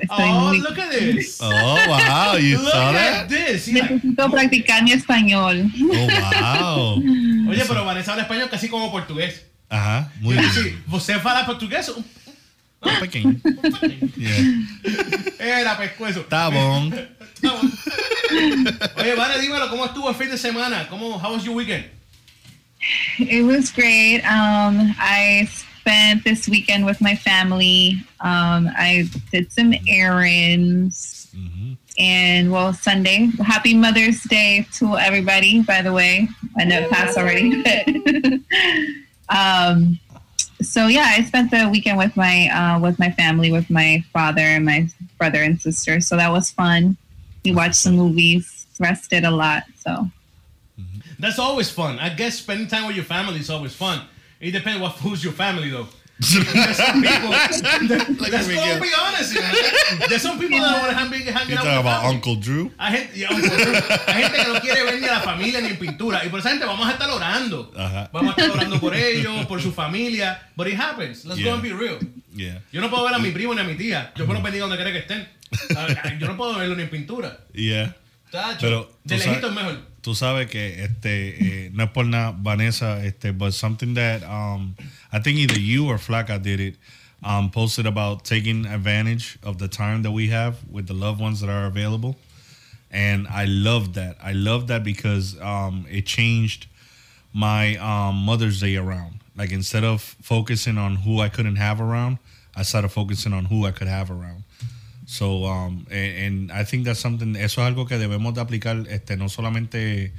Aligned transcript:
Estoy 0.00 0.28
Oh, 0.30 0.48
muy... 0.48 0.60
look 0.60 0.78
at 0.78 0.90
this. 0.90 1.38
Oh, 1.40 1.76
wow. 1.88 2.36
You 2.36 2.58
Look 2.58 2.70
saw 2.72 2.90
at 2.90 2.94
that? 2.94 3.28
this. 3.28 3.66
Yeah. 3.68 3.88
Necesito 3.88 4.30
practicar 4.30 4.82
mi 4.82 4.92
español. 4.92 5.70
Oh, 5.80 6.06
wow. 6.06 7.02
Oye, 7.50 7.64
pero 7.66 7.84
Vanessa 7.84 8.12
habla 8.12 8.22
español 8.24 8.48
casi 8.50 8.68
como 8.68 8.90
portugués. 8.90 9.44
Ajá, 9.70 10.10
muy 10.20 10.36
bien. 10.36 10.50
sí. 10.52 10.74
¿Você 10.86 11.18
fala 11.18 11.44
portugués? 11.46 11.88
Un 12.80 13.00
pequeño. 13.00 13.34
Yeah. 14.16 14.44
Era 15.40 15.76
pescuezo. 15.76 16.20
Tá 16.28 16.48
bom. 16.48 16.90
Tá 17.42 17.52
bom. 17.52 17.70
Oye, 18.98 19.14
Vane, 19.16 19.40
dímelo, 19.40 19.68
¿cómo 19.68 19.84
estuvo 19.86 20.08
el 20.08 20.14
fin 20.14 20.30
de 20.30 20.38
semana? 20.38 20.86
¿Cómo, 20.88 21.18
how 21.20 21.32
was 21.34 21.44
your 21.44 21.56
weekend? 21.56 21.84
It 23.18 23.42
was 23.44 23.72
great. 23.72 24.22
Um, 24.24 24.94
I 25.00 25.48
spent 25.88 26.22
this 26.22 26.46
weekend 26.46 26.84
with 26.84 27.00
my 27.00 27.14
family. 27.14 27.94
Um, 28.20 28.68
I 28.76 29.08
did 29.32 29.50
some 29.50 29.72
errands. 29.88 31.30
And 31.98 32.52
well, 32.52 32.74
Sunday. 32.74 33.30
Happy 33.42 33.74
Mother's 33.74 34.22
Day 34.24 34.66
to 34.74 34.98
everybody, 34.98 35.62
by 35.62 35.80
the 35.80 35.92
way. 35.92 36.28
I 36.58 36.64
know 36.64 36.80
it 36.80 36.90
passed 36.90 37.16
already. 37.16 37.64
um, 39.30 39.98
so 40.60 40.88
yeah, 40.88 41.14
I 41.16 41.24
spent 41.24 41.50
the 41.50 41.68
weekend 41.70 41.96
with 41.96 42.14
my 42.16 42.48
uh, 42.48 42.78
with 42.80 42.98
my 42.98 43.10
family, 43.12 43.50
with 43.50 43.70
my 43.70 44.04
father 44.12 44.42
and 44.42 44.66
my 44.66 44.88
brother 45.16 45.42
and 45.42 45.58
sister. 45.58 46.00
So 46.00 46.16
that 46.16 46.30
was 46.30 46.50
fun. 46.50 46.98
We 47.44 47.54
watched 47.54 47.76
some 47.76 47.96
movies, 47.96 48.66
rested 48.78 49.24
a 49.24 49.30
lot. 49.30 49.62
So 49.78 50.10
That's 51.18 51.38
always 51.38 51.70
fun. 51.70 51.98
I 51.98 52.10
guess 52.10 52.38
spending 52.38 52.68
time 52.68 52.86
with 52.86 52.94
your 52.94 53.06
family 53.06 53.40
is 53.40 53.48
always 53.48 53.74
fun. 53.74 54.02
It 54.40 54.52
depends 54.52 54.80
what 54.80 54.92
who's 55.02 55.22
your 55.24 55.32
family 55.32 55.70
though. 55.70 55.88
There's 56.20 56.76
some 56.76 57.00
people. 57.00 57.30
Let's 57.30 58.48
go 58.48 58.80
be 58.80 58.90
honest. 59.00 59.34
You 59.34 59.40
know? 59.40 60.06
There's 60.08 60.22
some 60.22 60.36
people 60.36 60.58
that 60.58 60.72
don't 60.72 60.80
want 60.80 60.90
to 60.90 60.98
hang, 60.98 61.32
hang 61.32 61.56
out 61.56 61.64
talking 61.64 61.78
about. 61.78 62.04
Uncle 62.06 62.34
Drew? 62.36 62.72
Hay 62.76 62.90
gente, 62.96 63.18
ya, 63.20 63.28
Uncle 63.30 63.48
Drew. 63.56 63.72
Hay 64.08 64.22
gente 64.24 64.36
que 64.42 64.52
no 64.52 64.60
quiere 64.60 64.82
ver 64.82 65.00
ni 65.00 65.06
a 65.06 65.12
la 65.12 65.20
familia 65.20 65.60
ni 65.60 65.68
en 65.68 65.76
pintura. 65.76 66.24
Y 66.24 66.28
por 66.28 66.40
esa 66.40 66.50
gente 66.50 66.66
vamos 66.66 66.88
a 66.88 66.92
estar 66.92 67.08
orando. 67.08 67.70
Ajá. 67.76 68.10
Vamos 68.12 68.36
a 68.36 68.40
estar 68.40 68.50
orando 68.56 68.80
por 68.80 68.96
ellos, 68.96 69.46
por 69.46 69.62
su 69.62 69.70
familia. 69.72 70.42
But 70.56 70.66
it 70.66 70.74
happens. 70.80 71.24
Let's 71.24 71.38
go 71.38 71.44
Yeah. 71.46 71.54
and 71.54 71.62
be 71.62 71.72
real. 71.72 71.98
Yeah. 72.34 72.62
Yo 72.72 72.80
no 72.80 72.90
puedo 72.90 73.04
ver 73.04 73.14
a 73.14 73.18
mi 73.20 73.30
primo 73.30 73.54
ni 73.54 73.60
a 73.60 73.64
mi 73.64 73.76
tía. 73.76 74.12
Yo 74.16 74.26
puedo 74.26 74.42
pedir 74.42 74.60
donde 74.60 74.74
quiera 74.76 74.90
que 74.90 74.98
estén. 74.98 75.28
Ah, 75.76 75.86
Yo 76.18 76.26
no 76.26 76.36
puedo 76.36 76.58
verlo 76.58 76.74
ni 76.74 76.82
en 76.82 76.90
pintura. 76.90 77.38
Yeah. 77.52 77.94
Tacho, 78.32 78.58
Pero 78.60 78.92
de 79.04 79.18
lejito 79.18 79.46
es 79.48 79.52
mejor. 79.54 79.78
Tú 80.08 80.14
sabes 80.14 80.48
que 80.48 80.84
este 80.84 81.66
eh, 81.66 81.70
no 81.74 81.84
es 81.84 81.90
por 81.90 82.06
nada 82.06 82.34
Vanessa 82.34 83.04
este 83.04 83.30
but 83.30 83.52
something 83.52 83.92
that 83.92 84.22
um 84.22 84.74
I 85.12 85.18
think 85.18 85.36
either 85.36 85.60
you 85.60 85.86
or 85.86 85.98
Flaca 85.98 86.42
did 86.42 86.60
it 86.60 86.76
um 87.22 87.50
posted 87.50 87.84
about 87.84 88.24
taking 88.24 88.64
advantage 88.64 89.38
of 89.42 89.58
the 89.58 89.68
time 89.68 90.00
that 90.04 90.12
we 90.12 90.28
have 90.28 90.56
with 90.70 90.86
the 90.86 90.94
loved 90.94 91.20
ones 91.20 91.42
that 91.42 91.50
are 91.50 91.66
available. 91.66 92.16
And 92.90 93.28
I 93.28 93.44
love 93.44 93.92
that. 93.94 94.16
I 94.22 94.32
love 94.32 94.68
that 94.68 94.82
because 94.82 95.38
um 95.42 95.84
it 95.90 96.06
changed 96.06 96.68
my 97.34 97.76
um 97.76 98.14
Mother's 98.24 98.62
Day 98.62 98.76
around. 98.78 99.20
Like 99.36 99.52
instead 99.52 99.84
of 99.84 100.00
focusing 100.22 100.78
on 100.78 100.96
who 100.96 101.20
I 101.20 101.28
couldn't 101.28 101.56
have 101.56 101.82
around 101.82 102.16
I 102.56 102.62
started 102.62 102.88
focusing 102.88 103.34
on 103.34 103.44
who 103.44 103.66
I 103.66 103.72
could 103.72 103.88
have 103.88 104.10
around 104.10 104.44
So, 105.10 105.46
um, 105.46 105.86
and, 105.90 106.50
and 106.50 106.52
I 106.52 106.64
think 106.64 106.84
that's 106.84 107.00
something, 107.00 107.34
eso 107.34 107.62
es 107.62 107.66
algo 107.66 107.86
que 107.86 107.96
debemos 107.96 108.34
de 108.34 108.42
aplicar, 108.42 108.86
este, 108.90 109.16
no 109.16 109.30
solamente 109.30 110.12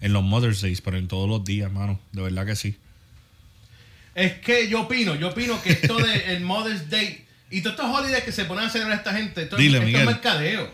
en 0.00 0.12
los 0.12 0.22
Mother's 0.22 0.60
Days, 0.62 0.80
pero 0.80 0.96
en 0.98 1.08
todos 1.08 1.28
los 1.28 1.42
días, 1.44 1.70
mano. 1.72 1.98
De 2.12 2.22
verdad 2.22 2.46
que 2.46 2.54
sí. 2.54 2.76
Es 4.14 4.34
que 4.34 4.68
yo 4.68 4.82
opino, 4.82 5.16
yo 5.16 5.30
opino 5.30 5.60
que 5.62 5.70
esto 5.72 5.96
de 5.98 6.32
el 6.36 6.42
Mother's 6.42 6.88
Day 6.88 7.24
y 7.50 7.60
todos 7.62 7.76
estos 7.76 7.90
holidays 7.98 8.22
que 8.22 8.30
se 8.30 8.44
ponen 8.44 8.66
a 8.66 8.70
celebrar 8.70 8.98
esta 8.98 9.12
gente, 9.14 9.42
esto, 9.42 9.56
Dile, 9.56 9.78
esto 9.84 9.98
es 9.98 10.06
mercadeo. 10.06 10.70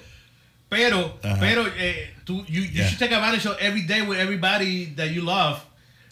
Pero, 0.69 1.19
Ajá. 1.22 1.38
pero 1.41 1.66
eh, 1.78 2.15
tú, 2.25 2.44
you, 2.47 2.62
you 2.65 2.71
Yeah. 2.72 2.88
should 2.88 2.99
take 2.99 3.15
advantage 3.15 3.47
of 3.47 3.56
every 3.59 3.82
day 3.87 4.03
with 4.03 4.19
everybody 4.19 4.93
that 4.97 5.12
you 5.12 5.22
love. 5.22 5.61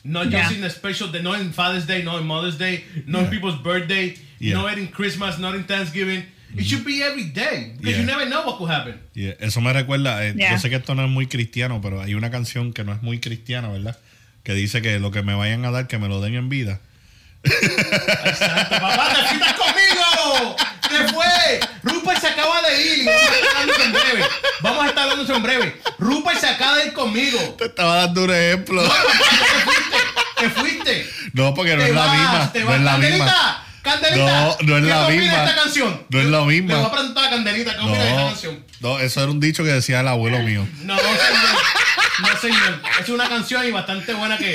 Not 0.02 0.24
just 0.30 0.50
Yeah. 0.50 0.52
in 0.56 0.60
the 0.62 0.70
special 0.70 1.08
day, 1.12 1.22
not 1.22 1.40
in 1.40 1.52
Father's 1.52 1.86
Day, 1.86 2.02
not 2.02 2.20
in 2.22 2.26
Mother's 2.26 2.56
Day, 2.56 2.84
not 3.06 3.20
in 3.20 3.24
Yeah. 3.26 3.30
people's 3.30 3.62
birthday, 3.62 4.16
Yeah. 4.38 4.54
not 4.54 4.78
in 4.78 4.88
Christmas, 4.88 5.38
not 5.38 5.54
in 5.54 5.64
Thanksgiving. 5.64 6.24
It 6.56 6.64
should 6.66 6.84
be 6.84 7.02
every 7.02 7.30
day 7.30 7.74
because 7.78 7.92
Yeah. 7.96 8.00
you 8.00 8.06
never 8.06 8.26
know 8.26 8.42
what 8.44 8.58
could 8.58 8.70
happen. 8.70 9.00
Yeah, 9.14 9.34
Eso 9.40 9.60
me 9.60 9.72
recuerda, 9.72 10.26
eh, 10.26 10.34
Yeah. 10.36 10.52
yo 10.52 10.58
sé 10.58 10.68
que 10.70 10.76
esto 10.76 10.94
no 10.94 11.04
es 11.04 11.10
muy 11.10 11.26
cristiano, 11.26 11.80
pero 11.82 12.02
hay 12.02 12.14
una 12.14 12.30
canción 12.30 12.72
que 12.72 12.82
no 12.84 12.92
es 12.92 13.02
muy 13.02 13.20
cristiana, 13.20 13.68
¿verdad? 13.68 13.96
Que 14.42 14.54
dice 14.54 14.82
que 14.82 14.98
lo 14.98 15.10
que 15.10 15.22
me 15.22 15.34
vayan 15.34 15.64
a 15.64 15.70
dar, 15.70 15.86
que 15.86 15.98
me 15.98 16.08
lo 16.08 16.20
den 16.20 16.34
en 16.34 16.48
vida. 16.48 16.80
Exacto, 17.44 18.76
papá, 18.80 19.14
te 19.14 19.28
fuiste 19.28 19.54
conmigo. 19.56 20.56
¿Qué 20.88 21.12
fue? 21.12 21.60
Rupert 21.84 22.20
se 22.20 22.26
acaba 22.28 22.60
de 22.62 22.82
ir 22.96 23.06
vamos 23.06 23.22
a 23.30 23.36
estar 23.38 23.56
hablando 23.56 23.84
en 23.84 23.92
breve. 23.92 24.24
Vamos 24.62 24.84
a 24.84 24.88
estar 24.88 25.08
hablando 25.10 25.34
en 25.36 25.42
breve. 25.42 25.76
Rupert 25.98 26.38
se 26.40 26.48
acaba 26.48 26.76
de 26.78 26.86
ir 26.86 26.92
conmigo. 26.92 27.38
Te 27.58 27.66
estaba 27.66 27.96
dando 27.96 28.24
un 28.24 28.30
ejemplo. 28.34 28.82
Te 30.38 30.50
fuiste. 30.50 31.06
No, 31.32 31.54
porque 31.54 31.76
no 31.76 31.82
Te 31.82 31.88
es 31.90 31.94
la 31.94 32.12
misma. 32.12 32.52
te 32.52 32.60
No 32.60 32.66
vas. 32.66 32.76
es 32.76 32.82
la 32.82 32.98
misma. 32.98 33.64
Candelita. 33.82 34.16
No, 34.16 34.56
no 34.62 34.76
es 34.76 34.82
¿qué 34.84 34.88
la 34.90 35.08
misma. 35.08 35.44
esta 35.44 35.54
canción? 35.62 36.06
No 36.10 36.20
es 36.20 36.26
la 36.26 36.40
misma. 36.44 36.72
Le 36.74 36.78
voy 36.80 36.86
a 36.86 36.90
preguntar 36.92 37.24
a 37.24 37.30
Candelita 37.30 37.72
qué 37.76 37.80
opina 37.80 37.98
de 37.98 38.08
esta 38.10 38.20
No, 38.22 38.28
canción. 38.28 38.64
no, 38.80 38.98
eso 38.98 39.22
era 39.22 39.30
un 39.30 39.40
dicho 39.40 39.64
que 39.64 39.70
decía 39.70 40.00
el 40.00 40.08
abuelo 40.08 40.38
mío. 40.40 40.66
No, 40.82 40.94
no, 40.94 41.00
señor. 41.00 41.62
No, 42.20 42.40
señor. 42.40 42.82
Es 43.00 43.08
una 43.08 43.28
canción 43.28 43.66
y 43.66 43.70
bastante 43.70 44.12
buena 44.14 44.36
que. 44.38 44.54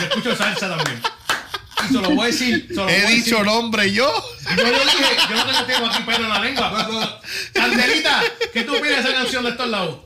Yo 0.00 0.06
escucho 0.06 0.36
salsa 0.36 0.68
también. 0.68 1.02
Y 1.82 1.86
se 1.88 2.00
lo 2.00 2.10
voy 2.10 2.22
a 2.22 2.26
decir. 2.30 2.68
Voy 2.74 2.92
He 2.92 3.06
a 3.06 3.08
dicho 3.08 3.36
decir. 3.38 3.44
nombre 3.46 3.92
yo. 3.92 4.12
Yo 4.56 4.62
lo 4.62 4.70
dije, 4.70 5.16
yo 5.28 5.34
no 5.36 5.44
tengo 5.46 5.64
tengo 5.66 5.86
aquí 5.88 6.02
pelo 6.04 6.24
en 6.24 6.28
la 6.28 6.38
lengua. 6.40 7.20
Candelita, 7.52 8.22
¿qué 8.52 8.62
tú 8.62 8.76
opinas 8.76 9.02
de 9.04 9.10
esa 9.10 9.18
canción 9.20 9.42
de 9.44 9.50
estos 9.50 9.68
lados? 9.68 9.98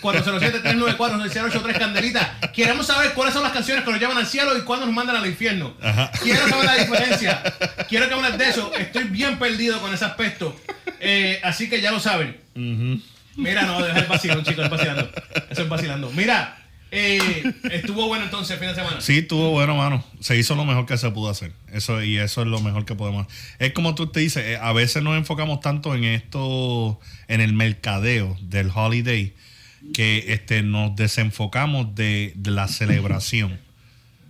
407-394-6083, 0.00 1.78
Candelita. 1.78 2.38
Queremos 2.52 2.86
saber 2.86 3.12
cuáles 3.14 3.34
son 3.34 3.42
las 3.42 3.52
canciones 3.52 3.84
que 3.84 3.90
nos 3.90 4.00
llevan 4.00 4.18
al 4.18 4.26
cielo 4.26 4.56
y 4.56 4.62
cuándo 4.62 4.86
nos 4.86 4.94
mandan 4.94 5.16
al 5.16 5.26
infierno. 5.26 5.74
Ajá. 5.82 6.10
Quiero 6.22 6.48
saber 6.48 6.66
la 6.66 6.76
diferencia. 6.76 7.42
Quiero 7.88 8.08
que 8.08 8.14
hables 8.14 8.38
de 8.38 8.48
eso. 8.48 8.72
Estoy 8.76 9.04
bien 9.04 9.38
perdido 9.38 9.80
con 9.80 9.92
ese 9.94 10.04
aspecto. 10.04 10.58
Eh, 11.00 11.40
así 11.42 11.68
que 11.68 11.80
ya 11.80 11.90
lo 11.90 12.00
saben. 12.00 12.36
Mira, 13.36 13.62
no, 13.62 13.82
deja 13.82 14.00
el 14.00 14.06
vacilón, 14.06 14.44
chicos, 14.44 14.64
es 14.64 14.70
vacilando. 14.70 15.10
Eso 15.48 15.62
es 15.62 15.68
vacilando. 15.68 16.10
Mira, 16.10 16.58
Eh, 16.90 17.52
estuvo 17.70 18.06
bueno 18.06 18.24
entonces 18.24 18.52
el 18.52 18.58
fin 18.58 18.68
de 18.68 18.74
semana. 18.74 19.00
Sí, 19.00 19.18
estuvo 19.18 19.50
bueno, 19.50 19.76
mano. 19.76 20.04
Se 20.20 20.36
hizo 20.36 20.54
lo 20.54 20.64
mejor 20.64 20.86
que 20.86 20.96
se 20.96 21.10
pudo 21.10 21.30
hacer. 21.30 21.52
Eso 21.72 22.02
y 22.02 22.16
eso 22.16 22.42
es 22.42 22.48
lo 22.48 22.60
mejor 22.60 22.84
que 22.84 22.94
podemos. 22.94 23.26
Es 23.58 23.72
como 23.72 23.94
tú 23.94 24.06
te 24.08 24.20
dices, 24.20 24.44
eh, 24.44 24.58
a 24.60 24.72
veces 24.72 25.02
nos 25.02 25.16
enfocamos 25.16 25.60
tanto 25.60 25.94
en 25.94 26.04
esto, 26.04 26.98
en 27.28 27.40
el 27.40 27.52
mercadeo 27.52 28.36
del 28.40 28.70
holiday, 28.74 29.34
que 29.92 30.32
este 30.32 30.62
nos 30.62 30.96
desenfocamos 30.96 31.94
de, 31.94 32.34
la 32.44 32.68
celebración. 32.68 33.58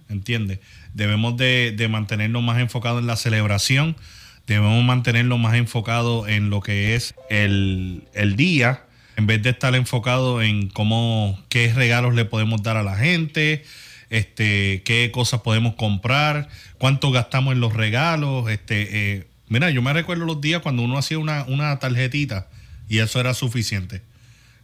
¿Entiendes? 0.09 0.59
Debemos 0.95 1.37
de, 1.37 1.75
de 1.77 1.89
mantenernos 1.89 2.43
más 2.43 2.59
enfocados 2.59 3.01
en 3.01 3.07
la 3.07 3.17
celebración. 3.17 3.97
Debemos 4.47 4.83
mantenernos 4.83 5.39
más 5.39 5.55
enfocados 5.55 6.29
en 6.29 6.51
lo 6.51 6.61
que 6.61 6.95
es 6.95 7.15
el, 7.29 8.05
el 8.15 8.35
día 8.35 8.88
en 9.19 9.27
vez 9.27 9.43
de 9.43 9.51
estar 9.51 9.75
enfocado 9.75 10.43
en 10.43 10.69
cómo, 10.69 11.43
qué 11.49 11.73
regalos 11.75 12.15
le 12.15 12.25
podemos 12.25 12.63
dar 12.63 12.77
a 12.77 12.85
la 12.85 12.97
gente, 12.97 13.65
este, 14.11 14.83
qué 14.85 15.11
cosas 15.11 15.41
podemos 15.41 15.75
comprar, 15.75 16.49
cuánto 16.79 17.11
gastamos 17.11 17.53
en 17.53 17.61
los 17.61 17.75
regalos, 17.75 18.49
este, 18.49 19.17
eh, 19.17 19.27
mira, 19.49 19.71
yo 19.71 19.83
me 19.83 19.93
recuerdo 19.93 20.25
los 20.25 20.41
días 20.41 20.63
cuando 20.63 20.83
uno 20.83 20.97
hacía 20.97 21.19
una, 21.19 21.43
una 21.49 21.77
tarjetita 21.81 22.47
y 22.89 22.99
eso 22.99 23.19
era 23.19 23.35
suficiente. 23.35 24.03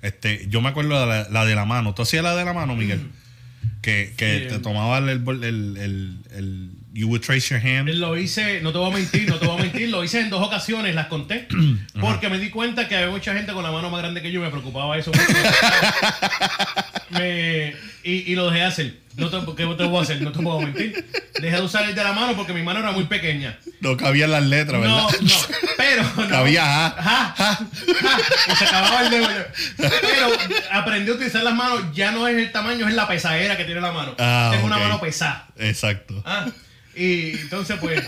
Este, 0.02 0.46
yo 0.48 0.60
me 0.60 0.68
acuerdo 0.68 1.00
de 1.00 1.06
la, 1.06 1.28
la 1.28 1.44
de 1.44 1.56
la 1.56 1.64
mano. 1.64 1.92
¿Tú 1.92 2.02
hacías 2.02 2.22
la 2.22 2.36
de 2.36 2.44
la 2.44 2.52
mano, 2.52 2.76
Miguel? 2.76 3.10
Que, 3.82 4.12
que 4.16 4.40
Sí. 4.40 4.48
te 4.54 4.58
tomaba 4.60 4.98
el, 4.98 5.08
el, 5.10 5.76
el, 6.30 6.70
You 6.96 7.08
would 7.08 7.22
trace 7.22 7.48
your 7.52 7.58
hand. 7.60 7.88
Lo 7.88 8.16
hice, 8.16 8.60
no 8.60 8.70
te 8.70 8.78
voy 8.78 8.90
a 8.92 8.94
mentir, 8.94 9.28
no 9.28 9.36
te 9.36 9.46
voy 9.46 9.58
a 9.58 9.62
mentir, 9.62 9.88
lo 9.88 10.04
hice 10.04 10.20
en 10.20 10.30
dos 10.30 10.46
ocasiones, 10.46 10.94
las 10.94 11.08
conté, 11.08 11.48
porque 12.00 12.28
me 12.28 12.38
di 12.38 12.50
cuenta 12.50 12.86
que 12.88 12.94
había 12.96 13.10
mucha 13.10 13.34
gente 13.34 13.52
con 13.52 13.64
la 13.64 13.72
mano 13.72 13.90
más 13.90 14.00
grande 14.00 14.22
que 14.22 14.30
yo, 14.30 14.40
me 14.40 14.48
preocupaba 14.50 14.96
eso. 14.96 15.10
Me- 17.10 17.74
y, 18.02 18.32
y 18.32 18.34
lo 18.34 18.50
dejé 18.50 18.62
hacer. 18.64 19.03
No 19.16 19.30
te, 19.30 19.38
¿Qué 19.54 19.64
te 19.76 19.84
voy 19.84 19.98
a 19.98 20.02
hacer? 20.02 20.20
No 20.22 20.32
te 20.32 20.40
puedo 20.42 20.60
mentir. 20.60 21.08
Dejé 21.40 21.56
de 21.56 21.62
usar 21.62 21.88
el 21.88 21.94
de 21.94 22.02
la 22.02 22.12
mano 22.12 22.34
porque 22.34 22.52
mi 22.52 22.62
mano 22.62 22.80
era 22.80 22.90
muy 22.90 23.04
pequeña. 23.04 23.58
No 23.80 23.96
cabían 23.96 24.30
las 24.32 24.42
letras, 24.42 24.80
¿verdad? 24.80 24.96
No, 24.96 25.08
no, 25.08 25.34
pero 25.76 26.02
no. 26.16 26.28
Cabía, 26.28 26.86
ajá. 26.86 27.34
Ajá, 27.36 27.58
ajá, 28.00 28.18
y 28.52 28.56
se 28.56 28.64
acababa 28.64 29.02
el 29.02 29.10
dedo. 29.10 29.28
Pero 29.76 30.26
aprendí 30.72 31.10
a 31.10 31.14
utilizar 31.14 31.42
las 31.44 31.54
manos, 31.54 31.80
ya 31.94 32.10
no 32.10 32.26
es 32.26 32.36
el 32.36 32.50
tamaño, 32.50 32.88
es 32.88 32.94
la 32.94 33.06
pesadera 33.06 33.56
que 33.56 33.64
tiene 33.64 33.80
la 33.80 33.92
mano. 33.92 34.14
Ah, 34.18 34.48
Tengo 34.52 34.66
una 34.66 34.78
mano 34.78 35.00
pesada. 35.00 35.46
Exacto. 35.58 36.20
Ah, 36.26 36.46
y 36.96 37.32
entonces, 37.38 37.76
pues, 37.80 38.00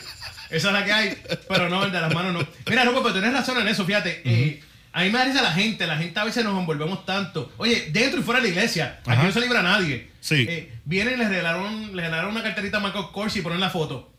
esa 0.50 0.68
es 0.68 0.72
la 0.74 0.84
que 0.84 0.92
hay, 0.92 1.18
pero 1.48 1.68
no, 1.68 1.84
el 1.84 1.92
de 1.92 2.00
las 2.00 2.12
manos 2.14 2.32
no. 2.32 2.48
Mira, 2.68 2.84
no, 2.84 2.92
pero 3.02 3.12
tienes 3.12 3.32
razón 3.32 3.58
en 3.60 3.68
eso, 3.68 3.84
fíjate. 3.84 4.22
eh, 4.24 4.62
a 4.98 5.02
mí 5.04 5.10
me 5.10 5.18
da 5.18 5.24
risa 5.26 5.42
la 5.42 5.52
gente, 5.52 5.86
la 5.86 5.96
gente 5.98 6.18
a 6.18 6.24
veces 6.24 6.42
nos 6.44 6.58
envolvemos 6.58 7.04
tanto. 7.04 7.52
Oye, 7.58 7.90
dentro 7.92 8.18
y 8.20 8.22
fuera 8.22 8.40
de 8.40 8.48
la 8.48 8.54
iglesia, 8.54 8.98
aquí 9.02 9.10
Ajá. 9.10 9.22
no 9.24 9.30
se 9.32 9.40
libra 9.40 9.62
nadie. 9.62 10.10
Sí. 10.20 10.46
Eh, 10.48 10.72
vienen 10.84 11.14
y 11.14 11.16
les 11.18 11.28
regalaron, 11.28 11.94
les 11.94 12.04
regalaron 12.06 12.30
una 12.32 12.42
carterita 12.42 12.78
a 12.78 12.80
Michael 12.80 13.06
Kors 13.12 13.36
y 13.36 13.42
ponen 13.42 13.60
la 13.60 13.70
foto. 13.70 14.12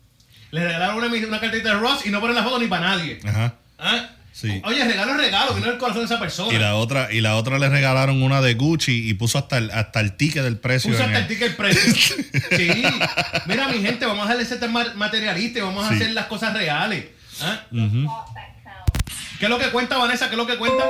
Les 0.52 0.62
regalaron 0.64 0.96
una, 0.96 1.08
una 1.08 1.40
carterita 1.40 1.70
de 1.74 1.80
Ross 1.80 2.06
y 2.06 2.10
no 2.10 2.20
ponen 2.20 2.36
la 2.36 2.42
foto 2.44 2.58
ni 2.58 2.66
para 2.68 2.96
nadie. 2.96 3.18
Ajá. 3.24 3.54
¿Ah? 3.78 4.10
Sí. 4.32 4.62
Oye, 4.64 4.84
regalo 4.84 5.10
es 5.12 5.18
regalo, 5.18 5.52
que 5.54 5.60
no 5.60 5.66
es 5.66 5.72
el 5.72 5.78
corazón 5.78 6.02
de 6.02 6.06
esa 6.06 6.20
persona. 6.20 6.54
Y 6.54 6.58
la 6.60 6.76
otra, 6.76 7.12
y 7.12 7.20
la 7.20 7.34
otra 7.34 7.58
le 7.58 7.68
regalaron 7.68 8.22
una 8.22 8.40
de 8.40 8.54
Gucci 8.54 9.08
y 9.10 9.14
puso 9.14 9.36
hasta 9.38 9.58
el, 9.58 9.72
hasta 9.72 9.98
el 9.98 10.16
ticket 10.16 10.44
del 10.44 10.58
precio. 10.58 10.92
Puso 10.92 11.02
hasta 11.02 11.16
el 11.18 11.22
el- 11.24 11.28
ticket 11.28 11.56
precio. 11.56 12.16
Sí. 12.56 12.82
Mira, 13.46 13.66
mi 13.68 13.82
gente, 13.82 14.06
vamos 14.06 14.24
a 14.26 14.28
dejar 14.28 14.38
de 14.38 14.44
ser 14.46 14.60
tan 14.60 14.72
ma- 14.72 14.94
materialista 14.94 15.58
y 15.58 15.62
vamos 15.62 15.84
a 15.84 15.90
hacer 15.92 16.12
las 16.12 16.26
cosas 16.26 16.54
reales. 16.54 17.06
¿Ah? 17.42 17.62
¿Qué 19.38 19.44
es 19.46 19.50
lo 19.50 19.58
que 19.58 19.70
cuenta, 19.70 19.96
Vanessa? 19.96 20.26
¿Qué 20.26 20.34
es 20.34 20.38
lo 20.38 20.46
que 20.46 20.58
cuenta? 20.58 20.84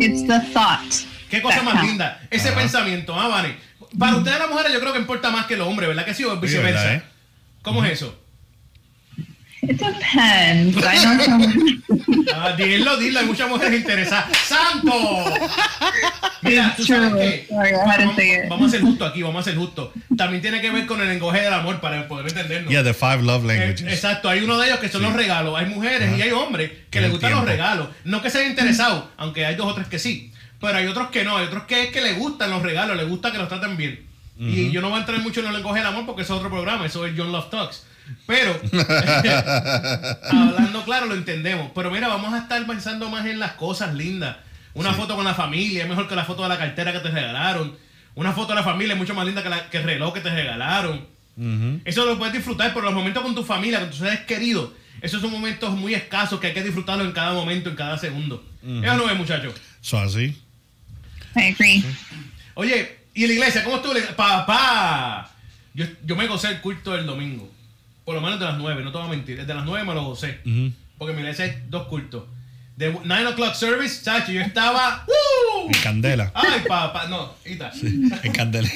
It's 0.00 0.26
the 0.26 0.40
thought. 0.52 0.92
¿Qué 1.30 1.40
cosa 1.40 1.62
más 1.62 1.74
counts. 1.74 1.88
linda? 1.88 2.20
Ese 2.30 2.52
pensamiento, 2.52 3.18
¿ah, 3.18 3.28
Vane? 3.28 3.56
Para 3.98 4.16
ustedes 4.16 4.38
las 4.38 4.50
mujeres 4.50 4.72
yo 4.72 4.80
creo 4.80 4.92
que 4.92 4.98
importa 4.98 5.30
más 5.30 5.46
que 5.46 5.54
el 5.54 5.62
hombre, 5.62 5.86
¿verdad 5.86 6.04
que 6.04 6.12
sí? 6.12 6.22
O 6.24 6.36
viceversa. 6.36 6.84
¿verdad, 6.84 6.94
eh? 6.96 7.02
¿Cómo 7.62 7.84
es 7.84 7.92
eso? 7.92 8.14
It 9.68 9.78
depends. 9.78 10.76
I 10.76 10.96
know 11.02 11.24
some. 11.24 11.82
Ah, 12.34 12.54
dilo, 12.56 12.96
dilo, 12.96 13.20
hay 13.20 13.26
muchas 13.26 13.48
mujeres 13.48 13.80
interesadas. 13.80 14.26
¡Santo! 14.46 14.92
Mira, 16.42 16.74
tú 16.76 16.82
It's 16.82 16.88
sabes 16.88 17.48
to 17.48 18.48
Vamos, 18.48 18.68
a 18.68 18.70
ser 18.70 18.80
justo 18.82 19.04
aquí, 19.04 19.22
vamos 19.22 19.40
a 19.40 19.50
ser 19.50 19.58
justo. 19.58 19.92
También 20.16 20.42
tiene 20.42 20.60
que 20.60 20.70
ver 20.70 20.86
con 20.86 21.00
el 21.00 21.08
lenguaje 21.08 21.42
del 21.42 21.52
amor 21.52 21.80
para 21.80 22.06
poder 22.06 22.28
entendernos. 22.28 22.70
Yeah, 22.70 22.84
the 22.84 22.94
five 22.94 23.22
love 23.22 23.44
Eh, 23.44 23.48
languages. 23.48 23.92
Exacto, 23.92 24.28
hay 24.28 24.40
uno 24.40 24.58
de 24.58 24.68
ellos 24.68 24.78
que 24.78 24.88
son 24.88 25.02
los 25.02 25.12
regalos. 25.12 25.58
Hay 25.58 25.66
mujeres 25.66 26.16
y 26.16 26.22
hay 26.22 26.30
hombres 26.30 26.70
que 26.90 27.00
les 27.00 27.10
gustan 27.10 27.32
los 27.32 27.44
regalos. 27.44 27.88
No 28.04 28.22
que 28.22 28.30
sean 28.30 28.46
interesados, 28.50 29.04
aunque 29.16 29.46
hay 29.46 29.56
dos 29.56 29.66
o 29.66 29.74
tres 29.74 29.88
que 29.88 29.98
sí. 29.98 30.32
Pero 30.60 30.78
hay 30.78 30.86
otros 30.86 31.08
que 31.08 31.24
no, 31.24 31.36
hay 31.36 31.46
otros 31.46 31.64
que 31.64 31.84
es 31.84 31.88
que 31.90 32.00
les 32.00 32.16
gustan 32.18 32.50
los 32.50 32.62
regalos, 32.62 32.96
les 32.96 33.08
gusta 33.08 33.30
que 33.30 33.38
los 33.38 33.48
traten 33.48 33.76
bien. 33.76 34.05
Y 34.38 34.70
yo 34.70 34.80
no 34.82 34.88
voy 34.90 34.98
a 34.98 35.00
entrar 35.00 35.18
mucho 35.20 35.40
en 35.40 35.46
el 35.46 35.52
lenguaje 35.54 35.78
del 35.80 35.88
amor 35.88 36.04
porque 36.06 36.22
eso 36.22 36.34
es 36.34 36.38
otro 36.38 36.50
programa, 36.50 36.84
eso 36.86 37.06
es 37.06 37.14
John 37.16 37.32
Love 37.32 37.48
Talks. 37.50 37.84
Pero, 38.26 38.52
hablando 40.30 40.84
claro, 40.84 41.06
lo 41.06 41.14
entendemos. 41.14 41.70
Pero 41.74 41.90
mira, 41.90 42.08
vamos 42.08 42.32
a 42.34 42.38
estar 42.38 42.64
pensando 42.66 43.08
más 43.08 43.26
en 43.26 43.38
las 43.38 43.52
cosas 43.52 43.94
lindas. 43.94 44.36
Una 44.74 44.92
foto 44.92 45.16
con 45.16 45.24
la 45.24 45.34
familia 45.34 45.84
es 45.84 45.88
mejor 45.88 46.06
que 46.08 46.14
la 46.14 46.24
foto 46.24 46.42
de 46.42 46.48
la 46.50 46.58
cartera 46.58 46.92
que 46.92 47.00
te 47.00 47.10
regalaron. 47.10 47.74
Una 48.14 48.32
foto 48.32 48.48
de 48.48 48.56
la 48.56 48.62
familia 48.62 48.92
es 48.94 48.98
mucho 48.98 49.14
más 49.14 49.26
linda 49.26 49.42
que, 49.42 49.48
la- 49.48 49.68
que 49.70 49.78
el 49.78 49.84
reloj 49.84 50.12
que 50.14 50.20
te 50.20 50.30
regalaron. 50.30 51.06
Eso 51.84 52.04
lo 52.06 52.16
puedes 52.18 52.32
disfrutar, 52.34 52.72
pero 52.72 52.86
los 52.86 52.94
momentos 52.94 53.22
con 53.22 53.34
tu 53.34 53.44
familia, 53.44 53.80
con 53.80 53.90
tus 53.90 53.98
seres 53.98 54.20
queridos, 54.20 54.70
esos 55.02 55.20
son 55.20 55.30
momentos 55.30 55.70
muy 55.76 55.94
escasos 55.94 56.40
que 56.40 56.46
hay 56.48 56.54
que 56.54 56.62
disfrutarlo 56.62 57.04
en 57.04 57.12
cada 57.12 57.32
momento, 57.34 57.68
en 57.68 57.76
cada 57.76 57.98
segundo. 57.98 58.42
Eso 58.62 58.96
no 58.96 59.10
es, 59.10 59.16
muchachos. 59.18 59.54
So 59.80 59.98
así. 59.98 60.36
I 61.36 61.40
agree. 61.52 61.84
Oye, 62.54 62.96
¿y 63.16 63.26
la 63.26 63.32
iglesia? 63.32 63.64
¿Cómo 63.64 63.76
estuvo? 63.76 63.94
Papá, 64.14 65.30
yo, 65.74 65.86
yo 66.04 66.14
me 66.14 66.28
gocé 66.28 66.48
el 66.48 66.60
culto 66.60 66.92
del 66.92 67.06
domingo. 67.06 67.50
Por 68.04 68.14
lo 68.14 68.20
menos 68.20 68.38
de 68.38 68.44
las 68.46 68.56
nueve, 68.58 68.84
no 68.84 68.92
te 68.92 68.98
voy 68.98 69.08
a 69.08 69.10
mentir. 69.10 69.38
Desde 69.38 69.52
las 69.52 69.64
nueve 69.64 69.84
me 69.84 69.94
lo 69.94 70.04
gocé. 70.04 70.38
Porque 70.96 71.12
mi 71.12 71.20
iglesia 71.20 71.46
hay 71.46 71.62
dos 71.68 71.88
cultos. 71.88 72.24
De 72.76 72.94
9 73.04 73.28
o'clock 73.28 73.54
service, 73.54 74.04
chacho, 74.04 74.32
yo 74.32 74.42
estaba. 74.42 75.06
¡uh! 75.08 75.66
En 75.66 75.80
candela. 75.82 76.30
Ay, 76.34 76.60
papá, 76.68 77.06
no, 77.08 77.34
Ita. 77.46 77.72
En 78.22 78.32
candela. 78.32 78.68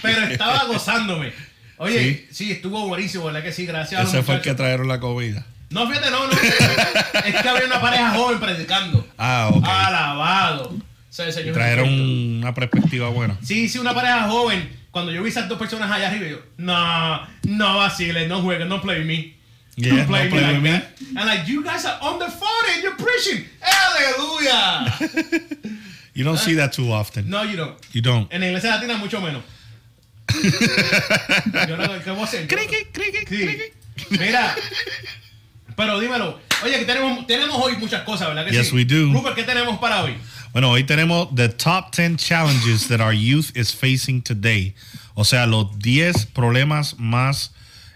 Pero 0.00 0.22
estaba 0.22 0.64
gozándome. 0.66 1.32
Oye, 1.76 2.28
sí. 2.30 2.52
estuvo 2.52 2.86
buenísimo, 2.86 3.24
¿verdad 3.24 3.42
que 3.42 3.52
sí? 3.52 3.66
Gracias 3.66 4.00
a 4.00 4.04
los 4.04 4.14
Ese 4.14 4.22
fue 4.22 4.36
el 4.36 4.42
que 4.42 4.54
trajeron 4.54 4.86
la 4.86 5.00
comida. 5.00 5.44
No, 5.70 5.88
fíjate, 5.88 6.10
no, 6.12 6.28
no. 6.28 6.32
es 7.24 7.42
que 7.42 7.48
había 7.48 7.66
una 7.66 7.80
pareja 7.80 8.12
joven 8.12 8.38
predicando. 8.38 9.08
Ah, 9.18 9.50
ok. 9.52 9.64
Alabado. 9.66 10.76
Sea, 11.12 11.26
Trajeron 11.30 11.88
Jesucristo. 11.90 12.38
una 12.38 12.54
perspectiva 12.54 13.08
buena. 13.10 13.36
Sí, 13.42 13.68
sí, 13.68 13.78
una 13.78 13.92
pareja 13.92 14.30
joven. 14.30 14.66
Cuando 14.90 15.12
yo 15.12 15.22
vi 15.22 15.28
esas 15.28 15.46
dos 15.46 15.58
personas 15.58 15.90
allá 15.90 16.08
arriba, 16.08 16.26
yo, 16.26 16.38
no, 16.56 17.26
no 17.44 17.76
vaciles, 17.76 18.26
no 18.28 18.40
jueguen, 18.40 18.66
no 18.68 18.80
play 18.80 19.04
me. 19.04 19.34
Yeah, 19.76 19.94
Don't 19.94 20.06
play 20.08 20.28
no 20.28 20.36
me 20.36 20.40
play 20.40 20.52
like 20.52 20.60
me. 20.60 20.70
that. 20.70 20.84
And 21.16 21.26
like, 21.26 21.46
you 21.50 21.62
guys 21.62 21.84
are 21.84 21.98
on 22.00 22.18
the 22.18 22.30
phone 22.30 22.48
and 22.74 22.82
you're 22.82 22.96
preaching. 22.96 23.46
Aleluya. 23.60 25.70
You 26.14 26.24
don't 26.24 26.36
see 26.38 26.52
that 26.56 26.74
too 26.74 26.92
often. 26.92 27.30
no, 27.30 27.42
you 27.42 27.56
don't. 27.56 27.74
You 27.94 28.02
don't. 28.02 28.30
En 28.30 28.40
la 28.42 28.48
iglesia 28.48 28.68
latina 28.70 28.98
mucho 28.98 29.18
menos. 29.22 29.42
yo 31.68 31.76
no, 31.76 32.02
¿qué 32.04 32.10
voy 32.10 32.20
a 32.20 32.24
hacer? 32.24 32.46
Mira, 34.10 34.54
pero 35.76 36.00
dímelo. 36.00 36.38
Oye, 36.64 36.78
que 36.80 36.84
tenemos, 36.84 37.26
tenemos 37.26 37.56
hoy 37.58 37.76
muchas 37.76 38.02
cosas, 38.02 38.28
¿verdad 38.28 38.44
que 38.46 38.52
Yes, 38.52 38.68
sí? 38.68 38.74
we 38.76 38.84
do. 38.84 39.12
Rupert, 39.12 39.34
¿qué 39.34 39.42
tenemos 39.44 39.78
para 39.78 40.02
hoy? 40.02 40.16
Bueno, 40.52 40.70
hoy 40.70 40.84
tenemos 40.84 41.34
the 41.34 41.48
top 41.48 41.92
10 41.92 42.18
challenges 42.18 42.86
that 42.88 43.00
our 43.00 43.14
youth 43.14 43.56
is 43.56 43.74
facing 43.74 44.20
today. 44.20 44.74
O 45.14 45.24
sea, 45.24 45.46
los 45.46 45.78
10 45.78 46.26
problemas 46.26 46.98
más 46.98 47.52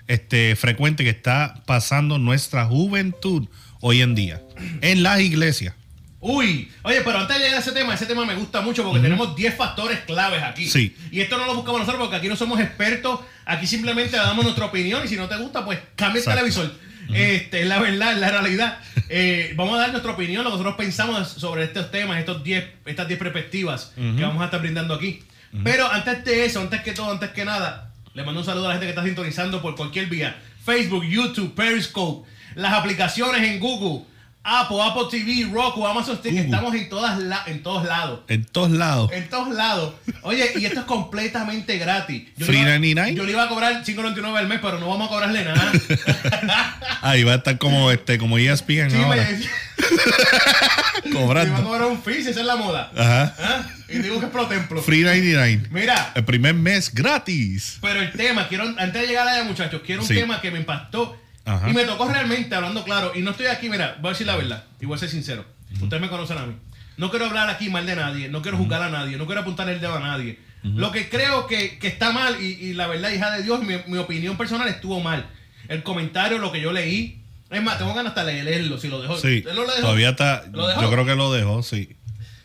este, 0.09 0.57
frecuentes 0.57 1.05
que 1.05 1.11
está 1.11 1.63
pasando 1.67 2.19
nuestra 2.19 2.65
juventud 2.65 3.47
hoy 3.81 4.01
en 4.01 4.15
día 4.15 4.41
en 4.81 5.03
las 5.03 5.21
iglesias. 5.21 5.75
Uy, 6.21 6.71
oye, 6.83 7.03
pero 7.03 7.19
antes 7.19 7.37
de 7.37 7.43
llegar 7.45 7.59
a 7.59 7.61
ese 7.61 7.73
tema, 7.73 7.93
ese 7.93 8.07
tema 8.07 8.25
me 8.25 8.35
gusta 8.35 8.63
mucho 8.63 8.83
porque 8.85 9.01
tenemos 9.01 9.37
10 9.37 9.55
factores 9.55 9.99
claves 10.07 10.43
aquí. 10.43 10.67
Sí. 10.67 10.97
Y 11.13 11.21
esto 11.21 11.37
no 11.37 11.45
lo 11.45 11.55
buscamos 11.57 11.81
nosotros 11.81 12.05
porque 12.05 12.17
aquí 12.17 12.29
no 12.29 12.37
somos 12.37 12.59
expertos, 12.59 13.21
aquí 13.45 13.67
simplemente 13.67 14.17
damos 14.17 14.45
nuestra 14.45 14.65
opinión 14.65 15.05
y 15.05 15.09
si 15.09 15.17
no 15.17 15.29
te 15.29 15.37
gusta, 15.37 15.63
pues 15.63 15.79
cambia 15.95 16.21
el 16.23 16.29
Exacto. 16.29 16.39
televisor. 16.41 16.87
Este, 17.13 17.63
es 17.63 17.67
la 17.69 17.79
verdad, 17.79 18.15
es 18.15 18.19
la 18.19 18.31
realidad. 18.31 18.79
Eh, 19.09 19.53
vamos 19.57 19.77
a 19.77 19.83
dar 19.83 19.91
nuestra 19.91 20.13
opinión, 20.13 20.45
lo 20.45 20.51
que 20.51 20.57
nosotros 20.57 20.77
pensamos 20.77 21.29
sobre 21.29 21.65
estos 21.65 21.91
temas, 21.91 22.19
estos 22.19 22.43
10, 22.43 22.65
estas 22.87 23.07
10 23.09 23.19
perspectivas 23.19 23.93
que 23.95 24.23
vamos 24.23 24.43
a 24.43 24.47
estar 24.47 24.61
brindando 24.61 24.95
aquí. 24.95 25.23
Pero 25.65 25.91
antes 25.91 26.25
de 26.25 26.45
eso, 26.45 26.61
antes 26.61 26.83
que 26.83 26.93
todo, 26.93 27.11
antes 27.11 27.31
que 27.31 27.45
nada, 27.45 27.93
le 28.15 28.25
mando 28.25 28.41
un 28.41 28.47
saludo 28.47 28.67
a 28.67 28.69
la 28.69 28.75
gente 28.75 28.87
que 28.87 28.91
está 28.91 29.05
sintonizando 29.05 29.63
por 29.63 29.75
cualquier 29.77 30.07
vía. 30.07 30.37
Facebook, 30.65 31.05
YouTube, 31.05 31.55
Periscope, 31.55 32.29
las 32.57 32.73
aplicaciones 32.73 33.43
en 33.43 33.61
Google, 33.61 34.05
Apple, 34.49 34.77
Apple 34.81 35.03
TV, 35.11 35.51
Roku, 35.53 35.85
Amazon 35.85 36.17
Stick, 36.19 36.37
estamos 36.37 36.73
en, 36.75 36.89
todas 36.89 37.19
la- 37.19 37.43
en 37.47 37.63
todos 37.65 37.85
lados. 37.85 38.21
En 38.29 38.45
todos 38.45 38.71
lados. 38.71 39.11
En 39.13 39.29
todos 39.29 39.53
lados. 39.53 39.95
Oye, 40.23 40.53
y 40.57 40.65
esto 40.65 40.81
es 40.81 40.87
completamente 40.87 41.77
gratis. 41.79 42.29
Yo 42.37 42.47
Free 42.47 42.57
le 42.59 42.63
iba- 42.63 42.71
99? 42.71 43.15
Yo 43.15 43.25
le 43.25 43.33
iba 43.33 43.43
a 43.43 43.49
cobrar 43.49 43.85
5.99 43.85 44.39
al 44.39 44.47
mes, 44.47 44.61
pero 44.63 44.79
no 44.79 44.89
vamos 44.89 45.09
a 45.09 45.11
cobrarle 45.11 45.45
nada. 45.45 45.73
Ahí 47.03 47.25
va 47.25 47.33
a 47.33 47.37
estar 47.37 47.59
como 47.59 47.91
este 47.91 48.19
como 48.19 48.39
ESPN 48.39 48.91
Sí, 48.91 48.97
ahora. 49.03 49.29
me- 49.29 49.47
va 51.07 51.11
a 51.11 51.13
Cobrando. 51.13 51.63
cobrar 51.65 51.89
un 51.89 52.01
fee, 52.03 52.23
si 52.23 52.31
esa 52.31 52.41
es 52.41 52.47
la 52.47 52.57
moda. 52.57 52.91
Ajá. 52.97 53.35
¿Ah? 53.41 53.67
Y 53.89 53.99
digo 53.99 54.19
que 54.21 54.27
es 54.27 54.33
pro 54.33 54.47
templo. 54.47 54.83
Free 54.83 55.03
99. 55.03 55.69
Mira, 55.71 56.13
El 56.15 56.25
primer 56.25 56.55
mes 56.55 56.93
gratis. 56.93 57.79
pero 57.81 58.01
el 58.01 58.13
tema, 58.13 58.49
quiero, 58.49 58.65
antes 58.79 59.01
de 59.03 59.07
llegar 59.07 59.27
allá, 59.29 59.45
muchachos, 59.45 59.83
quiero 59.85 60.03
un 60.03 60.09
Sí. 60.09 60.15
tema 60.15 60.41
que 60.41 60.51
me 60.51 60.59
impactó 60.59 61.17
Ajá. 61.47 61.71
y 61.71 61.73
me 61.73 61.85
tocó 61.85 62.09
realmente, 62.09 62.55
hablando 62.55 62.85
claro. 62.85 63.13
Y 63.15 63.21
no 63.23 63.31
estoy 63.31 63.47
aquí, 63.47 63.71
mira, 63.71 63.97
voy 64.01 64.11
a 64.11 64.13
decir 64.13 64.27
la 64.27 64.37
verdad 64.37 64.65
y 64.81 64.87
voy 64.87 64.97
a 64.97 64.99
ser 64.99 65.09
sincero. 65.09 65.45
Ustedes 65.81 66.01
me 66.01 66.09
conocen 66.09 66.39
a 66.39 66.47
mí. 66.47 66.55
No 66.97 67.11
quiero 67.11 67.27
hablar 67.27 67.49
aquí 67.51 67.69
mal 67.69 67.87
de 67.87 67.95
nadie, 67.97 68.29
no 68.29 68.43
quiero 68.43 68.57
juzgar 68.59 68.83
a 68.83 68.91
nadie, 68.91 69.17
no 69.17 69.27
quiero 69.27 69.43
apuntar 69.43 69.69
el 69.69 69.81
dedo 69.81 69.95
a 69.95 70.01
nadie. 70.01 70.39
Lo 70.63 70.91
que 70.91 71.09
creo 71.09 71.47
que, 71.47 71.79
que 71.79 71.87
está 71.87 72.11
mal, 72.11 72.43
y, 72.43 72.47
y 72.47 72.75
la 72.75 72.89
verdad, 72.89 73.11
hija 73.11 73.31
de 73.31 73.45
Dios, 73.45 73.63
mi, 73.63 73.77
mi 73.87 73.99
opinión 73.99 74.37
personal 74.37 74.67
estuvo 74.67 74.99
mal. 75.01 75.27
El 75.69 75.85
comentario, 75.85 76.39
lo 76.39 76.51
que 76.51 76.61
yo 76.61 76.73
leí. 76.73 77.23
Es 77.51 77.63
más, 77.63 77.79
tengo 77.79 77.95
ganas 77.95 78.11
hasta 78.11 78.25
de 78.25 78.43
leerlo, 78.43 78.77
si 78.79 78.89
lo 78.89 79.01
dejo. 79.01 79.17
Sí. 79.17 79.45
¿Él 79.49 79.55
no 79.55 79.63
lo 79.63 79.69
dejó? 79.69 79.83
Todavía 79.83 80.09
está. 80.11 80.45
¿Lo 80.53 80.67
dejó? 80.67 80.83
Yo 80.83 80.91
creo 80.91 81.07
que 81.07 81.15
lo 81.15 81.33
dejó, 81.33 81.63
sí. 81.63 81.96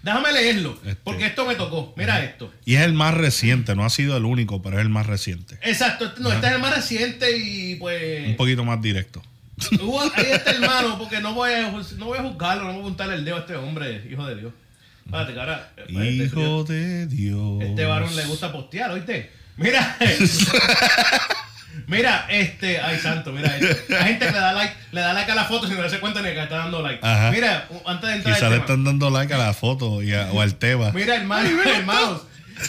Déjame 0.04 0.32
leerlo, 0.34 0.74
Este. 0.84 0.96
porque 1.04 1.28
esto 1.28 1.46
me 1.46 1.56
tocó. 1.56 1.94
Mira 1.96 2.24
esto. 2.24 2.52
Y 2.66 2.76
es 2.76 2.82
el 2.82 2.94
más 2.94 3.14
reciente. 3.14 3.76
No 3.76 3.86
ha 3.86 3.90
sido 3.90 4.18
el 4.18 4.26
único, 4.26 4.62
pero 4.62 4.78
es 4.78 4.82
el 4.82 4.90
más 4.90 5.06
reciente. 5.06 5.60
Exacto, 5.62 6.06
este- 6.06 6.22
no, 6.22 6.32
este 6.32 6.48
es 6.48 6.54
el 6.54 6.60
más 6.60 6.76
reciente 6.76 7.38
y 7.38 7.76
pues. 7.76 8.28
Un 8.30 8.36
poquito 8.36 8.64
más 8.66 8.82
directo. 8.82 9.22
Hubo- 9.80 10.02
ahí 10.16 10.26
está 10.32 10.52
hermano, 10.52 10.98
porque 10.98 11.20
no 11.20 11.34
voy, 11.36 11.52
a, 11.54 11.70
no 11.72 12.06
voy 12.06 12.18
a 12.18 12.24
juzgarlo, 12.24 12.64
no 12.64 12.70
voy 12.72 12.78
a 12.78 12.82
apuntarle 12.82 13.14
el 13.16 13.26
dedo 13.26 13.36
a 13.38 13.40
este 13.42 13.56
hombre, 13.56 14.08
hijo 14.12 14.26
de 14.26 14.36
Dios. 14.38 14.54
Espérate, 15.06 15.34
cara. 15.36 15.72
Hijo 15.90 16.64
de 16.64 17.06
Dios. 17.06 17.62
Este 17.62 17.86
varón 17.86 18.16
le 18.16 18.26
gusta 18.26 18.52
postear, 18.52 18.92
¿oíste? 18.92 19.30
Mira. 19.58 19.98
mira, 21.88 22.26
este. 22.30 22.80
Ay, 22.80 22.98
santo, 23.00 23.32
mira 23.32 23.56
esto. 23.58 23.76
La 23.90 24.04
gente 24.04 24.26
que 24.26 24.32
le 24.32 24.40
da 24.40 24.54
like, 24.54 24.74
le 24.92 25.02
da 25.02 25.14
like 25.14 25.32
a 25.32 25.36
la 25.36 25.46
foto 25.46 25.68
sin 25.68 25.78
darse 25.78 26.00
cuenta 26.00 26.22
ni 26.22 26.30
que 26.30 26.42
está 26.44 26.58
dando 26.58 26.82
like. 26.82 27.00
Ajá. 27.06 27.32
Mira, 27.32 27.68
antes 27.86 28.10
de 28.10 28.16
entrar 28.18 28.36
Quizá 28.36 28.46
al 28.48 28.54
le 28.54 28.58
están 28.60 28.84
dando 28.84 29.10
like 29.10 29.34
a 29.34 29.38
la 29.38 29.54
foto 29.54 30.02
y 30.04 30.14
a- 30.14 30.32
o 30.32 30.42
al 30.42 30.56
tema. 30.56 30.92
Mira, 30.92 31.16
hermano, 31.16 31.50
hermanos, 31.64 32.22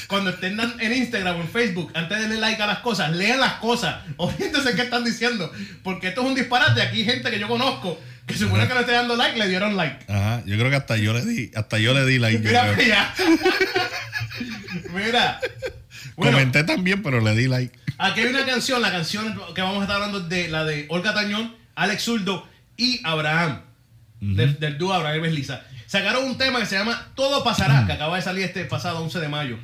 cuando 0.07 0.31
estén 0.31 0.59
en 0.81 0.93
Instagram 0.93 1.37
o 1.37 1.41
en 1.43 1.49
Facebook, 1.49 1.91
antes 1.95 2.17
de 2.19 2.23
darle 2.25 2.39
like 2.41 2.63
a 2.63 2.67
las 2.67 2.79
cosas, 2.79 3.11
lean 3.13 3.39
las 3.41 3.55
cosas, 3.55 3.97
oriéntense 4.17 4.73
qué 4.77 4.83
están 4.83 5.05
diciendo, 5.05 5.53
porque 5.83 6.09
esto 6.09 6.23
es 6.23 6.27
un 6.29 6.35
disparate. 6.35 6.81
Aquí 6.83 6.99
hay 6.99 7.05
gente 7.05 7.31
que 7.31 7.39
yo 7.39 7.49
conozco 7.49 8.01
que 8.27 8.35
supone 8.35 8.67
que 8.69 8.75
le 8.75 8.81
esté 8.81 8.93
dando 8.93 9.17
like, 9.17 9.37
le 9.39 9.49
dieron 9.49 9.77
like. 9.77 10.05
Ajá. 10.11 10.43
Yo 10.47 10.57
creo 10.57 10.71
que 10.71 10.77
hasta 10.77 10.97
yo 10.97 11.13
le 11.13 11.25
di, 11.25 11.51
hasta 11.57 11.79
yo 11.79 11.93
le 11.93 12.07
di 12.07 12.19
like. 12.19 12.39
Mira. 12.39 12.73
Mira. 14.95 15.41
Bueno, 16.17 16.33
Comenté 16.39 16.65
también, 16.65 17.03
pero 17.03 17.21
le 17.21 17.35
di 17.35 17.49
like. 17.49 17.77
Aquí 18.03 18.21
hay 18.21 18.27
una 18.27 18.45
canción, 18.45 18.83
la 18.83 18.91
canción 18.91 19.39
que 19.55 19.63
vamos 19.63 19.79
a 19.79 19.83
estar 19.83 19.97
hablando 19.97 20.21
de 20.21 20.49
la 20.49 20.65
de 20.65 20.87
Olga 20.89 21.15
Tañón, 21.15 21.55
Alex 21.75 22.03
Zurdo 22.05 22.47
y 22.77 23.01
Abraham, 23.05 23.63
del, 24.21 24.59
del 24.59 24.79
dúo 24.79 24.93
Abraham 24.93 25.17
y 25.17 25.21
Beslisa. 25.21 25.65
Sacaron 25.87 26.25
un 26.25 26.39
tema 26.39 26.59
que 26.61 26.67
se 26.67 26.77
llama 26.77 27.09
Todo 27.15 27.45
Pasará, 27.45 27.85
que 27.87 27.93
acaba 27.93 28.17
de 28.17 28.23
salir 28.23 28.45
este 28.45 28.65
pasado 28.65 29.01
11 29.03 29.21
de 29.21 29.29
mayo. 29.29 29.59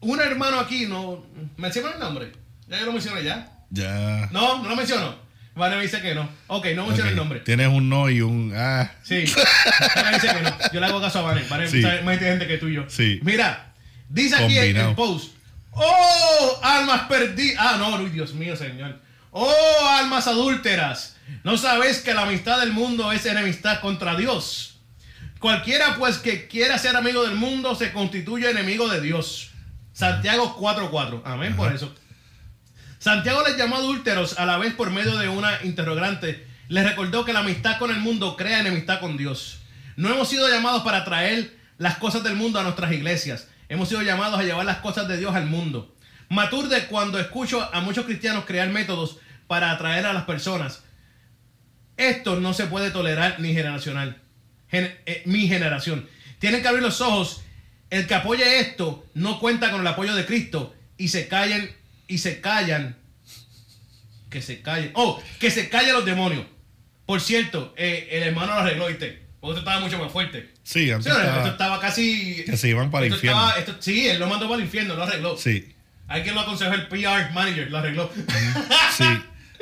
Un 0.00 0.20
hermano 0.20 0.58
aquí, 0.58 0.86
no. 0.86 1.24
¿Menciona 1.56 1.92
el 1.92 2.00
nombre? 2.00 2.32
Ya 2.68 2.80
yo 2.80 2.86
lo 2.86 2.92
mencioné 2.92 3.22
ya. 3.24 3.48
Ya. 3.70 4.28
No, 4.32 4.62
no 4.62 4.68
lo 4.68 4.76
menciono. 4.76 5.14
Vale, 5.54 5.76
me 5.76 5.82
dice 5.82 6.00
que 6.00 6.14
no. 6.14 6.28
Ok, 6.48 6.66
no 6.74 6.86
menciona 6.86 7.10
el 7.10 7.16
nombre. 7.16 7.40
Tienes 7.40 7.68
un 7.68 7.88
no 7.88 8.08
y 8.10 8.20
un 8.20 8.52
ah. 8.56 8.90
Sí. 9.02 9.24
Vane 9.96 10.14
dice 10.14 10.28
que 10.34 10.42
no. 10.42 10.50
Yo 10.72 10.80
le 10.80 10.86
hago 10.86 11.00
caso 11.00 11.18
a 11.20 11.22
Vane. 11.22 11.42
Vane 11.48 11.68
Sí. 11.68 11.82
sabe 11.82 12.02
más 12.02 12.14
inteligente 12.14 12.46
que 12.46 12.58
tú 12.58 12.68
y 12.68 12.74
yo. 12.74 12.84
Sí. 12.88 13.20
Mira, 13.22 13.72
dice 14.08 14.36
aquí 14.36 14.58
en 14.58 14.76
el 14.76 14.94
post. 14.94 15.34
¡Oh, 15.72 16.60
almas 16.62 17.02
perdidas! 17.08 17.56
Ah, 17.58 17.76
no, 17.78 17.98
Dios 18.08 18.34
mío, 18.34 18.56
señor. 18.56 19.00
¡Oh, 19.30 19.88
almas 19.98 20.26
adúlteras! 20.26 21.16
¿No 21.44 21.56
sabéis 21.56 21.98
que 21.98 22.14
la 22.14 22.22
amistad 22.22 22.60
del 22.60 22.72
mundo 22.72 23.10
es 23.12 23.24
enemistad 23.26 23.80
contra 23.80 24.14
Dios? 24.14 24.80
Cualquiera 25.38 25.96
pues 25.96 26.18
que 26.18 26.46
quiera 26.46 26.78
ser 26.78 26.94
amigo 26.94 27.24
del 27.24 27.34
mundo 27.34 27.74
se 27.74 27.92
constituye 27.92 28.50
enemigo 28.50 28.88
de 28.88 29.00
Dios. 29.00 29.50
Santiago 29.92 30.56
4.4. 30.58 31.22
Amén 31.24 31.56
por 31.56 31.72
eso. 31.72 31.92
Santiago 32.98 33.42
les 33.46 33.56
llamó 33.56 33.76
adúlteros 33.76 34.38
a 34.38 34.46
la 34.46 34.58
vez 34.58 34.74
por 34.74 34.90
medio 34.90 35.16
de 35.18 35.28
una 35.28 35.62
interrogante. 35.64 36.46
Les 36.68 36.84
recordó 36.84 37.24
que 37.24 37.32
la 37.32 37.40
amistad 37.40 37.78
con 37.78 37.90
el 37.90 37.98
mundo 37.98 38.36
crea 38.36 38.60
enemistad 38.60 39.00
con 39.00 39.16
Dios. 39.16 39.58
No 39.96 40.10
hemos 40.10 40.28
sido 40.28 40.48
llamados 40.48 40.82
para 40.82 41.04
traer 41.04 41.58
las 41.78 41.96
cosas 41.96 42.22
del 42.22 42.36
mundo 42.36 42.60
a 42.60 42.62
nuestras 42.62 42.92
iglesias. 42.92 43.48
Hemos 43.72 43.88
sido 43.88 44.02
llamados 44.02 44.38
a 44.38 44.42
llevar 44.42 44.66
las 44.66 44.78
cosas 44.78 45.08
de 45.08 45.16
Dios 45.16 45.34
al 45.34 45.46
mundo. 45.46 45.96
Maturde 46.28 46.86
cuando 46.88 47.18
escucho 47.18 47.62
a 47.74 47.80
muchos 47.80 48.04
cristianos 48.04 48.44
crear 48.44 48.68
métodos 48.68 49.16
para 49.46 49.70
atraer 49.70 50.04
a 50.04 50.12
las 50.12 50.24
personas. 50.24 50.82
Esto 51.96 52.38
no 52.38 52.52
se 52.52 52.66
puede 52.66 52.90
tolerar 52.90 53.40
ni 53.40 53.54
generacional. 53.54 54.20
Gen- 54.70 54.94
eh, 55.06 55.22
mi 55.24 55.48
generación. 55.48 56.06
Tienen 56.38 56.60
que 56.60 56.68
abrir 56.68 56.82
los 56.82 57.00
ojos. 57.00 57.42
El 57.88 58.06
que 58.06 58.14
apoye 58.14 58.60
esto 58.60 59.06
no 59.14 59.38
cuenta 59.40 59.70
con 59.70 59.80
el 59.80 59.86
apoyo 59.86 60.14
de 60.14 60.26
Cristo 60.26 60.74
y 60.98 61.08
se 61.08 61.26
callen 61.28 61.74
y 62.08 62.18
se 62.18 62.42
callan. 62.42 62.96
Que 64.28 64.42
se 64.42 64.60
callen. 64.60 64.92
Oh, 64.94 65.18
que 65.40 65.50
se 65.50 65.70
callen 65.70 65.94
los 65.94 66.04
demonios. 66.04 66.44
Por 67.06 67.22
cierto, 67.22 67.72
eh, 67.78 68.08
el 68.12 68.22
hermano 68.24 68.54
lo 68.54 68.60
arregló. 68.60 68.86
Porque 69.42 69.58
esto 69.58 69.68
estaba 69.68 69.80
mucho 69.84 69.98
más 69.98 70.12
fuerte. 70.12 70.54
Sí, 70.62 70.88
antes 70.92 71.12
Sí, 71.12 71.18
esto 71.18 71.28
estaba- 71.30 71.48
estaba 71.48 71.80
casi. 71.80 72.44
Que 72.46 72.56
se 72.56 72.68
iban 72.68 72.90
para 72.92 73.06
el 73.06 73.12
infierno. 73.12 73.40
estaba- 73.44 73.58
esto- 73.60 73.76
sí, 73.80 74.08
él 74.08 74.20
lo 74.20 74.28
mandó 74.28 74.46
para 74.48 74.58
el 74.60 74.64
infierno, 74.66 74.94
lo 74.94 75.02
arregló. 75.02 75.36
Sí, 75.36 75.74
Hay 76.06 76.22
quien 76.22 76.34
lo 76.36 76.42
aconsejó 76.42 76.72
el 76.74 76.86
PR 76.88 77.30
manager, 77.32 77.70
lo 77.70 77.78
arregló. 77.78 78.10
sí. 78.96 79.04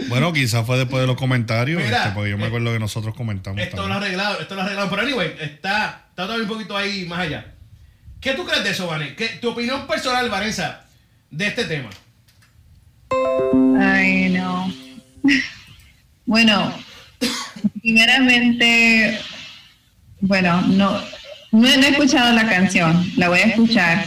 Bueno, 0.09 0.33
quizás 0.33 0.67
fue 0.67 0.77
después 0.79 1.01
de 1.01 1.07
los 1.07 1.17
comentarios, 1.17 1.83
Mira, 1.83 1.99
este, 1.99 2.11
porque 2.11 2.31
yo 2.31 2.37
me 2.39 2.45
eh, 2.45 2.47
acuerdo 2.49 2.73
que 2.73 2.79
nosotros 2.79 3.15
comentamos 3.15 3.61
Esto 3.61 3.77
lo 3.77 3.83
ha 3.83 3.87
también. 3.89 4.03
arreglado, 4.21 4.41
esto 4.41 4.55
lo 4.55 4.61
ha 4.61 4.65
arreglado. 4.65 4.91
Pero 4.91 5.03
anyway, 5.03 5.29
está, 5.41 6.05
está 6.11 6.25
todavía 6.25 6.43
un 6.45 6.49
poquito 6.49 6.77
ahí 6.77 7.05
más 7.07 7.21
allá. 7.21 7.47
¿Qué 8.21 8.33
tú 8.35 8.45
crees 8.45 8.63
de 8.65 8.71
eso, 8.71 8.87
Vanessa? 8.87 9.15
¿Qué, 9.17 9.29
tu 9.41 9.51
opinión 9.51 9.87
personal, 9.87 10.29
Vanessa, 10.29 10.85
de 11.31 11.47
este 11.47 11.65
tema? 11.65 11.89
Ay, 13.81 14.29
no. 14.31 14.73
Bueno, 16.27 16.73
primeramente, 17.83 19.19
bueno, 20.21 20.63
no, 20.63 21.01
no 21.53 21.69
he 21.69 21.89
escuchado 21.89 22.33
la 22.35 22.49
canción, 22.49 23.11
la 23.17 23.29
voy 23.29 23.41
a 23.41 23.45
escuchar 23.45 24.07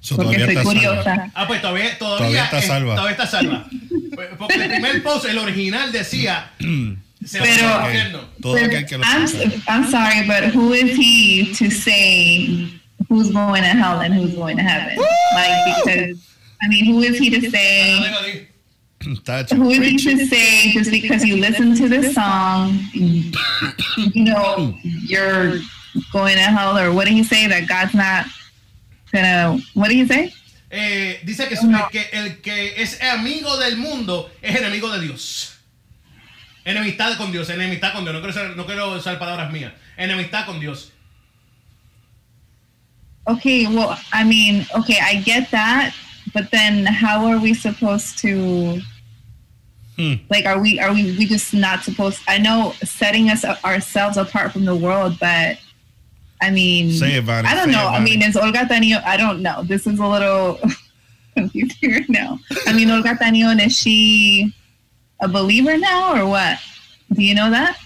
So, 0.00 0.16
porque 0.16 0.36
estoy 0.36 0.54
salva. 0.56 0.70
curiosa. 0.70 1.30
Ah, 1.34 1.46
pues 1.46 1.62
todavía, 1.62 1.98
todavía, 1.98 2.18
Todavía 2.18 2.44
está 2.44 2.58
es- 2.58 2.66
salva. 2.66 2.94
todavía 2.94 3.12
está 3.12 3.26
salva. 3.26 3.66
Pues, 4.14 4.28
Porque 4.38 4.54
el 4.64 4.70
primer 4.70 5.02
post, 5.02 5.24
el 5.24 5.38
original 5.38 5.92
decía. 5.92 6.50
se 7.24 7.38
Pero- 7.40 7.74
al 7.74 7.86
infierno. 7.86 8.20
Todo 8.42 8.56
aquel 8.56 8.84
que 8.84 8.98
lo 8.98 9.04
I'm, 9.04 9.26
sorry, 9.90 10.26
but 10.26 10.54
who 10.54 10.74
is 10.74 10.94
he 10.98 11.54
to 11.58 11.70
say 11.70 12.68
who's 13.08 13.30
going 13.32 13.62
to 13.62 13.68
hell 13.68 14.00
and 14.02 14.12
who's 14.14 14.34
going 14.34 14.58
to 14.58 14.62
heaven? 14.62 14.98
Like, 15.34 15.74
because, 15.84 16.18
I 16.62 16.68
mean, 16.68 16.84
who 16.84 17.00
is 17.02 17.18
he 17.18 17.30
to 17.30 17.46
Ah, 17.46 17.50
say 17.50 18.48
Tacho. 19.24 19.56
who 19.56 19.70
is 19.70 20.02
he 20.02 20.16
to 20.16 20.26
say 20.26 20.72
just 20.72 20.90
because 20.90 21.24
you 21.24 21.36
listen 21.36 21.74
to 21.76 21.88
the 21.88 22.12
song, 22.12 22.78
you 22.92 24.24
know, 24.24 24.74
you're 24.82 25.58
going 26.12 26.34
to 26.36 26.42
hell, 26.42 26.78
or 26.78 26.92
what 26.92 27.04
did 27.06 27.14
he 27.14 27.22
say 27.24 27.46
that 27.46 27.68
God's 27.68 27.94
not 27.94 28.26
gonna? 29.12 29.58
What 29.74 29.88
did 29.88 29.96
he 29.96 30.06
say? 30.06 30.32
Eh, 30.70 31.18
dice 31.24 31.46
que, 31.48 31.54
es- 31.56 31.62
el 31.64 31.88
que 31.90 32.02
el 32.12 32.40
que 32.42 32.74
es 32.82 32.98
amigo 33.00 33.56
del 33.58 33.76
mundo 33.76 34.28
es 34.42 34.56
enemigo 34.56 34.90
de 34.90 35.00
Dios. 35.06 35.50
Enemistad 36.64 37.16
con 37.18 37.30
Dios, 37.30 37.48
enemistad 37.50 37.92
con 37.92 38.04
Dios. 38.04 38.14
No 38.14 38.20
quiero, 38.22 38.32
usar- 38.34 38.56
no 38.56 38.64
quiero 38.66 38.92
usar 38.96 39.18
palabras 39.18 39.52
mías. 39.52 39.72
Enemistad 39.96 40.46
con 40.46 40.58
Dios. 40.60 40.90
Okay, 43.26 43.66
well, 43.66 43.96
I 44.12 44.24
mean, 44.24 44.66
okay, 44.76 44.98
I 45.00 45.22
get 45.22 45.50
that, 45.50 45.94
but 46.34 46.50
then 46.50 46.84
how 46.84 47.24
are 47.26 47.38
we 47.38 47.54
supposed 47.54 48.18
to? 48.18 48.80
Hmm. 49.96 50.14
Like, 50.28 50.44
are 50.46 50.58
we 50.60 50.78
are 50.80 50.92
we 50.92 51.16
we 51.16 51.26
just 51.26 51.54
not 51.54 51.84
supposed? 51.84 52.20
I 52.26 52.38
know 52.38 52.74
setting 52.82 53.30
us 53.30 53.44
ourselves 53.64 54.16
apart 54.16 54.52
from 54.52 54.64
the 54.64 54.74
world, 54.74 55.18
but 55.20 55.58
I 56.42 56.50
mean, 56.50 56.90
Say 56.92 57.16
about 57.18 57.44
it, 57.44 57.50
I 57.50 57.54
don't 57.54 57.70
know. 57.70 57.86
I 57.88 58.00
mean, 58.00 58.20
is 58.22 58.36
Olga 58.36 58.66
Tanio? 58.66 59.02
I 59.04 59.16
don't 59.16 59.40
know. 59.40 59.62
This 59.62 59.86
is 59.86 59.98
a 59.98 60.06
little 60.06 60.58
confusing 61.36 61.92
right 61.92 62.08
now. 62.10 62.38
I 62.66 62.72
mean, 62.72 62.90
Olga 62.90 63.14
Tanio, 63.14 63.54
is 63.64 63.76
she 63.78 64.52
a 65.20 65.28
believer 65.28 65.78
now 65.78 66.14
or 66.20 66.26
what? 66.26 66.58
Do 67.12 67.22
you 67.22 67.34
know 67.34 67.50
that? 67.50 67.76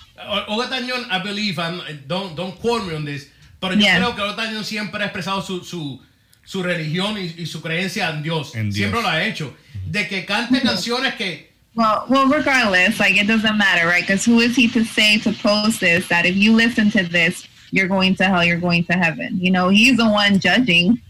Olga 0.49 0.67
Tañón, 0.69 1.07
I 1.11 1.23
believe, 1.23 1.59
and 1.59 1.81
don't, 2.09 2.35
don't 2.35 2.59
quote 2.59 2.85
me 2.87 2.95
on 2.97 3.05
this, 3.05 3.29
pero 3.61 3.75
yo 3.75 3.81
Yeah. 3.81 3.99
creo 4.01 4.15
que 4.17 4.23
Olga 4.23 4.37
Tañón 4.43 4.65
siempre 4.65 5.03
ha 5.03 5.07
expresado 5.07 5.43
su, 5.43 5.63
su, 5.63 6.01
su 6.45 6.63
religión 6.63 7.17
y, 7.19 7.35
y 7.43 7.47
su 7.47 7.61
creencia 7.63 8.11
en 8.11 8.23
Dios. 8.23 8.55
En 8.57 8.71
Dios. 8.71 8.77
Siempre 8.77 9.03
lo 9.03 9.09
ha 9.09 9.23
hecho. 9.23 9.55
De 9.87 10.09
que 10.09 10.25
cante 10.25 10.61
canciones 10.63 11.15
que. 11.15 11.53
Well, 11.79 12.07
well, 12.09 12.27
regardless, 12.27 12.99
like 12.99 13.17
it 13.17 13.29
doesn't 13.29 13.57
matter, 13.57 13.87
right? 13.87 14.03
Because 14.03 14.25
who 14.25 14.41
is 14.41 14.57
he 14.57 14.67
to 14.71 14.85
say 14.85 15.19
to 15.19 15.33
post 15.33 15.79
this 15.79 16.09
that 16.09 16.27
if 16.27 16.35
you 16.35 16.53
listen 16.53 16.91
to 16.91 17.05
this, 17.05 17.47
you're 17.71 17.87
going 17.87 18.17
to 18.17 18.25
hell, 18.25 18.43
you're 18.45 18.59
going 18.59 18.83
to 18.87 18.95
heaven? 18.95 19.39
You 19.39 19.53
know, 19.53 19.69
he's 19.69 19.97
the 19.97 20.09
one 20.11 20.41
judging. 20.41 21.01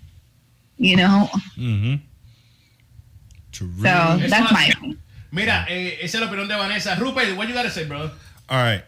You 0.76 0.96
know, 0.96 1.30
Ujú. 1.56 2.00
True. 3.50 3.72
so 3.78 3.82
that's 3.82 4.30
es 4.30 4.52
my 4.52 4.66
opinion. 4.76 4.98
Mira, 5.32 5.64
eh, 5.70 5.96
esa 6.02 6.18
es 6.18 6.20
la 6.20 6.26
opinión 6.28 6.48
de 6.48 6.54
Vanessa. 6.54 6.94
Rupert, 7.00 7.34
what 7.34 7.48
you 7.48 7.54
gotta 7.54 7.70
say, 7.70 7.84
bro? 7.84 8.10
All 8.50 8.62
right. 8.62 8.84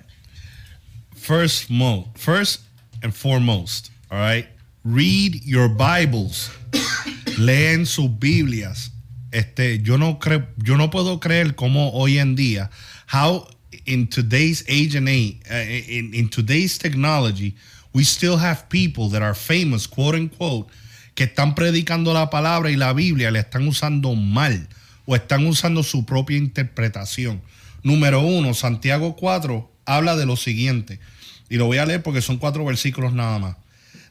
first 1.17 1.71
mo 1.71 2.09
first 2.15 2.61
and 3.03 3.15
foremost, 3.15 3.91
all 4.11 4.19
right? 4.19 4.47
Read 4.85 5.43
your 5.47 5.69
Bibles. 5.69 6.51
Leen 7.39 7.87
sus 7.87 8.09
Biblias. 8.09 8.91
Este, 9.33 9.81
yo 9.83 9.97
no 9.97 10.19
creo, 10.19 10.49
yo 10.57 10.77
no 10.77 10.91
puedo 10.91 11.21
creer 11.21 11.55
cómo 11.55 11.91
hoy 11.93 12.19
en 12.19 12.35
día, 12.35 12.71
how 13.13 13.47
in 13.85 14.09
today's 14.09 14.65
age 14.69 14.97
and 14.97 15.09
age, 15.09 15.41
uh, 15.51 15.91
in, 15.91 16.15
in 16.15 16.29
today's 16.29 16.79
technology, 16.79 17.55
we 17.93 18.05
still 18.05 18.37
have 18.37 18.69
people 18.69 19.09
that 19.09 19.23
are 19.23 19.35
famous, 19.35 19.87
quote 19.87 20.17
unquote, 20.17 20.69
que 21.15 21.25
están 21.25 21.55
predicando 21.55 22.13
la 22.13 22.31
palabra 22.31 22.71
y 22.71 22.77
la 22.77 22.93
Biblia, 22.93 23.31
le 23.31 23.41
están 23.41 23.67
usando 23.69 24.15
mal 24.15 24.69
o 25.07 25.15
están 25.15 25.47
usando 25.47 25.83
su 25.83 26.05
propia 26.05 26.37
interpretación. 26.37 27.41
Número 27.83 28.21
uno, 28.21 28.55
Santiago 28.55 29.17
4 29.17 29.71
habla 29.87 30.17
de 30.17 30.27
lo 30.27 30.37
siguiente, 30.37 31.01
y 31.49 31.57
lo 31.57 31.67
voy 31.67 31.79
a 31.79 31.87
leer 31.87 32.03
porque 32.03 32.23
son 32.23 32.39
cuatro 32.39 32.65
versículos 32.65 33.13
nada 33.13 33.39
más. 33.39 33.57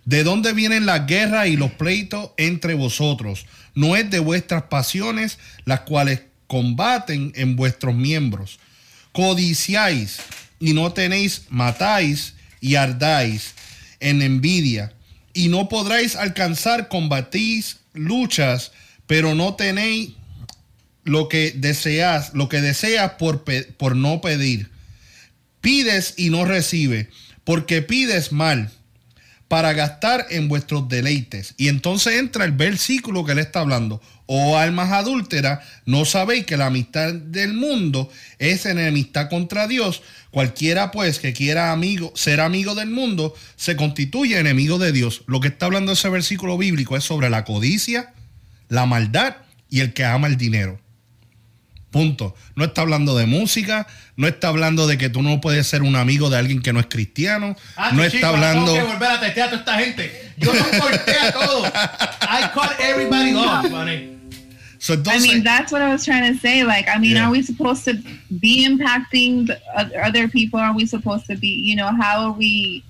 ¿De 0.09 0.23
dónde 0.23 0.53
vienen 0.53 0.87
las 0.87 1.05
guerras 1.05 1.49
y 1.49 1.55
los 1.55 1.69
pleitos 1.73 2.31
entre 2.37 2.73
vosotros? 2.73 3.45
No 3.75 3.95
es 3.95 4.09
de 4.09 4.17
vuestras 4.17 4.63
pasiones 4.63 5.37
las 5.65 5.81
cuales 5.81 6.23
combaten 6.47 7.31
en 7.35 7.55
vuestros 7.55 7.93
miembros. 7.93 8.59
Codiciáis 9.11 10.17
y 10.59 10.73
no 10.73 10.93
tenéis, 10.93 11.43
matáis 11.49 12.33
y 12.59 12.73
ardáis 12.73 13.53
en 13.99 14.23
envidia 14.23 14.93
y 15.35 15.49
no 15.49 15.69
podréis 15.69 16.15
alcanzar, 16.15 16.87
combatís 16.87 17.77
luchas, 17.93 18.71
pero 19.05 19.35
no 19.35 19.53
tenéis 19.53 20.13
lo 21.03 21.29
que 21.29 21.53
deseas, 21.55 22.33
lo 22.33 22.49
que 22.49 22.61
deseas 22.61 23.11
por, 23.19 23.43
por 23.77 23.95
no 23.95 24.21
pedir. 24.21 24.71
Pides 25.61 26.15
y 26.17 26.31
no 26.31 26.45
recibes, 26.45 27.09
porque 27.43 27.83
pides 27.83 28.31
mal 28.31 28.71
para 29.49 29.73
gastar 29.73 30.27
en 30.29 30.47
vuestros 30.47 30.87
deleites. 30.87 31.55
Y 31.57 31.67
entonces 31.67 32.13
entra 32.13 32.45
el 32.45 32.51
versículo 32.53 33.25
que 33.25 33.35
le 33.35 33.41
está 33.41 33.59
hablando. 33.59 33.99
Oh 34.27 34.57
almas 34.57 34.91
adúlteras, 34.91 35.65
no 35.85 36.05
sabéis 36.05 36.45
que 36.45 36.55
la 36.55 36.67
amistad 36.67 37.13
del 37.13 37.53
mundo 37.53 38.11
es 38.37 38.67
enemistad 38.67 39.27
contra 39.27 39.67
Dios. 39.67 40.03
Cualquiera 40.29 40.91
pues 40.91 41.17
que 41.17 41.33
quiera 41.33 41.71
amigo, 41.71 42.13
ser 42.15 42.39
amigo 42.39 42.75
del 42.75 42.91
mundo, 42.91 43.33
se 43.55 43.75
constituye 43.75 44.39
enemigo 44.39 44.77
de 44.77 44.91
Dios. 44.91 45.23
Lo 45.25 45.39
que 45.39 45.47
está 45.47 45.65
hablando 45.65 45.93
ese 45.93 46.09
versículo 46.09 46.55
bíblico 46.55 46.95
es 46.95 47.03
sobre 47.03 47.31
la 47.31 47.43
codicia, 47.43 48.13
la 48.67 48.85
maldad 48.85 49.37
y 49.67 49.79
el 49.79 49.93
que 49.93 50.05
ama 50.05 50.27
el 50.27 50.37
dinero. 50.37 50.79
Punto. 51.91 52.35
No 52.55 52.65
está 52.65 52.81
hablando 52.81 53.17
de 53.17 53.25
música, 53.25 53.87
no 54.15 54.27
está 54.27 54.49
hablando 54.49 54.85
de 54.85 54.97
que 54.99 55.09
tú 55.09 55.23
no 55.23 55.41
puedes 55.41 55.65
ser 55.65 55.81
un 55.81 55.95
amigo 55.95 56.29
de 56.29 56.37
alguien 56.37 56.61
que 56.61 56.71
no 56.71 56.79
es 56.79 56.85
cristiano. 56.87 57.55
Ah, 57.75 57.91
no 57.93 58.03
chico, 58.05 58.15
está 58.17 58.29
hablando. 58.29 58.73
Tengo 58.73 58.85
que 58.87 58.91
volver 58.93 59.09
a 59.11 59.19
testear 59.19 59.47
a 59.47 59.51
toda 59.51 59.59
esta 59.61 59.79
gente. 59.79 60.31
Yo 60.37 60.53
no 60.53 60.65
corté 60.79 61.13
a 61.19 61.31
todos. 61.31 61.67
I 61.67 62.49
cut 62.53 62.79
everybody 62.79 63.33
off, 63.33 63.69
money. 63.71 64.17
So, 64.81 64.93
I 64.93 65.19
mean, 65.19 65.43
that's 65.43 65.71
what 65.73 65.81
I 65.81 65.89
was 65.91 66.05
trying 66.05 66.31
to 66.33 66.39
say. 66.39 66.63
Like, 66.63 66.87
I 66.87 66.99
mean, 66.99 67.15
Yeah. 67.17 67.25
are 67.25 67.31
we 67.31 67.41
supposed 67.43 67.83
to 67.85 67.95
be 68.39 68.65
impacting 68.65 69.47
the 69.47 69.59
oth- 69.75 69.91
other 70.01 70.29
people? 70.29 70.57
Are 70.59 70.73
we 70.73 70.85
supposed 70.85 71.25
to 71.27 71.35
be, 71.35 71.49
you 71.49 71.75
know, 71.75 71.89
how 71.99 72.21
are 72.27 72.31
we? 72.31 72.83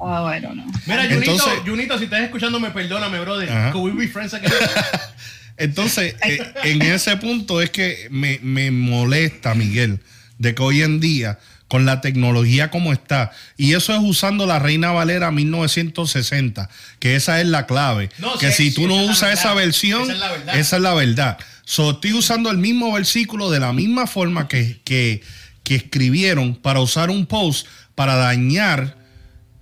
Oh, 0.00 0.24
I 0.24 0.40
don't 0.40 0.56
know. 0.56 0.66
Mira, 0.88 1.04
Junito, 1.04 1.30
Entonces- 1.30 1.64
Junito, 1.64 1.96
si 1.98 2.04
estás 2.06 2.22
escuchándome, 2.22 2.70
perdóname, 2.72 3.20
brother. 3.20 3.48
Ajá. 3.48 3.70
Could 3.72 3.84
we 3.94 4.06
be 4.06 4.08
friends 4.10 4.34
again? 4.34 4.50
entonces 5.56 6.16
eh, 6.26 6.52
en 6.64 6.82
ese 6.82 7.16
punto 7.16 7.60
es 7.60 7.70
que 7.70 8.08
me, 8.10 8.38
me 8.42 8.70
molesta, 8.70 9.54
Miguel, 9.54 10.00
de 10.38 10.54
que 10.54 10.62
hoy 10.62 10.82
en 10.82 11.00
día, 11.00 11.38
con 11.68 11.86
la 11.86 12.00
tecnología 12.00 12.70
como 12.70 12.92
está, 12.92 13.32
y 13.56 13.74
eso 13.74 13.94
es 13.94 14.00
usando 14.02 14.46
la 14.46 14.58
Reina 14.58 14.92
Valera 14.92 15.30
1960, 15.30 16.68
que 16.98 17.16
esa 17.16 17.40
es 17.40 17.46
la 17.46 17.66
clave. 17.66 18.10
No, 18.18 18.36
que 18.38 18.52
si 18.52 18.72
tú 18.72 18.86
no 18.86 19.04
usas 19.04 19.38
esa 19.38 19.54
versión, 19.54 20.02
Esa 20.02 20.12
es 20.12 20.18
la 20.18 20.32
verdad. 20.32 20.58
esa 20.58 20.76
es 20.76 20.82
la 20.82 20.94
verdad. 20.94 21.38
So, 21.64 21.92
estoy 21.92 22.12
usando 22.12 22.50
el 22.50 22.58
mismo 22.58 22.92
versículo 22.92 23.50
de 23.50 23.60
la 23.60 23.72
misma 23.72 24.06
forma 24.06 24.48
que, 24.48 24.80
que, 24.84 25.22
que 25.62 25.76
escribieron 25.76 26.56
para 26.56 26.80
usar 26.80 27.08
un 27.08 27.26
post 27.26 27.66
para 27.94 28.16
dañar 28.16 28.96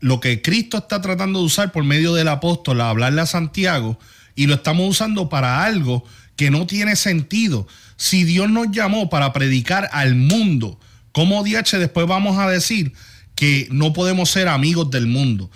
lo 0.00 0.18
que 0.18 0.40
Cristo 0.40 0.78
está 0.78 1.00
tratando 1.00 1.40
de 1.40 1.44
usar 1.44 1.72
por 1.72 1.84
medio 1.84 2.14
del 2.14 2.28
apóstol, 2.28 2.80
a 2.80 2.88
hablarle 2.88 3.20
a 3.20 3.26
Santiago, 3.26 3.98
y 4.40 4.46
lo 4.46 4.54
estamos 4.54 4.88
usando 4.88 5.28
para 5.28 5.64
algo 5.64 6.02
que 6.34 6.50
no 6.50 6.66
tiene 6.66 6.96
sentido. 6.96 7.68
Si 7.98 8.24
Dios 8.24 8.48
nos 8.48 8.70
llamó 8.70 9.10
para 9.10 9.34
predicar 9.34 9.90
al 9.92 10.14
mundo, 10.14 10.80
¿cómo 11.12 11.44
DH 11.44 11.76
después 11.78 12.06
vamos 12.06 12.38
a 12.38 12.48
decir 12.48 12.94
que 13.34 13.68
no 13.70 13.92
podemos 13.92 14.30
ser 14.30 14.48
amigos 14.48 14.90
del 14.90 15.06
mundo? 15.06 15.50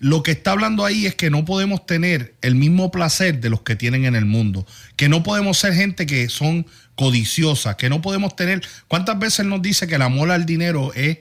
Lo 0.00 0.24
que 0.24 0.32
está 0.32 0.50
hablando 0.50 0.84
ahí 0.84 1.06
es 1.06 1.14
que 1.14 1.30
no 1.30 1.44
podemos 1.44 1.86
tener 1.86 2.34
el 2.42 2.56
mismo 2.56 2.90
placer 2.90 3.40
de 3.40 3.50
los 3.50 3.60
que 3.60 3.76
tienen 3.76 4.04
en 4.04 4.16
el 4.16 4.24
mundo, 4.24 4.66
que 4.96 5.08
no 5.08 5.22
podemos 5.22 5.56
ser 5.56 5.72
gente 5.72 6.04
que 6.04 6.28
son 6.28 6.66
codiciosas, 6.96 7.76
que 7.76 7.88
no 7.88 8.02
podemos 8.02 8.34
tener... 8.34 8.62
¿Cuántas 8.88 9.16
veces 9.20 9.46
nos 9.46 9.62
dice 9.62 9.86
que 9.86 9.94
el 9.94 10.02
amor 10.02 10.32
al 10.32 10.44
dinero 10.44 10.92
es 10.94 11.18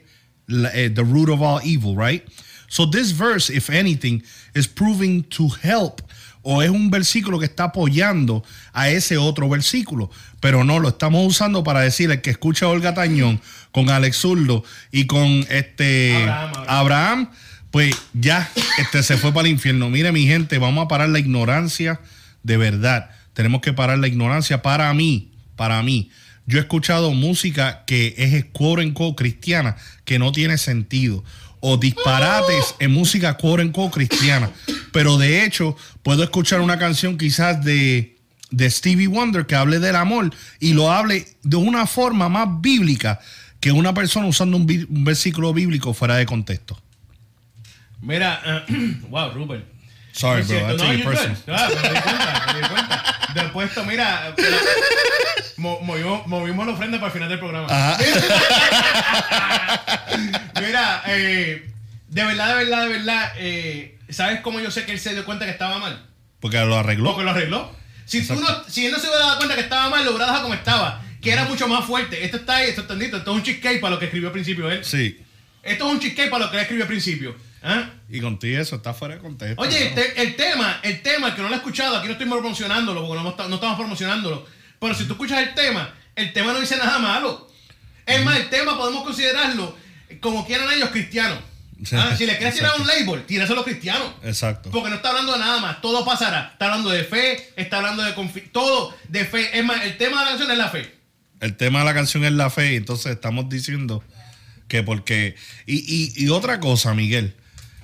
la- 0.48 0.72
eh, 0.74 0.90
the 0.90 1.04
root 1.04 1.30
of 1.30 1.42
all 1.44 1.62
evil, 1.64 1.96
right? 1.96 2.24
So 2.68 2.90
this 2.90 3.12
verse, 3.16 3.54
if 3.56 3.70
anything, 3.70 4.24
is 4.56 4.68
proving 4.68 5.22
to 5.26 5.48
help 5.62 6.02
o 6.44 6.62
es 6.62 6.70
un 6.70 6.92
versículo 6.92 7.40
que 7.40 7.46
está 7.46 7.66
apoyando 7.66 8.44
a 8.74 8.90
ese 8.90 9.18
otro 9.18 9.50
versículo, 9.50 10.12
pero 10.40 10.64
no 10.64 10.80
lo 10.80 10.90
estamos 10.90 11.26
usando 11.26 11.64
para 11.64 11.80
decir 11.80 12.12
el 12.12 12.22
que 12.22 12.30
escucha 12.30 12.68
a 12.68 12.70
Olga 12.70 12.94
Tañón 12.94 13.42
con 13.72 13.90
Alex 13.90 14.18
Zurdo 14.18 14.64
y 14.92 15.08
con 15.08 15.46
este 15.50 16.24
Abraham, 16.24 16.52
Abraham. 16.54 16.68
Abraham, 16.68 17.30
pues 17.72 17.96
ya 18.14 18.52
este 18.78 19.02
se 19.02 19.18
fue 19.18 19.34
para 19.34 19.48
el 19.48 19.54
infierno. 19.54 19.90
Mire 19.90 20.12
mi 20.12 20.28
gente, 20.28 20.60
vamos 20.60 20.86
a 20.86 20.88
parar 20.88 21.10
la 21.10 21.18
ignorancia 21.18 22.00
de 22.44 22.58
verdad. 22.58 23.10
Tenemos 23.34 23.62
que 23.62 23.74
parar 23.74 23.98
la 23.98 24.08
ignorancia 24.08 24.62
para 24.62 24.94
mí, 24.94 25.32
para 25.56 25.82
mí. 25.82 26.12
Yo 26.46 26.60
he 26.60 26.62
escuchado 26.62 27.12
música 27.14 27.84
que 27.88 28.14
es 28.18 28.46
quote 28.52 28.86
unquote 28.86 29.16
cristiana 29.16 29.78
que 30.04 30.20
no 30.20 30.32
tiene 30.34 30.58
sentido 30.58 31.24
o 31.66 31.78
disparates 31.78 32.76
en 32.80 32.92
música 32.92 33.38
unquote 33.42 33.94
cristiana. 33.94 34.50
Pero 34.92 35.18
de 35.18 35.46
hecho, 35.46 35.78
puedo 36.04 36.22
escuchar 36.22 36.60
una 36.60 36.78
canción 36.78 37.18
quizás 37.18 37.64
de, 37.64 38.18
de 38.52 38.70
Stevie 38.70 39.08
Wonder 39.08 39.46
que 39.46 39.56
hable 39.56 39.80
del 39.80 39.96
amor 39.96 40.30
y 40.60 40.74
lo 40.74 40.92
hable 40.92 41.26
de 41.42 41.56
una 41.56 41.88
forma 41.88 42.28
más 42.28 42.50
bíblica 42.60 43.22
que 43.62 43.72
una 43.72 43.94
persona 43.94 44.26
usando 44.28 44.58
un, 44.58 44.68
versículo 45.06 45.54
bíblico 45.54 45.94
fuera 45.94 46.18
de 46.18 46.26
contexto. 46.26 46.78
Mira, 48.02 48.66
wow, 49.10 49.32
Rupert. 49.32 49.64
Sorry, 50.12 50.42
Es 50.42 50.48
bro. 50.50 50.58
cierto, 50.58 50.74
I 50.74 50.78
no, 50.78 50.84
take 50.84 51.04
personal. 51.04 51.38
Ah, 51.48 51.70
me 51.70 51.90
di 51.90 52.02
cuenta, 52.02 52.46
me 52.54 52.60
di 52.60 52.68
cuenta. 52.68 53.04
Después 53.34 53.72
mira, 53.88 54.34
pero- 54.36 54.58
mo- 55.58 55.80
movimos, 55.80 56.28
movimos 56.28 56.68
la 56.68 56.74
ofrenda 56.74 56.98
para 57.00 57.08
el 57.08 57.14
final 57.14 57.30
del 57.30 57.40
programa. 57.40 57.68
mira, 57.98 57.98
eh, 61.16 61.72
de 62.10 62.24
verdad, 62.26 62.50
de 62.50 62.64
verdad, 62.66 62.82
de 62.84 62.90
verdad, 62.90 63.32
eh, 63.38 63.98
¿sabes 64.10 64.42
cómo 64.42 64.60
yo 64.60 64.72
sé 64.72 64.86
que 64.86 64.92
él 64.94 65.00
se 65.00 65.14
dio 65.14 65.26
cuenta 65.26 65.46
que 65.46 65.52
estaba 65.52 65.78
mal? 65.80 66.06
Porque 66.40 66.58
lo 66.60 66.78
arregló. 66.78 67.12
Porque 67.12 67.24
lo 67.24 67.32
arregló. 67.32 67.76
Si, 68.06 68.26
tú 68.28 68.36
no, 68.36 68.48
si 68.68 68.86
él 68.86 68.92
no 68.92 69.00
se 69.00 69.08
hubiera 69.08 69.26
dado 69.26 69.38
cuenta 69.38 69.56
que 69.56 69.62
estaba 69.62 69.90
mal, 69.90 70.04
lo 70.04 70.12
hubiera 70.12 70.26
dejado 70.26 70.44
como 70.44 70.54
estaba. 70.54 71.02
Que 71.22 71.32
era 71.32 71.46
mucho 71.46 71.68
más 71.70 71.86
fuerte. 71.86 72.26
Esto 72.26 72.38
está 72.38 72.58
ahí, 72.58 72.70
esto 72.70 72.82
está 72.82 72.96
listo. 72.96 73.18
Esto 73.18 73.32
es 73.32 73.38
un 73.38 73.44
cheesecake 73.44 73.80
para 73.80 73.94
lo 73.94 74.00
que 74.00 74.06
escribió 74.06 74.28
al 74.28 74.34
principio 74.34 74.70
él. 74.70 74.84
Sí. 74.84 75.20
Esto 75.64 75.88
es 75.88 75.94
un 75.94 76.00
cheesecake 76.02 76.30
para 76.30 76.46
lo 76.46 76.52
que 76.52 76.58
él 76.58 76.62
escribió 76.64 76.84
al 76.84 76.90
principio. 76.90 77.36
¿Ah? 77.64 77.92
Y 78.10 78.20
contigo 78.20 78.60
eso 78.62 78.76
está 78.76 78.94
fuera 78.94 79.16
de 79.16 79.22
contexto. 79.22 79.62
Oye, 79.62 79.88
el, 79.88 79.96
te- 79.96 80.22
el 80.22 80.36
tema, 80.36 80.82
el 80.84 81.02
tema, 81.02 81.30
el 81.30 81.36
que 81.36 81.42
no 81.42 81.48
lo 81.48 81.54
ha 81.54 81.58
escuchado, 81.58 81.96
aquí 81.96 82.08
no 82.08 82.12
estoy 82.14 82.28
promocionándolo 82.28 83.08
porque 83.08 83.24
no, 83.24 83.48
no 83.48 83.56
estamos 83.56 83.78
promocionándolo. 83.78 84.46
Pero 84.82 84.94
si 84.96 85.06
tú 85.06 85.14
escuchas 85.14 85.40
el 85.40 85.54
tema, 85.56 85.94
el 86.18 86.34
tema 86.34 86.52
no 86.52 86.60
dice 86.60 86.76
nada 86.76 87.00
malo. 87.00 87.50
Es 88.06 88.22
más, 88.26 88.36
el 88.38 88.50
tema 88.50 88.78
podemos 88.78 89.06
considerarlo 89.06 89.78
como 90.20 90.46
quieran 90.46 90.72
ellos 90.74 90.90
cristianos. 90.90 91.40
Ah, 91.92 92.16
Si 92.18 92.26
le 92.26 92.38
quieres 92.38 92.56
tirar 92.56 92.72
un 92.80 92.88
label, 92.88 93.26
tíraselo 93.26 93.56
a 93.56 93.58
los 93.58 93.66
cristianos. 93.66 94.14
Exacto. 94.24 94.72
Porque 94.72 94.90
no 94.90 94.96
está 94.96 95.10
hablando 95.10 95.34
de 95.34 95.40
nada 95.40 95.60
más, 95.60 95.82
todo 95.82 96.06
pasará. 96.06 96.52
Está 96.54 96.66
hablando 96.66 96.90
de 96.90 97.04
fe, 97.04 97.52
está 97.58 97.78
hablando 97.78 98.04
de 98.04 98.14
confi 98.14 98.42
todo 98.42 98.96
de 99.10 99.26
fe. 99.26 99.58
Es 99.58 99.66
más, 99.66 99.84
el 99.84 99.98
tema 99.98 100.20
de 100.20 100.26
la 100.26 100.30
canción 100.32 100.52
es 100.52 100.58
la 100.58 100.70
fe. 100.70 100.96
El 101.42 101.58
tema 101.58 101.80
de 101.80 101.86
la 101.86 101.94
canción 101.94 102.24
es 102.24 102.32
la 102.32 102.50
fe, 102.50 102.76
entonces 102.76 103.12
estamos 103.12 103.50
diciendo 103.50 104.02
que 104.70 104.82
porque. 104.82 105.36
Y, 105.66 105.76
y, 105.80 106.24
y 106.24 106.30
otra 106.30 106.60
cosa, 106.62 106.94
Miguel. 106.94 107.36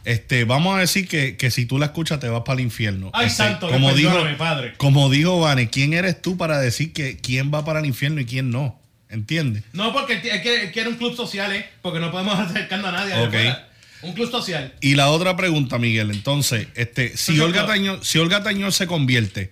Este, 0.05 0.45
vamos 0.45 0.77
a 0.77 0.79
decir 0.79 1.07
que, 1.09 1.35
que 1.35 1.51
si 1.51 1.65
tú 1.65 1.77
la 1.77 1.87
escuchas 1.87 2.21
te 2.21 2.29
vas 2.29 2.43
para 2.45 2.59
el 2.59 2.65
infierno. 2.65 3.11
Ay, 3.13 3.27
Este, 3.27 3.43
santo, 3.43 3.69
como 3.69 3.93
dijo, 3.93 4.15
padre. 4.37 4.75
como 4.77 5.09
dijo 5.09 5.41
Vane, 5.41 5.69
¿quién 5.69 5.93
eres 5.93 6.21
tú 6.21 6.37
para 6.37 6.57
decir 6.59 6.93
que 6.93 7.17
quién 7.17 7.51
va 7.53 7.65
para 7.65 7.79
el 7.81 7.85
infierno 7.85 8.21
y 8.21 8.25
quién 8.25 8.49
no? 8.49 8.78
¿Entiendes? 9.09 9.63
No, 9.73 9.91
porque 9.91 10.13
él, 10.13 10.71
quiere, 10.71 10.89
un 10.89 10.95
club 10.95 11.15
social, 11.15 11.51
¿eh? 11.55 11.67
Porque 11.81 11.99
no 11.99 12.11
podemos 12.11 12.37
acercarnos 12.39 12.89
a 12.89 12.91
nadie. 12.91 13.15
de 13.15 13.21
Ok. 13.21 13.27
afuera. 13.27 13.65
Un 14.01 14.13
club 14.13 14.31
social. 14.31 14.73
Y 14.79 14.95
la 14.95 15.09
otra 15.09 15.35
pregunta, 15.35 15.77
Miguel, 15.77 16.11
entonces, 16.11 16.67
este, 16.75 17.17
si 17.17 17.37
Olga. 17.39 17.65
Tañón, 17.65 17.99
si 18.03 18.17
Olga 18.17 18.41
Tañón 18.43 18.71
se 18.71 18.87
convierte 18.87 19.51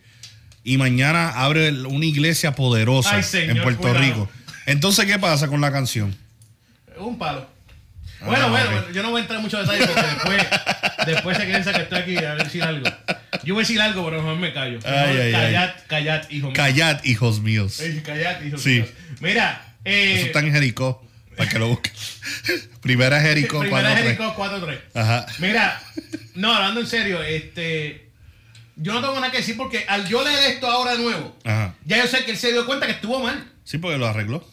y 0.64 0.78
mañana 0.78 1.30
abre 1.30 1.72
una 1.86 2.06
iglesia 2.06 2.54
poderosa 2.56 3.18
Ay, 3.18 3.24
señor, 3.24 3.58
en 3.58 3.64
Puerto 3.64 3.82
cuidado. 3.82 4.00
Rico, 4.00 4.30
entonces 4.66 5.06
¿qué 5.06 5.20
pasa 5.20 5.48
con 5.50 5.60
la 5.60 5.72
canción? 5.72 6.16
Un 6.98 7.18
palo. 7.18 7.46
Bueno, 8.26 8.50
bueno, 8.50 8.72
bueno, 8.72 8.92
yo 8.92 9.04
no 9.04 9.12
voy 9.12 9.20
a 9.20 9.22
entrar 9.22 9.38
en 9.38 9.44
muchos 9.44 9.62
detalles 9.62 9.88
porque 9.88 10.02
después, 10.10 10.48
después 11.06 11.38
se 11.38 11.44
piensa 11.46 11.74
que 11.74 11.82
estoy 11.84 12.00
aquí 12.00 12.18
a 12.18 12.36
decir 12.36 12.64
algo. 12.64 12.88
Yo 13.44 13.54
voy 13.54 13.62
a 13.62 13.68
decir 13.68 13.80
algo, 13.82 14.04
pero 14.06 14.22
mejor 14.22 14.38
me 14.40 14.54
callo. 14.54 14.80
Ay, 14.86 14.94
ay, 14.94 15.20
ay. 15.20 15.32
callad, 15.34 15.70
callad, 15.88 16.30
hijo 16.30 16.48
mío. 16.48 16.54
Callad, 16.56 17.04
hijos 17.06 17.40
míos. 17.42 17.80
Eh, 17.80 18.02
Callad, 18.06 18.42
hijo 18.44 18.58
Sí. 18.58 18.70
mío. 18.82 18.86
Mira, 19.20 19.76
eh, 19.86 20.16
Eso 20.18 20.26
está 20.28 20.40
en 20.40 20.52
Jericó, 20.52 21.06
para 21.38 21.50
que 21.50 21.60
lo 21.60 21.68
busquen. 21.68 21.94
Primera 22.82 23.20
Jericó, 23.22 23.60
primera 23.60 23.94
4-3. 23.96 24.04
Jericó 24.04 24.36
4-3. 24.36 24.80
Ajá. 24.96 25.26
Mira, 25.40 25.82
no, 26.36 26.54
hablando 26.54 26.80
en 26.82 26.88
serio, 26.88 27.22
este. 27.22 28.10
Yo 28.76 28.94
no 28.94 29.02
tengo 29.02 29.16
nada 29.16 29.32
que 29.32 29.38
decir 29.38 29.58
porque 29.58 29.86
al 29.88 30.08
yo 30.08 30.24
leer 30.24 30.52
esto 30.54 30.70
ahora 30.70 30.92
de 30.92 31.00
nuevo, 31.00 31.36
Ajá. 31.44 31.74
ya 31.86 31.98
yo 31.98 32.08
sé 32.08 32.24
que 32.26 32.32
él 32.32 32.38
se 32.38 32.52
dio 32.52 32.66
cuenta 32.66 32.86
que 32.86 32.92
estuvo 32.94 33.20
mal. 33.20 33.44
Sí, 33.64 33.78
porque 33.80 33.98
lo 33.98 34.08
arregló. 34.08 34.48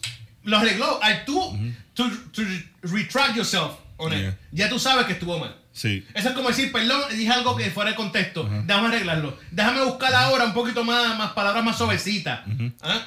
Lo 0.44 0.58
arregló. 0.58 1.02
Al 1.02 1.24
tú, 1.24 1.58
to, 1.94 2.08
to 2.32 2.42
retract 2.82 3.36
yourself 3.36 3.72
on 3.96 4.12
it, 4.12 4.34
ya 4.52 4.68
tú 4.68 4.78
sabes 4.78 5.06
que 5.06 5.12
estuvo 5.14 5.38
mal. 5.38 5.56
Sí. 5.72 6.06
Eso 6.14 6.28
es 6.28 6.34
como 6.34 6.48
decir, 6.48 6.70
perdón, 6.70 7.00
dije 7.16 7.30
algo 7.32 7.56
que 7.56 7.70
fuera 7.70 7.90
de 7.90 7.96
contexto. 7.96 8.48
Déjame 8.64 8.88
arreglarlo. 8.88 9.36
Déjame 9.50 9.82
buscar 9.84 10.14
ahora 10.14 10.44
un 10.44 10.54
poquito 10.54 10.84
más, 10.84 11.18
más 11.18 11.32
palabras 11.32 11.64
más 11.64 11.76
suavecitas. 11.76 12.40
¿Ah? 12.80 13.02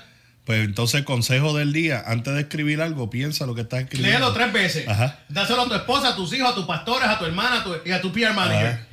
Pues 0.45 0.63
entonces, 0.65 1.03
consejo 1.03 1.55
del 1.57 1.73
día: 1.73 2.03
antes 2.07 2.33
de 2.33 2.41
escribir 2.41 2.81
algo, 2.81 3.09
piensa 3.09 3.45
lo 3.45 3.53
que 3.55 3.61
estás 3.61 3.81
escribiendo. 3.81 4.17
Léelo 4.19 4.33
tres 4.33 4.51
veces. 4.53 4.87
Ajá. 4.87 5.19
Dáselo 5.29 5.63
a 5.63 5.67
tu 5.67 5.75
esposa, 5.75 6.09
a 6.09 6.15
tus 6.15 6.31
hijos, 6.33 6.51
a 6.51 6.55
tus 6.55 6.65
pastores, 6.65 7.07
a 7.07 7.19
tu 7.19 7.25
hermana 7.25 7.57
a 7.59 7.63
tu- 7.63 7.75
y 7.85 7.91
a 7.91 8.01
tu 8.01 8.11
PR 8.13 8.33
manager. 8.33 8.67
Ajá. 8.67 8.83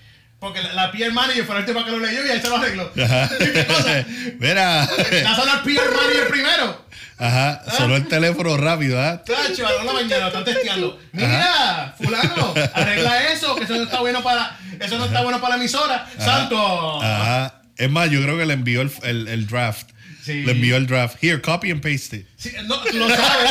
Porque 0.40 0.61
la, 0.62 0.72
la 0.74 0.92
PR 0.92 1.11
manager 1.12 1.44
fue 1.44 1.54
la 1.54 1.61
última 1.62 1.85
que 1.85 1.90
lo 1.92 1.98
leyó 2.00 2.26
y 2.26 2.28
ahí 2.30 2.40
se 2.40 2.48
lo 2.48 2.57
arregló. 2.57 2.90
Ajá. 3.02 3.30
¿Qué 3.38 3.66
cosa? 3.66 4.04
Mira. 4.40 4.87
Dáselo 4.87 5.52
al 5.52 5.62
PR 5.62 5.90
manager 5.94 6.28
primero. 6.28 6.84
Ajá. 7.18 7.62
Sonó 7.77 7.96
el 7.96 8.09
teléfono 8.09 8.57
rápido, 8.57 9.00
¿ah? 9.00 9.22
Tacho, 9.22 9.66
a 9.66 9.72
las 9.72 9.85
2 9.85 9.87
de 9.87 9.87
la 9.87 9.92
mañana 9.92 10.27
están 10.29 10.44
testeando. 10.44 11.00
Mira, 11.12 11.94
fulano, 11.96 12.55
arregla 12.74 13.33
eso, 13.33 13.55
que 13.57 13.64
eso 13.64 13.74
no 13.77 13.83
está 13.85 14.00
bueno 14.00 14.22
para, 14.22 14.59
eso 14.81 14.98
no 14.98 15.05
está 15.05 15.22
bueno 15.22 15.40
para 15.40 15.57
la 15.57 15.62
emisora. 15.62 16.07
Santo. 16.18 17.03
Ajá. 17.03 17.61
Es 17.77 17.90
más, 17.90 18.11
yo 18.11 18.22
creo 18.22 18.37
que 18.38 18.46
le 18.46 18.55
envió 18.55 18.83
el, 18.83 18.90
el- 19.03 19.29
el 19.29 19.46
draft. 19.46 19.88
Sí. 20.22 20.42
Le 20.42 20.53
envió 20.53 20.77
el 20.77 20.87
draft. 20.87 21.22
Here, 21.22 21.40
copy 21.42 21.70
and 21.70 21.83
paste 21.83 22.16
it. 22.16 22.27
Sí, 22.37 22.50
no, 22.64 22.83
lo 22.83 23.09
sabes. 23.14 23.50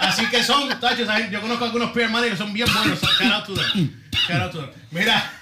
Así 0.00 0.26
que 0.26 0.42
son, 0.42 0.68
tacho, 0.80 1.06
¿sabes? 1.06 1.30
yo 1.30 1.40
conozco 1.40 1.64
algunos 1.64 1.92
peer 1.92 2.08
managers 2.10 2.38
que 2.38 2.44
son 2.44 2.52
bien 2.52 2.66
buenos. 2.74 2.98
Shout 3.00 3.32
out 3.32 3.46
to 3.46 3.54
them. 3.54 4.02
Shout 4.26 4.40
out 4.42 4.52
to 4.52 4.58
them. 4.62 4.70
Mira, 4.90 5.32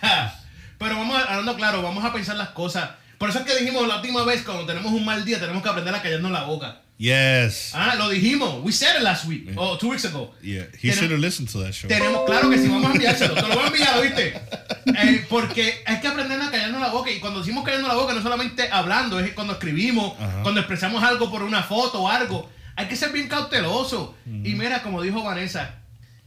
pero 0.79 0.96
vamos 0.96 1.16
a, 1.16 1.22
hablando 1.31 1.57
claro, 1.57 1.83
vamos 1.83 2.05
a 2.05 2.12
pensar 2.12 2.37
las 2.37 2.48
cosas. 2.50 2.90
Por 3.16 3.31
eso 3.31 3.38
es 3.38 3.46
que 3.46 3.57
dijimos 3.57 3.88
la 3.88 3.96
última 3.96 4.22
vez, 4.24 4.42
cuando 4.42 4.66
tenemos 4.66 4.92
un 4.92 5.05
mal 5.05 5.24
día, 5.24 5.40
tenemos 5.40 5.62
que 5.62 5.68
aprender 5.70 5.94
a 5.94 6.02
callarnos 6.02 6.31
la 6.31 6.42
boca. 6.42 6.76
Yes. 6.98 7.72
Ah, 7.74 7.94
lo 7.98 8.09
dijimos. 8.09 8.62
We 8.64 8.72
said 8.72 8.96
it 8.96 9.02
last 9.02 9.26
week, 9.26 9.50
o 9.54 9.76
two 9.76 9.90
weeks 9.90 10.04
ago. 10.06 10.32
Yeah. 10.42 10.64
He 10.80 10.90
should 10.92 11.11
have 11.11 11.20
listened 11.20 11.50
to 11.50 11.59
that 11.62 11.72
show. 11.74 11.88
Tenemos, 11.88 12.24
claro 12.24 12.48
que 12.48 12.56
sí, 12.56 12.68
vamos 12.68 12.90
a 12.90 12.94
enviárselo. 12.94 13.35
Te 13.35 13.42
lo 13.42 13.48
voy 13.48 13.64
a 13.64 13.66
enviar, 13.66 14.02
¿viste? 14.02 14.40
Eh, 14.87 15.26
porque 15.28 15.82
hay 15.85 16.00
que 16.00 16.09
aprender 16.09 16.40
a 16.40 16.50
callarnos 16.50 16.80
la 16.80 16.88
boca. 16.88 17.11
Y 17.11 17.20
cuando 17.20 17.40
decimos 17.40 17.64
callarnos 17.64 17.88
la 17.88 17.96
boca, 17.96 18.14
no 18.14 18.22
solamente 18.22 18.70
hablando, 18.70 19.20
es 19.20 19.32
cuando 19.35 19.52
escribimos, 19.54 20.14
cuando 20.42 20.61
expresamos 20.61 21.02
algo 21.02 21.30
por 21.30 21.42
una 21.42 21.62
foto 21.62 22.02
o 22.02 22.09
algo. 22.09 22.48
Hay 22.76 22.88
que 22.88 22.96
ser 22.96 23.12
bien 23.12 23.28
cauteloso. 23.28 24.14
Y 24.26 24.54
mira, 24.54 24.82
como 24.82 25.02
dijo 25.02 25.22
Vanessa, 25.22 25.74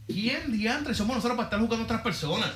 ¿quién 0.06 0.52
diantre 0.52 0.94
somos 0.94 1.16
nosotros 1.16 1.36
para 1.36 1.46
estar 1.46 1.58
jugando 1.58 1.82
a 1.82 1.84
otras 1.84 2.02
personas? 2.02 2.50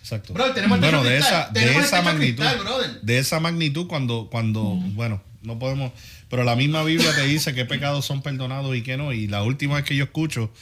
Exacto. 0.00 0.34
Brother, 0.34 0.54
tenemos 0.54 0.76
el 0.76 0.82
bueno, 0.82 1.02
de 1.02 1.18
esa, 1.18 1.48
de 1.50 1.78
esa 1.78 2.02
magnitud. 2.02 2.44
cristal, 2.44 3.00
de 3.00 3.18
esa 3.18 3.40
magnitud 3.40 3.86
cuando, 3.86 4.28
cuando 4.30 4.62
bueno, 4.92 5.22
no 5.44 5.58
podemos. 5.58 5.92
Pero 6.28 6.44
la 6.44 6.56
misma 6.56 6.82
Biblia 6.82 7.14
te 7.14 7.22
dice 7.22 7.54
qué 7.54 7.64
pecados 7.64 8.04
son 8.04 8.22
perdonados 8.22 8.74
y 8.76 8.82
qué 8.82 8.96
no. 8.96 9.12
Y 9.12 9.26
la 9.26 9.42
última 9.42 9.76
vez 9.76 9.84
que 9.84 9.96
yo 9.96 10.04
escucho, 10.04 10.52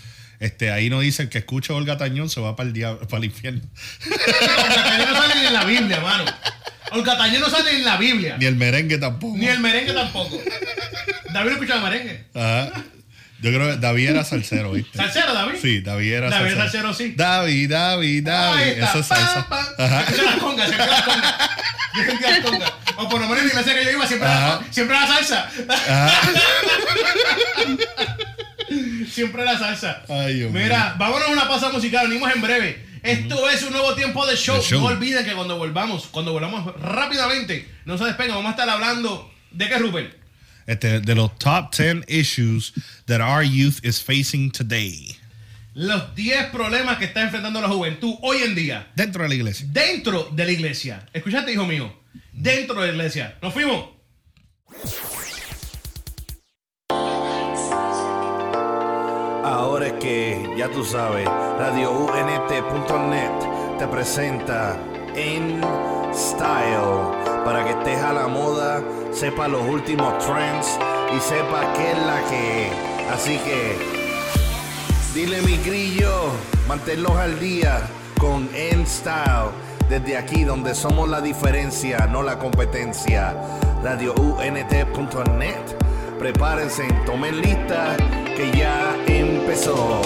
este, 0.41 0.71
ahí 0.71 0.91
no 0.91 1.01
dice 1.01 1.23
el 1.23 1.29
que 1.29 1.39
escucha 1.39 1.73
a 1.73 1.77
Olga 1.77 1.97
Tañón 1.97 2.29
se 2.29 2.41
va 2.41 2.57
para 2.57 2.67
el 2.67 2.73
diablo, 2.73 3.07
para 3.07 3.19
el 3.19 3.25
infierno. 3.27 3.63
Olga 4.05 4.85
Tañón 4.85 5.11
no 5.11 5.17
sale 5.17 5.41
ni 5.41 5.47
en 5.47 5.55
la 5.55 5.65
Biblia, 5.65 6.01
mano. 6.01 6.25
Olga 6.91 7.17
Tañón 7.17 7.41
no 7.41 7.51
sale 7.51 7.73
ni 7.73 7.79
en 7.79 7.85
la 7.85 7.97
Biblia. 7.97 8.37
Ni 8.39 8.47
el 8.47 8.57
merengue 8.57 8.99
tampoco. 8.99 9.37
Ni 9.37 9.47
el 9.47 9.61
merengue 9.61 9.93
tampoco. 9.93 10.41
David 11.33 11.51
no 11.51 11.53
escuchaba 11.53 11.89
merengue. 11.89 12.25
Ajá. 12.35 12.85
Yo 13.41 13.51
creo 13.53 13.73
que 13.73 13.77
David 13.79 14.11
era 14.11 14.25
salsero, 14.25 14.71
¿viste? 14.73 14.97
¿Salsero, 14.97 15.35
David? 15.35 15.59
Sí, 15.61 15.81
David 15.81 16.13
era 16.13 16.31
David 16.31 16.55
salsero. 16.55 16.93
salsero, 16.93 16.95
sí. 16.95 17.15
David, 17.17 17.71
David, 17.71 18.25
David. 18.25 18.83
Eso 18.83 18.99
es 19.01 19.07
salsa. 19.07 19.47
Ajá. 19.79 20.07
Se 20.13 20.23
las 20.23 20.37
congas, 20.37 20.71
se 20.71 20.77
las 20.77 21.03
congas. 21.03 21.35
Yo 21.95 22.31
las 22.31 22.41
congas. 22.41 22.73
O 23.03 23.09
por 23.09 23.21
lo 23.21 23.27
menos 23.27 23.43
en 23.43 23.49
la 23.49 23.61
iglesia 23.61 23.75
que 23.75 23.85
yo 23.85 23.91
iba 23.91 24.07
siempre 24.07 24.29
era, 24.29 24.61
siempre 24.71 24.97
era 24.97 25.07
salsa. 25.07 25.51
Siempre 29.11 29.43
era 29.43 29.59
salsa. 29.59 30.03
Ay, 30.09 30.37
Dios 30.37 30.53
Mira, 30.53 30.95
vámonos 30.99 31.29
a 31.29 31.33
una 31.33 31.47
pausa 31.47 31.71
musical. 31.71 32.09
Venimos 32.09 32.35
en 32.35 32.41
breve. 32.41 32.87
Esto 33.03 33.49
es 33.51 33.63
un 33.63 33.73
nuevo 33.73 33.95
tiempo 33.95 34.25
de 34.25 34.37
show. 34.37 34.57
De 34.57 34.63
show. 34.63 34.81
No 34.81 34.87
olviden 34.87 35.25
que 35.25 35.33
cuando 35.33 35.59
volvamos, 35.59 36.07
cuando 36.07 36.33
volvamos 36.33 36.75
rápidamente, 36.81 37.69
no 37.85 37.99
se 37.99 38.05
despeguen. 38.05 38.35
Vamos 38.35 38.49
a 38.49 38.53
estar 38.53 38.71
hablando 38.71 39.31
de 39.51 39.69
qué, 39.69 39.79
Rupert. 39.79 40.15
Este, 40.67 41.01
de 41.01 41.15
los 41.15 41.37
top 41.39 41.75
10 41.75 42.05
issues 42.09 42.73
that 43.07 43.21
our 43.21 43.43
youth 43.43 43.85
is 43.85 44.01
facing 44.01 44.51
today. 44.51 45.17
Los 45.75 46.15
10 46.15 46.51
problemas 46.51 46.99
que 46.99 47.07
está 47.07 47.23
enfrentando 47.23 47.61
la 47.61 47.69
juventud 47.69 48.15
hoy 48.23 48.39
en 48.43 48.55
día. 48.55 48.87
Dentro 48.95 49.25
de 49.25 49.29
la 49.29 49.35
iglesia. 49.35 49.67
Dentro 49.71 50.31
de 50.33 50.45
la 50.45 50.53
iglesia. 50.53 51.07
Escuchaste, 51.13 51.53
hijo 51.53 51.67
mío. 51.67 52.02
Dentro 52.33 52.81
de 52.81 52.89
la 52.89 52.93
iglesia. 52.95 53.39
Nos 53.43 53.53
fuimos. 53.53 53.91
Ahora 59.45 59.89
es 59.89 59.93
que, 59.95 60.55
ya 60.57 60.71
tú 60.71 60.85
sabes, 60.85 61.27
RadioUNT.net 61.27 63.79
te 63.79 63.87
presenta 63.87 64.79
En 65.15 65.61
Style 66.15 67.45
para 67.45 67.65
que 67.65 67.71
estés 67.71 67.99
a 67.99 68.13
la 68.13 68.29
moda, 68.29 68.83
sepa 69.13 69.49
los 69.49 69.67
últimos 69.69 70.17
trends 70.25 70.79
y 71.15 71.21
sepa 71.21 71.73
qué 71.75 71.93
es 71.93 71.99
la 71.99 72.23
que 72.29 72.67
es. 72.67 72.73
Así 73.13 73.39
que, 73.39 73.77
dile 75.15 75.43
mi 75.43 75.59
grillo, 75.59 76.33
manténlos 76.67 77.13
al 77.13 77.39
día 77.39 77.83
con 78.23 78.49
En 78.55 78.87
Style. 78.87 79.51
Desde 79.89 80.17
aquí 80.17 80.45
donde 80.45 80.77
somos 80.77 81.09
la 81.09 81.21
diferencia, 81.21 82.07
no 82.07 82.23
la 82.23 82.39
competencia. 82.39 83.35
RadioUNT.net. 83.83 85.57
Prepárense, 86.21 86.87
tomen 87.05 87.41
lista, 87.41 87.97
que 88.37 88.53
ya 88.57 88.97
empezó. 89.09 90.01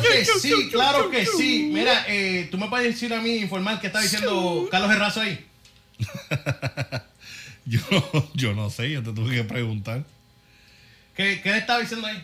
Claro 0.00 0.12
que 0.12 0.24
sí, 0.40 0.68
claro 0.70 1.10
que 1.10 1.26
sí. 1.26 1.70
Mira, 1.72 2.04
eh, 2.08 2.48
tú 2.50 2.58
me 2.58 2.68
puedes 2.68 2.86
decir 2.92 3.12
a 3.14 3.20
mí, 3.20 3.36
informar 3.36 3.80
qué 3.80 3.86
está 3.88 4.00
diciendo 4.00 4.68
Carlos 4.70 4.90
Herrazo 4.90 5.20
ahí. 5.20 5.44
Yo, 7.66 7.80
yo 8.34 8.52
no 8.52 8.68
sé, 8.68 8.90
yo 8.90 9.02
te 9.02 9.12
tuve 9.12 9.36
que 9.36 9.44
preguntar. 9.44 10.04
¿Qué, 11.16 11.40
qué 11.42 11.50
le 11.50 11.58
estaba 11.58 11.78
diciendo 11.80 12.06
ahí? 12.06 12.16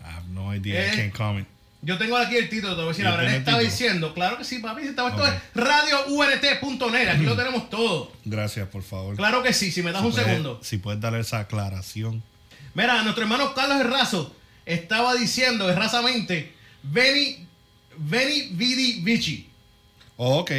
I 0.00 0.04
have 0.04 0.28
no 0.30 0.54
idea, 0.54 0.86
Eh. 0.86 0.94
I 0.94 0.96
can't 0.96 1.12
comment. 1.14 1.46
Yo 1.82 1.98
tengo 1.98 2.16
aquí 2.16 2.36
el 2.36 2.48
título, 2.48 2.74
te 2.74 2.76
voy 2.82 2.86
a 2.86 2.88
decir 2.88 3.04
¿Y 3.04 3.08
ahora. 3.08 3.36
Estaba 3.36 3.58
diciendo, 3.58 4.14
claro 4.14 4.38
que 4.38 4.44
sí, 4.44 4.58
papi. 4.58 4.82
Esto, 4.82 5.08
esto 5.08 5.22
Ok. 5.22 5.28
es 5.28 5.42
radiount.net. 5.54 7.08
Aquí 7.08 7.24
lo 7.24 7.36
tenemos 7.36 7.68
todo. 7.70 8.12
Gracias, 8.24 8.68
por 8.68 8.82
favor. 8.82 9.16
Claro 9.16 9.42
que 9.42 9.52
sí, 9.52 9.70
si 9.70 9.82
me 9.82 9.92
das 9.92 10.00
Si 10.02 10.06
un 10.08 10.12
segundo. 10.14 10.60
Si 10.62 10.78
puedes 10.78 11.00
dar 11.00 11.14
esa 11.16 11.40
aclaración. 11.40 12.22
Mira, 12.74 13.02
nuestro 13.02 13.22
hermano 13.24 13.54
Carlos 13.54 13.80
Herrazo 13.80 14.34
estaba 14.66 15.14
diciendo 15.14 15.68
errazamente, 15.70 16.52
Veni, 16.82 17.46
Veni 17.96 18.48
Vidi 18.52 19.00
Vici. 19.02 19.48
Oh, 20.16 20.38
ok. 20.40 20.50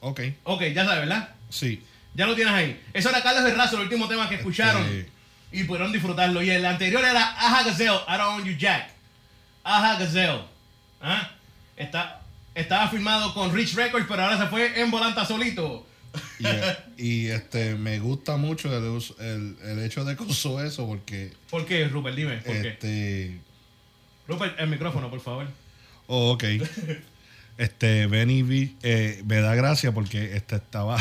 Ok, 0.00 0.20
Ok, 0.44 0.62
ya 0.74 0.84
sabes, 0.84 1.00
¿verdad? 1.00 1.34
sí. 1.48 1.82
Ya 2.16 2.26
lo 2.26 2.36
tienes 2.36 2.54
ahí. 2.54 2.80
Eso 2.92 3.08
era 3.10 3.20
Carlos 3.24 3.44
Herrazo, 3.50 3.74
el 3.76 3.82
último 3.84 4.06
tema 4.06 4.28
que 4.28 4.36
escucharon. 4.36 4.82
Este- 4.84 5.10
Y 5.50 5.64
pudieron 5.64 5.90
disfrutarlo. 5.90 6.42
Y 6.44 6.50
el 6.50 6.64
anterior 6.64 7.04
era 7.04 7.24
Aja 7.32 7.64
Gazelle, 7.64 7.98
I 8.06 8.16
don't 8.16 8.38
own 8.40 8.44
you 8.44 8.56
Jack. 8.56 8.90
Aja 9.64 9.98
Gazelle. 9.98 10.42
¿Ah? 11.00 11.32
Está, 11.76 12.20
estaba 12.54 12.88
firmado 12.88 13.34
con 13.34 13.52
Rich 13.52 13.74
Records, 13.74 14.06
pero 14.08 14.22
ahora 14.22 14.38
se 14.38 14.46
fue 14.46 14.80
en 14.80 14.92
volanta 14.92 15.24
solito. 15.26 15.84
Y, 16.38 17.04
y, 17.04 17.26
este 17.30 17.74
me 17.74 17.98
gusta 17.98 18.36
mucho 18.36 18.68
el, 18.76 19.02
el, 19.18 19.56
el 19.64 19.82
hecho 19.84 20.04
de 20.04 20.14
que 20.16 20.22
usó 20.22 20.62
eso 20.64 20.86
porque 20.86 21.32
¿Por 21.50 21.66
qué, 21.66 21.88
Rupert? 21.88 22.14
Dime, 22.14 22.36
¿por 22.38 22.62
qué? 22.62 23.40
Rupert, 24.28 24.58
el 24.58 24.68
micrófono, 24.68 25.10
por 25.10 25.20
favor. 25.20 25.46
oh, 26.06 26.32
ok 26.32 26.44
Este, 27.56 28.08
Benny 28.08 28.42
V, 28.42 28.74
eh, 28.82 29.22
me 29.26 29.36
da 29.36 29.54
gracia 29.54 29.92
porque 29.92 30.34
este 30.34 30.56
estaba. 30.56 31.00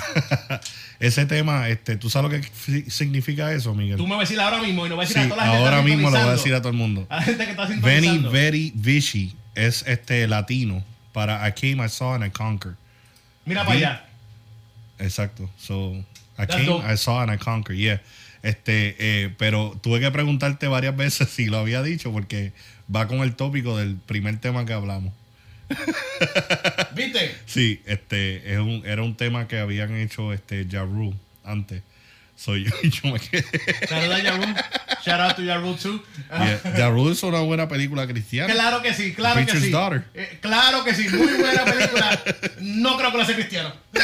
ese 1.00 1.26
tema, 1.26 1.68
este, 1.70 1.98
¿tú 1.98 2.12
sabes 2.12 2.32
lo 2.32 2.38
que 2.40 2.48
fi- 2.48 2.88
significa 2.92 3.52
eso, 3.52 3.74
Miguel? 3.74 3.98
Tú 3.98 4.04
me 4.06 4.12
vas 4.16 4.20
a 4.20 4.22
decir 4.30 4.40
ahora 4.40 4.62
mismo 4.62 4.86
y 4.86 4.90
no 4.90 4.96
vas 4.96 5.10
a 5.10 5.14
Sí, 5.14 5.20
decir 5.20 5.32
a 5.34 5.36
toda 5.36 5.46
la 5.48 5.52
gente 5.52 5.66
ahora 5.70 5.82
mismo 5.82 6.12
lo 6.12 6.20
voy 6.20 6.28
a 6.30 6.32
decir 6.34 6.54
a 6.54 6.60
todo 6.60 6.70
el 6.70 6.76
mundo. 6.78 7.08
A 7.10 7.16
la 7.18 7.22
gente 7.24 7.46
que 7.46 7.52
está 7.52 7.66
Benny. 7.66 8.20
Very 8.32 8.72
Vichy 8.76 9.36
es 9.56 9.84
este 9.88 10.28
latino 10.28 10.84
para 11.12 11.48
I 11.48 11.54
came, 11.54 11.84
I 11.84 11.90
saw 11.90 12.14
and 12.14 12.24
I 12.24 12.30
conquered. 12.30 12.76
Mira 13.46 13.66
para 13.66 13.76
allá. 13.76 14.06
Exacto. 15.00 15.50
So, 15.58 15.94
I 15.96 16.04
That's 16.46 16.56
came, 16.56 16.66
dope. 16.68 16.86
I 16.86 16.98
saw 16.98 17.22
and 17.24 17.32
I 17.32 17.38
conquered. 17.38 17.80
Yeah. 17.80 18.00
Este, 18.44 18.96
eh, 19.00 19.34
pero 19.40 19.76
tuve 19.82 20.00
que 20.00 20.12
preguntarte 20.12 20.68
varias 20.68 20.96
veces 20.96 21.30
si 21.30 21.46
lo 21.48 21.58
había 21.58 21.82
dicho 21.82 22.12
porque 22.12 22.52
va 22.94 23.08
con 23.08 23.20
el 23.20 23.36
tópico 23.36 23.78
del 23.78 23.96
primer 23.96 24.40
tema 24.40 24.66
que 24.66 24.74
hablamos. 24.74 25.14
¿Viste? 26.96 27.36
Sí, 27.46 27.82
este 27.86 28.54
es 28.54 28.60
un, 28.60 28.84
era 28.86 29.02
un 29.04 29.16
tema 29.16 29.48
que 29.48 29.60
habían 29.60 29.96
hecho 29.96 30.34
este 30.34 30.68
Ja 30.70 30.82
Rule 30.84 31.16
antes. 31.44 31.82
So, 32.36 32.58
yo, 32.58 32.72
yo 32.84 33.12
me 33.12 33.20
quedé. 33.20 33.46
Saluda 33.88 34.16
a 34.16 34.20
Yaru. 34.20 34.44
Shout 35.06 35.20
out 35.20 35.36
to 35.36 35.44
Yaru 35.44 35.76
too. 35.76 36.04
Yeah, 36.30 36.90
es 37.12 37.24
una 37.24 37.40
buena 37.40 37.68
película 37.68 38.08
cristiana. 38.08 38.52
Claro 38.52 38.82
que 38.82 38.94
sí, 38.94 39.14
claro 39.14 39.46
que 39.46 39.60
sí. 39.60 39.70
Daughter. 39.70 40.04
Eh, 40.14 40.40
claro 40.42 40.84
que 40.84 40.94
sí, 40.94 41.08
muy 41.10 41.34
buena 41.34 41.64
película. 41.64 42.24
No 42.62 42.98
creo 42.98 43.12
que 43.12 43.18
lo 43.18 43.26
sea 43.26 43.36
cristiano. 43.36 43.74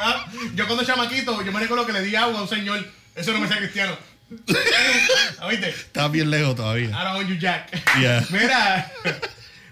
Ah, 0.00 0.24
Yo 0.54 0.66
cuando 0.68 0.84
chamaquito, 0.84 1.42
yo 1.44 1.50
me 1.50 1.58
recuerdo 1.58 1.84
que 1.84 1.92
le 1.92 2.02
di 2.02 2.14
agua 2.14 2.38
a 2.38 2.42
un 2.42 2.48
señor. 2.48 2.86
Eso 3.16 3.32
no 3.32 3.40
me 3.40 3.48
sea 3.48 3.56
cristiano. 3.56 3.96
Ah, 5.40 5.48
¿Viste? 5.48 5.68
Está 5.68 6.08
bien 6.08 6.30
lejos 6.30 6.56
todavía. 6.56 6.88
I 6.88 7.04
don't 7.04 7.16
want 7.16 7.28
you 7.28 7.36
Jack. 7.36 7.70
Yeah. 8.00 8.24
Mira, 8.30 8.90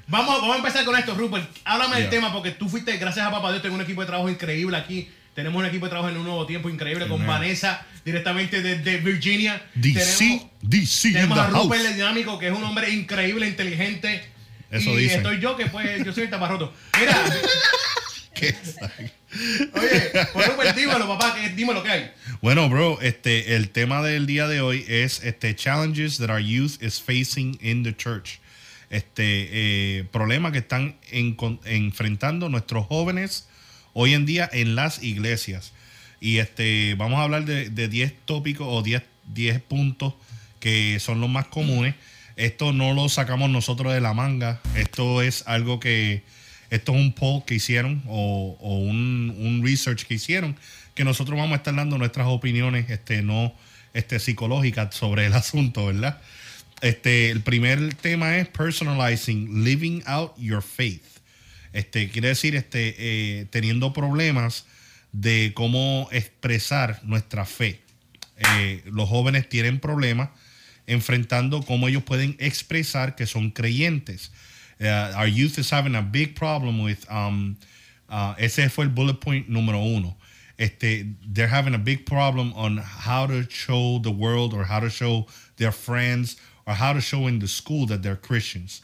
vamos, 0.06 0.40
vamos 0.40 0.54
a 0.54 0.58
empezar 0.58 0.84
con 0.84 0.96
esto, 0.96 1.14
Rupert. 1.14 1.48
Háblame 1.64 2.00
del 2.00 2.10
tema 2.10 2.32
porque 2.32 2.52
tú 2.52 2.68
fuiste, 2.68 2.96
gracias 2.98 3.26
a 3.26 3.30
Papá 3.30 3.50
Dios, 3.50 3.62
tengo 3.62 3.74
un 3.74 3.80
equipo 3.80 4.00
de 4.02 4.06
trabajo 4.06 4.30
increíble 4.30 4.76
aquí. 4.76 5.10
Tenemos 5.34 5.58
un 5.60 5.66
equipo 5.66 5.86
de 5.86 5.90
trabajo 5.90 6.10
en 6.10 6.16
un 6.16 6.24
nuevo 6.24 6.46
tiempo 6.46 6.70
increíble 6.70 7.08
con. 7.08 7.26
Vanessa, 7.26 7.84
directamente 8.04 8.62
desde 8.62 8.98
Virginia. 8.98 9.60
DC, 9.74 10.18
Tenemos- 10.18 10.46
DC 10.62 11.12
tenemos 11.12 11.38
a 11.38 11.48
Rupert 11.48 11.84
el 11.84 11.94
dinámico, 11.94 12.38
que 12.38 12.46
es 12.46 12.52
un 12.56 12.64
hombre 12.64 12.90
increíble, 12.90 13.46
inteligente. 13.46 14.24
Eso 14.70 14.98
y 14.98 15.06
estoy 15.06 15.40
yo, 15.40 15.56
que 15.56 15.66
pues 15.66 16.04
yo 16.04 16.12
soy 16.12 16.24
el 16.24 16.30
taparroto. 16.30 16.72
Mira. 16.98 17.16
oye, 19.75 20.11
Rupert, 20.35 20.77
dímelo, 20.77 21.07
papá, 21.09 21.35
que, 21.35 21.49
dime 21.51 21.75
lo 21.75 21.83
que 21.83 21.90
hay. 21.90 22.11
Bueno, 22.40 22.68
bro, 22.68 23.01
este, 23.01 23.57
el 23.57 23.70
tema 23.70 24.03
del 24.03 24.27
día 24.27 24.46
de 24.46 24.61
hoy 24.61 24.85
es 24.88 25.22
este 25.25 25.55
challenges 25.55 26.18
that 26.18 26.31
our 26.31 26.40
youth 26.40 26.83
is 26.83 27.01
facing 27.01 27.59
in 27.61 27.83
the 27.83 27.94
church. 27.94 28.38
Este 28.90 29.49
eh, 29.51 30.05
problemas 30.12 30.53
que 30.53 30.59
están 30.59 30.96
enfrentando 31.64 32.49
nuestros 32.49 32.87
jóvenes 32.87 33.49
hoy 33.94 34.14
en 34.14 34.27
día 34.27 34.49
en 34.53 34.77
las 34.77 35.03
iglesias. 35.03 35.72
Y 36.20 36.38
este 36.38 36.94
vamos 36.96 37.18
a 37.18 37.22
hablar 37.22 37.44
de 37.44 37.68
de 37.70 37.88
10 37.88 38.14
tópicos 38.25 38.66
o 38.70 38.83
10 38.83 39.03
10 39.35 39.61
puntos 39.62 40.14
que 40.61 41.01
son 41.01 41.20
los 41.20 41.29
más 41.29 41.46
comunes. 41.46 41.94
Esto 42.37 42.72
no 42.72 42.92
lo 42.92 43.09
sacamos 43.09 43.51
nosotros 43.51 43.92
de 43.92 44.01
la 44.01 44.14
manga. 44.14 44.61
Esto 44.77 45.22
es 45.22 45.42
algo 45.46 45.81
que 45.81 46.22
esto 46.70 46.94
es 46.94 47.00
un 47.00 47.12
poll 47.12 47.44
que 47.44 47.55
hicieron 47.55 48.02
o, 48.07 48.57
un, 48.61 49.35
un 49.38 49.62
research 49.64 50.05
que 50.05 50.14
hicieron 50.14 50.57
que 50.94 51.05
nosotros 51.05 51.38
vamos 51.38 51.52
a 51.52 51.57
estar 51.57 51.74
dando 51.74 51.98
nuestras 51.98 52.26
opiniones 52.26 52.90
este 52.90 53.22
no 53.22 53.55
este 53.94 54.18
psicológicas 54.18 54.94
sobre 54.94 55.26
el 55.26 55.33
asunto 55.35 55.87
verdad 55.87 56.20
este 56.83 57.31
el 57.31 57.40
primer 57.40 57.94
tema 57.94 58.37
es 58.37 58.48
personalizing 58.48 59.64
living 59.64 60.02
out 60.07 60.37
your 60.38 60.62
faith. 60.62 61.02
Este 61.72 62.11
quiere 62.11 62.29
decir 62.29 62.55
este 62.55 62.94
eh, 62.98 63.46
teniendo 63.50 63.92
problemas 63.92 64.66
de 65.12 65.52
cómo 65.55 66.09
expresar 66.12 67.00
nuestra 67.05 67.46
fe. 67.46 67.81
Eh, 68.37 68.83
los 68.87 69.09
jóvenes 69.09 69.48
tienen 69.48 69.81
problemas 69.81 70.29
enfrentando 70.87 71.62
cómo 71.62 71.88
ellos 71.88 72.02
pueden 72.02 72.37
expresar 72.38 73.16
que 73.16 73.26
son 73.26 73.50
creyentes. 73.50 74.31
Uh, 74.80 75.12
our 75.16 75.26
youth 75.26 75.58
is 75.58 75.70
having 75.70 75.94
a 75.94 76.02
big 76.02 76.36
problem 76.36 76.82
with, 76.82 77.10
um, 77.10 77.56
uh, 78.08 78.34
ese 78.38 78.70
fue 78.70 78.84
el 78.84 78.90
bullet 78.90 79.20
point 79.20 79.48
número 79.48 79.96
uno. 79.96 80.16
Este, 80.58 81.06
they're 81.26 81.46
having 81.46 81.74
a 81.74 81.78
big 81.78 82.06
problem 82.06 82.52
on 82.54 82.78
how 82.78 83.26
to 83.26 83.48
show 83.50 83.98
the 83.98 84.10
world 84.10 84.54
or 84.54 84.64
how 84.64 84.80
to 84.80 84.88
show 84.88 85.26
their 85.56 85.72
friends 85.72 86.36
or 86.66 86.74
how 86.74 86.92
to 86.92 87.00
show 87.00 87.26
in 87.26 87.38
the 87.38 87.48
school 87.48 87.86
that 87.86 88.02
they're 88.02 88.16
Christians. 88.16 88.82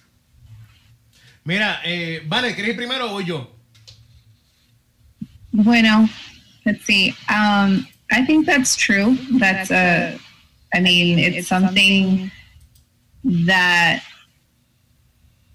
Mira, 1.45 1.79
eh, 1.85 2.21
vale, 2.27 2.55
¿quieres 2.55 2.69
ir 2.69 2.77
primero 2.77 3.09
o 3.09 3.19
yo? 3.19 3.49
Bueno, 5.53 6.09
let's 6.65 6.85
see. 6.85 7.11
Um, 7.29 7.87
I 8.11 8.25
think 8.25 8.47
that's 8.47 8.77
true. 8.77 9.17
That's 9.33 9.71
a, 9.71 10.19
I 10.73 10.81
mean, 10.81 11.19
it's 11.19 11.49
something 11.49 12.31
that 13.25 14.03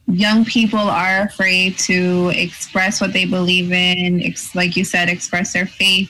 young 0.08 0.46
people 0.46 0.80
are 0.80 1.22
afraid 1.24 1.78
to 1.80 2.30
express 2.36 3.02
what 3.02 3.14
they 3.14 3.26
believe 3.26 3.72
in, 3.72 4.22
ex- 4.24 4.56
like 4.56 4.76
you 4.76 4.84
said, 4.86 5.10
express 5.10 5.54
their 5.54 5.66
faith. 5.66 6.10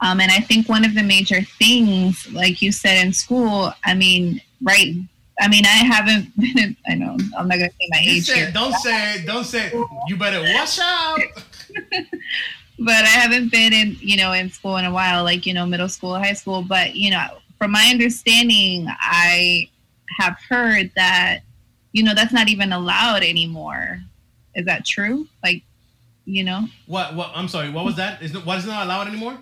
Um, 0.00 0.20
and 0.20 0.30
I 0.32 0.40
think 0.40 0.68
one 0.68 0.84
of 0.84 0.94
the 0.94 1.02
major 1.02 1.42
things, 1.58 2.30
like 2.32 2.60
you 2.60 2.72
said 2.72 3.04
in 3.04 3.12
school, 3.12 3.72
I 3.84 3.94
mean, 3.94 4.40
right? 4.62 4.94
I 5.40 5.48
mean, 5.48 5.64
I 5.66 5.68
haven't 5.68 6.34
been. 6.38 6.58
In, 6.58 6.76
I 6.88 6.94
know 6.94 7.16
I'm 7.38 7.48
not 7.48 7.56
gonna 7.58 7.70
say 7.70 7.88
my 7.90 8.00
You 8.00 8.12
age 8.12 8.24
said- 8.26 8.36
here. 8.36 8.50
don't 8.52 8.74
say, 8.74 9.24
don't 9.26 9.44
say, 9.44 9.72
you 10.08 10.16
better 10.16 10.40
watch 10.54 10.78
out. 10.80 11.18
but 12.78 12.94
I 13.04 13.06
haven't 13.08 13.50
been 13.50 13.72
in, 13.72 13.96
you 14.00 14.16
know, 14.16 14.32
in 14.32 14.50
school 14.50 14.76
in 14.78 14.84
a 14.84 14.92
while, 14.92 15.22
like, 15.24 15.46
you 15.46 15.54
know, 15.54 15.64
middle 15.66 15.88
school, 15.88 16.14
high 16.16 16.32
school. 16.34 16.62
But, 16.62 16.94
you 16.96 17.10
know, 17.10 17.38
from 17.58 17.72
my 17.72 17.88
understanding, 17.90 18.86
I 19.00 19.68
have 20.18 20.36
heard 20.48 20.90
that, 20.96 21.40
you 21.94 22.02
know, 22.02 22.12
that's 22.12 22.32
not 22.32 22.48
even 22.50 22.72
allowed 22.72 23.22
anymore. 23.22 24.00
Is 24.54 24.66
that 24.66 24.84
true? 24.84 25.26
Like, 25.42 25.62
you 26.26 26.42
know, 26.44 26.66
What, 26.86 27.14
what, 27.14 27.30
I'm 27.34 27.48
sorry, 27.48 27.70
what 27.70 27.84
was 27.84 27.94
that? 27.96 28.20
Is, 28.22 28.36
what 28.44 28.58
is 28.58 28.66
not 28.66 28.84
allowed 28.84 29.06
anymore? 29.08 29.38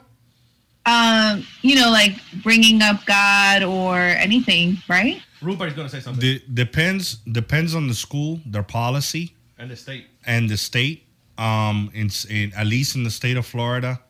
um, 0.85 1.47
you 1.63 1.77
know, 1.77 1.91
like 1.91 2.13
bringing 2.43 2.83
up 2.83 3.05
God 3.07 3.63
or 3.63 3.99
anything, 4.01 4.79
right? 4.89 5.23
Rupert's 5.41 5.75
gonna 5.75 5.89
say 5.89 6.01
something. 6.01 6.21
De- 6.21 6.43
depends 6.53 7.17
depends 7.31 7.75
on 7.75 7.87
the 7.89 7.95
school, 7.95 8.41
their 8.47 8.65
policy. 8.65 9.35
and 9.59 9.71
the 9.71 9.77
state. 9.77 10.07
and 10.27 10.49
the 10.51 10.57
state, 10.57 11.05
um, 11.39 11.89
in, 11.95 12.11
in 12.29 12.53
at 12.55 12.67
least 12.67 12.97
in 12.97 13.05
the 13.05 13.11
state 13.11 13.37
of 13.37 13.47
Florida, 13.47 14.01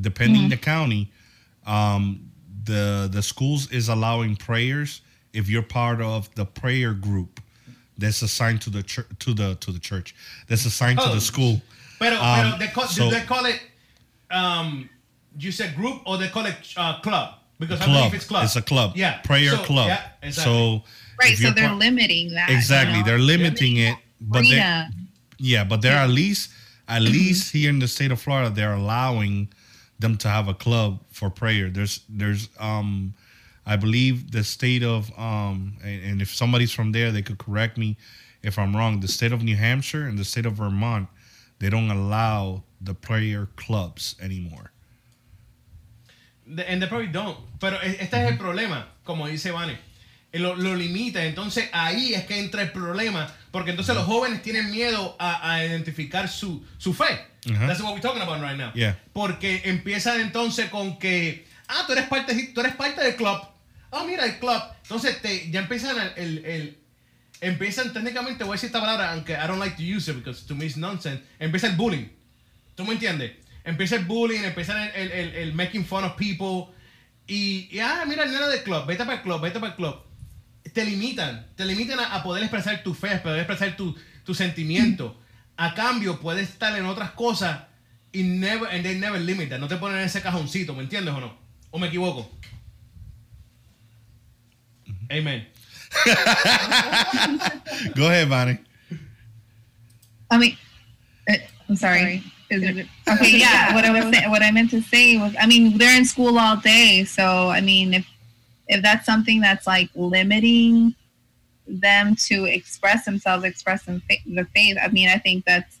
depending 0.00 0.48
the 0.48 0.56
county, 0.56 1.10
um, 1.66 2.30
the 2.64 3.08
the 3.12 3.22
schools 3.22 3.68
is 3.72 3.88
allowing 3.88 4.36
prayers 4.36 5.02
if 5.32 5.48
you're 5.50 5.62
part 5.80 6.00
of 6.00 6.32
the 6.36 6.44
prayer 6.46 6.94
group 6.94 7.40
that's 8.02 8.22
assigned 8.22 8.60
to 8.62 8.70
the 8.70 8.82
church 8.82 9.06
to 9.20 9.32
the 9.34 9.54
to 9.64 9.72
the 9.72 9.78
church 9.78 10.14
that's 10.48 10.64
assigned 10.66 10.98
to 10.98 11.06
Oh. 11.10 11.14
the 11.14 11.20
school. 11.20 11.60
Pero, 11.98 12.16
Um, 12.20 12.58
they 12.58 12.66
call, 12.68 12.86
so- 12.88 13.08
do 13.08 13.14
they 13.16 13.24
call 13.24 13.44
it, 13.46 13.60
um, 14.30 14.88
you 15.38 15.52
said 15.52 15.74
group 15.76 16.02
or 16.06 16.18
they 16.18 16.28
call 16.28 16.46
it 16.46 16.56
uh, 16.76 17.00
club? 17.00 17.34
Because 17.60 17.80
I 17.80 17.84
Club. 17.84 17.96
believe 17.98 18.14
it's 18.14 18.24
club. 18.26 18.44
It's 18.44 18.56
a 18.56 18.62
club. 18.62 18.92
Yeah. 18.96 19.18
Prayer 19.22 19.50
So, 19.56 19.64
club. 19.64 19.86
Yeah, 19.88 20.02
exactly. 20.22 20.52
So 20.52 20.84
Right. 21.20 21.38
So 21.38 21.50
they're 21.52 21.68
par- 21.68 21.76
limiting 21.76 22.34
that. 22.34 22.48
you 22.50 22.56
exactly 22.56 22.98
know? 22.98 23.04
they're 23.06 23.18
limiting 23.34 23.76
it, 23.76 23.96
but 24.20 24.42
they 24.42 24.84
Yeah, 25.38 25.64
but 25.64 25.80
they're 25.82 25.96
at 26.06 26.10
least 26.10 26.50
at 26.88 27.02
Mm-hmm. 27.02 27.12
least 27.12 27.52
here 27.52 27.70
in 27.70 27.78
the 27.78 27.86
state 27.88 28.10
of 28.10 28.20
Florida, 28.20 28.50
they're 28.50 28.74
allowing 28.74 29.48
them 30.00 30.16
to 30.18 30.28
have 30.28 30.48
a 30.48 30.54
club 30.54 30.98
for 31.12 31.30
prayer. 31.30 31.70
There's 31.70 32.00
there's 32.08 32.48
um 32.58 33.14
I 33.64 33.76
believe 33.76 34.32
the 34.32 34.42
state 34.42 34.82
of 34.82 35.10
um 35.18 35.76
and, 35.82 36.04
and 36.04 36.22
if 36.22 36.34
somebody's 36.34 36.72
from 36.72 36.92
there, 36.92 37.12
they 37.12 37.22
could 37.22 37.38
correct 37.38 37.78
me 37.78 37.96
if 38.42 38.58
I'm 38.58 38.74
wrong. 38.76 39.00
The 39.00 39.08
state 39.08 39.32
of 39.32 39.42
New 39.42 39.56
Hampshire 39.56 40.06
and 40.06 40.18
the 40.18 40.24
state 40.24 40.46
of 40.46 40.54
Vermont, 40.54 41.08
they 41.58 41.70
don't 41.70 41.90
allow 41.90 42.64
the 42.80 42.94
prayer 42.94 43.48
clubs 43.56 44.16
anymore. 44.20 44.72
And 46.66 46.82
they 46.82 46.86
probably 46.88 47.06
don't. 47.06 47.38
Pero 47.60 47.78
este 47.80 48.14
es 48.14 48.32
el 48.32 48.36
problema, 48.36 48.86
como 49.04 49.26
dice 49.26 49.52
Vane. 49.52 49.78
Eh, 50.32 50.38
Lo, 50.38 50.54
lo 50.56 50.74
limita. 50.74 51.24
Entonces 51.24 51.68
ahí 51.72 52.14
es 52.14 52.24
que 52.26 52.38
entra 52.38 52.62
el 52.62 52.72
problema. 52.72 53.30
Porque 53.52 53.70
entonces 53.70 53.94
los 53.94 54.06
jóvenes 54.06 54.42
tienen 54.42 54.70
miedo 54.70 55.14
a, 55.20 55.52
a 55.52 55.64
identificar 55.64 56.28
su, 56.28 56.64
su 56.78 56.92
fe. 56.92 57.20
Ajá. 57.50 57.66
That's 57.66 57.80
what 57.80 57.92
we're 57.92 58.00
talking 58.00 58.22
about 58.22 58.40
right 58.40 58.56
now. 58.56 58.72
Yeah. 58.74 58.96
Porque 59.12 59.62
empiezan 59.64 60.20
entonces 60.20 60.68
con 60.70 60.98
que, 60.98 61.44
ah, 61.68 61.84
tú 61.86 61.92
eres 61.92 62.06
parte, 62.08 62.34
tú 62.54 62.60
eres 62.60 62.74
parte 62.74 63.02
del 63.02 63.14
club. 63.14 63.40
Ah, 63.92 64.04
mira 64.06 64.24
el 64.24 64.38
club. 64.38 64.60
Entonces 64.82 65.20
te, 65.22 65.50
ya 65.50 65.60
empiezan 65.60 65.96
el, 66.16 66.44
el, 66.44 66.78
empiezan 67.40 67.92
técnicamente, 67.92 68.42
voy 68.44 68.52
a 68.52 68.54
decir 68.54 68.68
esta 68.68 68.80
palabra, 68.80 69.12
aunque 69.12 69.34
I 69.34 69.46
don't 69.46 69.58
like 69.60 69.76
to 69.76 69.82
use 69.82 70.10
it 70.10 70.16
because 70.16 70.46
to 70.46 70.54
me 70.54 70.64
it's 70.66 70.76
nonsense. 70.76 71.22
Empieza 71.38 71.66
el 71.68 71.76
bullying. 71.76 72.08
¿Tú 72.74 72.84
me 72.84 72.92
entiendes? 72.94 73.32
Empieza 73.64 73.96
el 73.96 74.04
bullying, 74.06 74.42
empieza 74.44 74.88
el, 74.94 75.12
el, 75.12 75.34
el- 75.36 75.54
making 75.54 75.84
fun 75.84 76.04
of 76.04 76.14
people. 76.16 76.74
Y, 77.26 77.78
ah, 77.80 78.04
mira 78.06 78.24
el 78.24 78.32
nene 78.32 78.46
del 78.48 78.62
club, 78.62 78.86
vete 78.86 79.04
para 79.04 79.18
el 79.18 79.22
club, 79.22 79.40
vete 79.40 79.60
para 79.60 79.72
el 79.72 79.76
club. 79.76 79.96
te 80.72 80.84
limitan, 80.84 81.46
te 81.54 81.64
limitan 81.66 82.00
a, 82.00 82.14
a 82.14 82.22
poder 82.22 82.42
expresar 82.42 82.82
tu 82.82 82.94
fe, 82.94 83.10
a 83.14 83.22
poder 83.22 83.40
expresar 83.40 83.76
tu, 83.76 83.94
tu 84.24 84.34
sentimiento. 84.34 85.20
A 85.56 85.74
cambio, 85.74 86.18
puedes 86.18 86.48
estar 86.48 86.76
en 86.78 86.86
otras 86.86 87.10
cosas 87.12 87.60
y 88.10 88.22
never, 88.22 88.68
and 88.70 88.82
they 88.82 88.98
never 88.98 89.20
limit. 89.20 89.50
No 89.58 89.68
te 89.68 89.76
ponen 89.76 89.98
en 89.98 90.04
ese 90.04 90.22
cajoncito, 90.22 90.74
¿me 90.74 90.82
entiendes 90.82 91.14
o 91.14 91.20
no? 91.20 91.36
¿O 91.70 91.78
me 91.78 91.88
equivoco? 91.88 92.30
Amen. 95.12 95.44
Go 97.94 98.06
ahead, 98.06 98.30
Bonnie. 98.30 98.58
I 100.30 100.38
mean, 100.38 100.56
uh, 101.28 101.34
I'm 101.68 101.76
sorry. 101.76 102.22
Is 102.48 102.62
it, 102.62 102.86
okay, 103.08 103.38
yeah. 103.38 103.74
What 103.74 103.84
I 103.84 103.90
was 103.90 104.14
say, 104.14 104.26
what 104.28 104.42
I 104.42 104.50
meant 104.50 104.70
to 104.70 104.80
say 104.80 105.18
was, 105.18 105.34
I 105.38 105.46
mean, 105.46 105.76
they're 105.76 105.96
in 105.96 106.06
school 106.06 106.38
all 106.38 106.56
day, 106.56 107.04
so 107.04 107.48
I 107.50 107.60
mean, 107.60 107.92
if 107.92 108.06
if 108.68 108.82
that's 108.82 109.04
something 109.04 109.40
that's 109.42 109.66
like 109.66 109.90
limiting 109.94 110.94
them 111.66 112.16
to 112.16 112.46
express 112.46 113.04
themselves, 113.04 113.44
express 113.44 113.84
them 113.84 114.02
fa- 114.08 114.16
the 114.26 114.46
faith, 114.54 114.78
I 114.82 114.88
mean, 114.88 115.08
I 115.08 115.18
think 115.18 115.44
that's, 115.44 115.78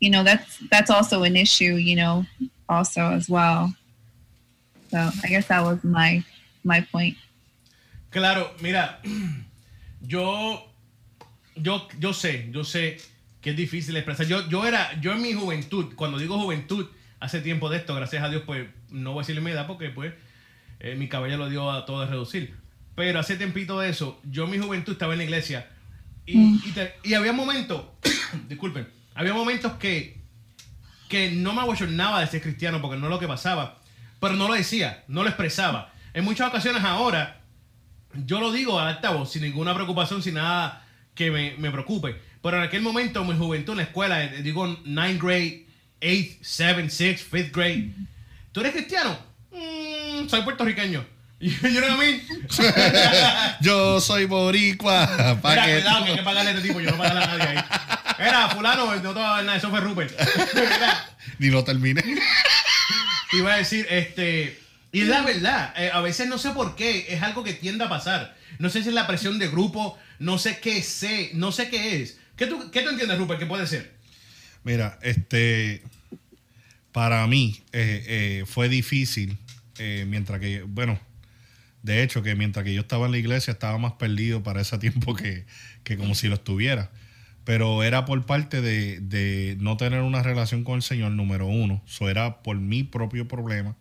you 0.00 0.08
know, 0.08 0.24
that's 0.24 0.62
that's 0.70 0.90
also 0.90 1.24
an 1.24 1.36
issue, 1.36 1.74
you 1.74 1.96
know, 1.96 2.24
also 2.70 3.02
as 3.12 3.28
well. 3.28 3.74
So 4.90 4.98
I 4.98 5.28
guess 5.28 5.48
that 5.48 5.62
was 5.62 5.84
my 5.84 6.24
my 6.64 6.80
point. 6.80 7.16
Claro, 8.16 8.50
mira, 8.62 9.02
yo, 10.00 10.72
yo, 11.54 11.86
yo 11.98 12.14
sé, 12.14 12.48
yo 12.50 12.64
sé 12.64 12.96
que 13.42 13.50
es 13.50 13.56
difícil 13.58 13.94
expresar. 13.94 14.24
Yo, 14.24 14.48
yo 14.48 14.66
era, 14.66 14.98
yo 15.02 15.12
en 15.12 15.20
mi 15.20 15.34
juventud, 15.34 15.92
cuando 15.96 16.16
digo 16.16 16.38
juventud, 16.40 16.86
hace 17.20 17.42
tiempo 17.42 17.68
de 17.68 17.76
esto, 17.76 17.94
gracias 17.94 18.24
a 18.24 18.30
Dios, 18.30 18.42
pues 18.46 18.68
no 18.88 19.12
voy 19.12 19.18
a 19.18 19.22
decirle 19.22 19.42
mi 19.42 19.50
edad 19.50 19.66
porque 19.66 19.90
pues 19.90 20.14
eh, 20.80 20.94
mi 20.94 21.10
cabello 21.10 21.36
lo 21.36 21.50
dio 21.50 21.70
a 21.70 21.84
todo 21.84 22.00
de 22.00 22.06
reducir. 22.06 22.54
Pero 22.94 23.20
hace 23.20 23.36
tiempito 23.36 23.78
de 23.80 23.90
eso, 23.90 24.18
yo 24.24 24.44
en 24.44 24.50
mi 24.52 24.58
juventud 24.58 24.94
estaba 24.94 25.12
en 25.12 25.18
la 25.18 25.24
iglesia 25.24 25.68
y, 26.24 26.38
y, 26.66 26.72
te- 26.72 26.94
y 27.04 27.12
había 27.12 27.34
momentos, 27.34 27.84
disculpen, 28.48 28.88
había 29.14 29.34
momentos 29.34 29.72
que, 29.74 30.22
que 31.10 31.32
no 31.32 31.52
me 31.52 31.60
abochornaba 31.60 32.22
de 32.22 32.28
ser 32.28 32.40
cristiano 32.40 32.80
porque 32.80 32.96
no 32.96 33.08
es 33.08 33.10
lo 33.10 33.18
que 33.18 33.28
pasaba, 33.28 33.78
pero 34.20 34.36
no 34.36 34.48
lo 34.48 34.54
decía, 34.54 35.04
no 35.06 35.22
lo 35.22 35.28
expresaba. 35.28 35.92
En 36.14 36.24
muchas 36.24 36.48
ocasiones 36.48 36.82
ahora, 36.82 37.42
yo 38.24 38.40
lo 38.40 38.52
digo 38.52 38.78
a 38.80 38.88
alta 38.88 39.10
voz, 39.10 39.32
sin 39.32 39.42
ninguna 39.42 39.74
preocupación, 39.74 40.22
sin 40.22 40.34
nada 40.34 40.82
que 41.14 41.30
me, 41.30 41.54
me 41.58 41.70
preocupe. 41.70 42.20
Pero 42.42 42.58
en 42.58 42.62
aquel 42.64 42.82
momento, 42.82 43.20
en 43.22 43.28
mi 43.28 43.36
juventud 43.36 43.72
en 43.72 43.78
la 43.78 43.82
escuela, 43.84 44.22
eh, 44.24 44.42
digo 44.42 44.66
9th 44.66 45.18
grade, 45.20 45.66
8th, 46.00 46.38
7th, 46.40 46.90
6th, 46.90 47.24
5th 47.30 47.52
grade, 47.52 47.90
¿tú 48.52 48.60
eres 48.60 48.72
cristiano? 48.72 49.18
Mm, 49.52 50.28
soy 50.28 50.42
puertorriqueño. 50.42 51.04
You 51.38 51.50
know 51.60 51.80
what 51.82 51.90
I 51.90 51.98
mean? 51.98 52.22
Yo 53.60 54.00
soy 54.00 54.24
boricua. 54.24 55.36
pa' 55.42 55.50
Mira, 55.50 55.66
que- 55.66 55.72
cuidado 55.80 56.04
que 56.04 56.10
hay 56.12 56.16
que 56.16 56.22
pagarle 56.22 56.50
a 56.50 56.54
este 56.54 56.66
tipo, 56.68 56.80
yo 56.80 56.90
no 56.92 56.96
pagarle 56.96 57.22
a 57.24 57.26
nadie 57.26 57.42
ahí. 57.58 57.64
Era, 58.18 58.48
fulano, 58.48 58.86
no 58.96 59.12
te 59.12 59.18
va 59.20 59.32
a 59.32 59.36
dar 59.36 59.44
nada, 59.44 59.58
eso 59.58 59.68
fue 59.68 59.80
Rupert. 59.80 60.12
Ni 61.38 61.50
lo 61.50 61.62
terminé. 61.62 62.02
te 62.02 63.36
iba 63.36 63.52
a 63.52 63.56
decir, 63.58 63.86
este, 63.90 64.58
y 64.96 65.02
es 65.02 65.08
la 65.08 65.20
verdad, 65.20 65.74
eh, 65.76 65.90
a 65.92 66.00
veces 66.00 66.26
no 66.26 66.38
sé 66.38 66.52
por 66.52 66.74
qué, 66.74 67.04
es 67.10 67.20
algo 67.20 67.44
que 67.44 67.52
tiende 67.52 67.84
a 67.84 67.88
pasar. 67.90 68.34
No 68.58 68.70
sé 68.70 68.82
si 68.82 68.88
es 68.88 68.94
la 68.94 69.06
presión 69.06 69.38
de 69.38 69.46
grupo, 69.46 69.98
no 70.18 70.38
sé 70.38 70.58
qué 70.58 70.82
sé, 70.82 71.32
no 71.34 71.52
sé 71.52 71.68
qué 71.68 72.00
es. 72.00 72.18
¿Qué 72.34 72.46
tú, 72.46 72.70
qué 72.70 72.80
tú 72.80 72.88
entiendes, 72.88 73.18
Rupert, 73.18 73.38
que 73.38 73.44
puede 73.44 73.66
ser? 73.66 73.94
Mira, 74.64 74.98
este, 75.02 75.82
para 76.92 77.26
mí 77.26 77.60
eh, 77.74 78.04
eh, 78.06 78.44
fue 78.46 78.70
difícil, 78.70 79.36
mientras 80.06 80.40
que, 80.40 80.62
bueno, 80.62 80.98
de 81.82 82.02
hecho 82.02 82.22
que 82.22 82.34
mientras 82.34 82.64
que 82.64 82.72
yo 82.72 82.80
estaba 82.80 83.04
en 83.04 83.12
la 83.12 83.18
iglesia 83.18 83.52
estaba 83.52 83.76
más 83.76 83.92
perdido 83.92 84.42
para 84.42 84.62
ese 84.62 84.78
tiempo 84.78 85.14
que, 85.14 85.44
que 85.84 85.98
como 85.98 86.14
si 86.14 86.28
lo 86.28 86.36
estuviera. 86.36 86.90
Pero 87.44 87.82
era 87.82 88.06
por 88.06 88.24
parte 88.24 88.62
de, 88.62 89.00
de 89.00 89.58
no 89.60 89.76
tener 89.76 90.00
una 90.00 90.22
relación 90.22 90.64
con 90.64 90.76
el 90.76 90.82
Señor, 90.82 91.12
número 91.12 91.46
uno. 91.46 91.82
Eso 91.86 92.08
era 92.08 92.42
por 92.42 92.56
mi 92.56 92.82
propio 92.82 93.28
problema. 93.28 93.76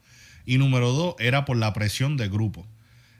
Y 0.45 0.57
número 0.57 0.91
dos, 0.91 1.15
era 1.19 1.45
por 1.45 1.57
la 1.57 1.73
presión 1.73 2.17
de 2.17 2.29
grupo. 2.29 2.67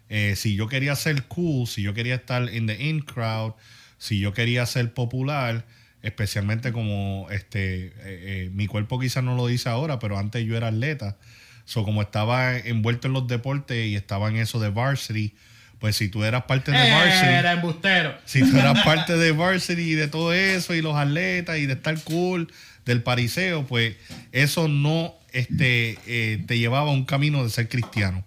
Eh, 0.10 0.36
si 0.36 0.56
yo 0.56 0.68
quería 0.68 0.96
ser 0.96 1.24
cool, 1.24 1.68
si 1.68 1.82
yo 1.82 1.94
quería 1.94 2.16
estar 2.16 2.54
in 2.54 2.68
the 2.68 2.84
in 2.84 3.02
crowd, 3.02 3.54
si 3.98 4.20
yo 4.20 4.34
quería 4.34 4.66
ser 4.66 4.94
popular, 4.94 5.66
especialmente 6.04 6.72
como 6.72 7.28
este 7.32 7.88
eh, 7.88 7.94
eh, 8.00 8.50
mi 8.54 8.68
cuerpo 8.68 9.00
quizás 9.00 9.24
no 9.24 9.36
lo 9.36 9.48
dice 9.48 9.70
ahora, 9.70 9.98
pero 9.98 10.20
antes 10.20 10.46
yo 10.46 10.56
era 10.56 10.68
atleta. 10.68 11.18
So, 11.66 11.84
como 11.84 12.04
estaba 12.04 12.56
envuelto 12.58 13.08
en 13.08 13.14
los 13.14 13.28
deportes 13.28 13.88
y 13.88 13.96
estaba 13.96 14.30
en 14.30 14.36
eso 14.38 14.60
de 14.60 14.70
varsity, 14.70 15.34
pues 15.80 15.96
si 15.96 16.10
tú 16.10 16.24
eras 16.24 16.44
parte 16.44 16.72
de 16.72 16.92
varsity, 16.92 17.26
Era 17.34 17.54
embustero. 17.54 18.16
si 18.26 18.40
tú 18.42 18.58
eras 18.58 18.84
parte 18.86 19.18
de 19.18 19.32
varsity 19.32 19.82
y 19.82 19.94
de 19.96 20.08
todo 20.08 20.32
eso 20.32 20.76
y 20.76 20.82
los 20.82 20.96
atletas 20.96 21.58
y 21.58 21.66
de 21.66 21.74
estar 21.74 22.00
cool 22.04 22.52
del 22.86 23.02
pariseo, 23.02 23.66
pues 23.66 23.96
eso 24.32 24.68
no 24.68 25.16
este, 25.36 26.00
eh, 26.08 26.44
te 26.48 26.58
llevaba 26.58 26.92
a 26.92 26.94
un 26.94 27.04
camino 27.04 27.44
de 27.44 27.50
ser 27.50 27.68
cristiano, 27.68 28.24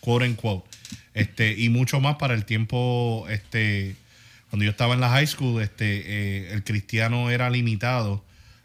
quote 0.00 0.28
unquote. 0.28 0.68
Este, 1.14 1.54
y 1.56 1.68
mucho 1.68 2.00
más 2.00 2.16
para 2.16 2.34
el 2.34 2.44
tiempo, 2.44 3.26
este, 3.30 3.94
cuando 4.50 4.64
yo 4.64 4.70
estaba 4.72 4.94
en 4.94 5.00
la 5.00 5.08
high 5.08 5.26
school, 5.26 5.62
este, 5.62 6.02
eh, 6.04 6.52
el 6.52 6.64
cristiano 6.64 7.30
era 7.30 7.48
limitado 7.48 8.24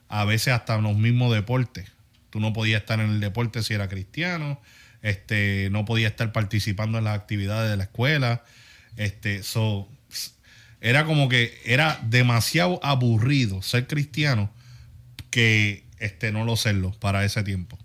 a 0.10 0.26
veces 0.26 0.54
hasta 0.54 0.76
en 0.76 0.84
los 0.84 0.98
mismos 0.98 1.34
deportes. 1.34 1.92
Tú 2.32 2.40
no 2.40 2.52
podías 2.52 2.82
estar 2.82 3.00
en 3.00 3.12
el 3.12 3.20
deporte 3.20 3.62
si 3.62 3.76
era 3.76 3.88
cristiano, 3.88 4.60
este, 5.04 5.70
no 5.72 5.86
podías 5.86 6.12
estar 6.12 6.32
participando 6.32 6.98
en 6.98 7.04
las 7.04 7.16
actividades 7.16 7.70
de 7.70 7.78
la 7.78 7.84
escuela. 7.84 8.44
Este, 8.98 9.44
so, 9.44 9.88
era 10.82 11.06
como 11.06 11.30
que 11.30 11.62
era 11.64 12.00
demasiado 12.04 12.80
aburrido 12.84 13.62
ser 13.62 13.86
cristiano 13.86 14.52
que 15.30 15.84
este, 16.00 16.32
no 16.32 16.44
lo 16.44 16.56
serlo 16.56 16.92
para 17.00 17.24
ese 17.24 17.44
tiempo. 17.44 17.78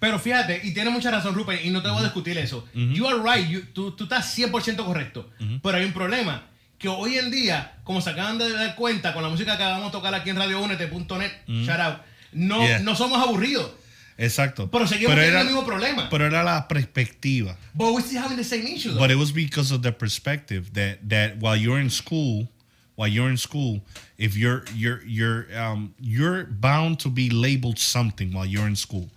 Pero 0.00 0.18
fíjate, 0.18 0.60
y 0.64 0.72
tiene 0.74 0.90
mucha 0.90 1.10
razón, 1.10 1.34
Rupert, 1.34 1.64
y 1.64 1.70
no 1.70 1.82
te 1.82 1.88
voy 1.88 1.98
a 2.00 2.04
discutir 2.04 2.38
eso. 2.38 2.66
You 2.74 3.06
are 3.08 3.18
right, 3.22 3.48
you- 3.48 3.64
tú, 3.72 3.90
tú 3.92 4.04
estás 4.04 4.32
100% 4.36 4.84
correcto. 4.84 5.30
Pero 5.62 5.78
hay 5.78 5.84
un 5.84 5.92
problema, 5.92 6.44
que 6.78 6.88
hoy 6.88 7.18
en 7.18 7.30
día, 7.30 7.78
como 7.84 8.00
se 8.00 8.10
acaban 8.10 8.38
de 8.38 8.50
dar 8.52 8.74
cuenta 8.76 9.12
con 9.12 9.22
la 9.22 9.28
música 9.28 9.56
que 9.56 9.64
vamos 9.64 9.88
a 9.88 9.90
tocar 9.92 10.14
aquí 10.14 10.30
en 10.30 10.36
radioúnete.net, 10.36 11.32
shout 11.48 11.80
out, 11.80 11.96
no, 12.32 12.64
Yeah. 12.64 12.78
no 12.80 12.94
somos 12.94 13.18
aburridos. 13.20 13.70
Exacto. 14.16 14.68
Pero 14.70 14.86
seguimos 14.86 15.14
Pero 15.14 15.22
teniendo 15.22 15.38
era, 15.38 15.40
el 15.42 15.46
mismo 15.46 15.64
problema. 15.64 16.08
pero 16.10 16.26
era 16.26 16.42
la 16.42 16.66
perspectiva. 16.66 17.56
But 17.74 17.92
we're 17.94 18.04
still 18.04 18.18
having 18.20 18.36
the 18.36 18.44
same 18.44 18.66
issue, 18.68 18.90
though. 18.90 18.98
But 19.00 19.10
it 19.10 19.16
was 19.16 19.32
because 19.32 19.72
of 19.72 19.82
the 19.82 19.92
perspective 19.92 20.70
that 20.74 20.98
that 21.08 21.36
while 21.40 21.56
you're 21.56 21.80
in 21.80 21.88
school, 21.90 22.48
while 22.96 23.08
you're 23.10 23.30
in 23.30 23.38
school, 23.38 23.80
if 24.16 24.34
you're 24.36 24.64
you're 24.74 25.04
you're 25.06 25.46
um 25.56 25.94
you're 26.00 26.46
bound 26.50 26.98
to 27.00 27.08
be 27.10 27.30
labeled 27.30 27.78
something 27.78 28.32
while 28.32 28.44
you're 28.46 28.66
in 28.66 28.74
school. 28.76 29.08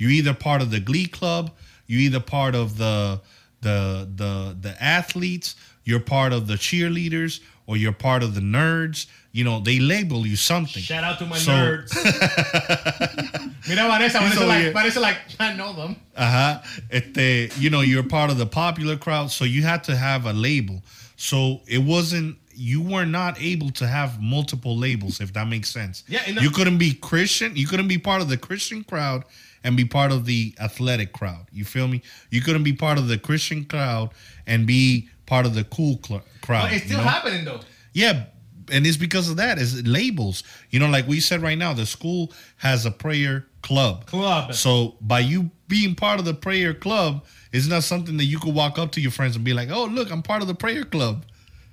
You're 0.00 0.10
either 0.10 0.32
part 0.32 0.62
of 0.62 0.70
the 0.70 0.80
glee 0.80 1.06
club, 1.06 1.50
you're 1.86 2.00
either 2.00 2.20
part 2.20 2.54
of 2.54 2.78
the 2.78 3.20
the 3.60 4.08
the 4.16 4.56
the 4.58 4.82
athletes, 4.82 5.56
you're 5.84 6.00
part 6.00 6.32
of 6.32 6.46
the 6.46 6.54
cheerleaders, 6.54 7.40
or 7.66 7.76
you're 7.76 7.92
part 7.92 8.22
of 8.22 8.34
the 8.34 8.40
nerds. 8.40 9.06
You 9.32 9.44
know, 9.44 9.60
they 9.60 9.78
label 9.78 10.26
you 10.26 10.36
something. 10.36 10.82
Shout 10.82 11.04
out 11.04 11.18
to 11.18 11.26
my 11.26 11.36
So- 11.38 11.52
nerds. 11.52 11.92
Mira 13.68 13.88
Vanessa, 13.88 14.18
Vanessa 14.18 14.38
over 14.38 14.46
like. 14.46 14.72
Vanessa 14.72 15.00
like, 15.00 15.18
I 15.38 15.52
know 15.54 15.72
them. 15.74 15.96
Uh-huh. 16.16 16.62
If 16.90 17.16
Este, 17.16 17.56
you 17.60 17.70
know, 17.70 17.82
you're 17.82 18.02
part 18.02 18.30
of 18.30 18.38
the 18.38 18.46
popular 18.46 18.96
crowd, 18.96 19.30
so 19.30 19.44
you 19.44 19.62
had 19.62 19.84
to 19.84 19.96
have 19.96 20.26
a 20.26 20.32
label. 20.32 20.82
So 21.16 21.60
it 21.68 21.78
wasn't 21.78 22.38
you 22.54 22.82
were 22.82 23.06
not 23.06 23.40
able 23.40 23.70
to 23.70 23.86
have 23.86 24.20
multiple 24.20 24.76
labels, 24.76 25.20
if 25.20 25.32
that 25.34 25.46
makes 25.48 25.70
sense. 25.70 26.04
Yeah, 26.08 26.26
you 26.28 26.50
couldn't 26.50 26.78
be 26.78 26.92
Christian, 26.94 27.54
you 27.56 27.66
couldn't 27.66 27.88
be 27.88 27.98
part 27.98 28.22
of 28.22 28.28
the 28.28 28.36
Christian 28.36 28.84
crowd 28.84 29.24
and 29.64 29.76
be 29.76 29.84
part 29.84 30.12
of 30.12 30.24
the 30.24 30.54
athletic 30.58 31.12
crowd. 31.12 31.46
You 31.52 31.64
feel 31.64 31.88
me? 31.88 32.02
You 32.30 32.40
couldn't 32.40 32.62
be 32.62 32.72
part 32.72 32.98
of 32.98 33.08
the 33.08 33.18
Christian 33.18 33.64
crowd 33.64 34.10
and 34.46 34.66
be 34.66 35.08
part 35.26 35.46
of 35.46 35.54
the 35.54 35.64
cool 35.64 36.00
cl- 36.04 36.22
crowd. 36.42 36.64
But 36.64 36.72
it's 36.72 36.84
you 36.84 36.90
still 36.90 37.04
know? 37.04 37.08
happening, 37.08 37.44
though. 37.44 37.60
Yeah, 37.92 38.26
and 38.70 38.86
it's 38.86 38.96
because 38.96 39.28
of 39.28 39.36
that. 39.36 39.58
Is 39.58 39.86
labels. 39.86 40.42
You 40.70 40.80
know, 40.80 40.88
like 40.88 41.06
we 41.06 41.20
said 41.20 41.42
right 41.42 41.58
now, 41.58 41.72
the 41.72 41.86
school 41.86 42.32
has 42.56 42.86
a 42.86 42.90
prayer 42.90 43.46
club. 43.62 44.06
Club. 44.06 44.54
So 44.54 44.96
by 45.00 45.20
you 45.20 45.50
being 45.68 45.94
part 45.94 46.18
of 46.18 46.24
the 46.24 46.34
prayer 46.34 46.74
club, 46.74 47.24
it's 47.52 47.66
not 47.66 47.82
something 47.82 48.16
that 48.16 48.24
you 48.24 48.38
could 48.38 48.54
walk 48.54 48.78
up 48.78 48.92
to 48.92 49.00
your 49.00 49.10
friends 49.10 49.36
and 49.36 49.44
be 49.44 49.52
like, 49.52 49.70
"Oh, 49.70 49.84
look, 49.84 50.10
I'm 50.10 50.22
part 50.22 50.42
of 50.42 50.48
the 50.48 50.54
prayer 50.54 50.84
club." 50.84 51.24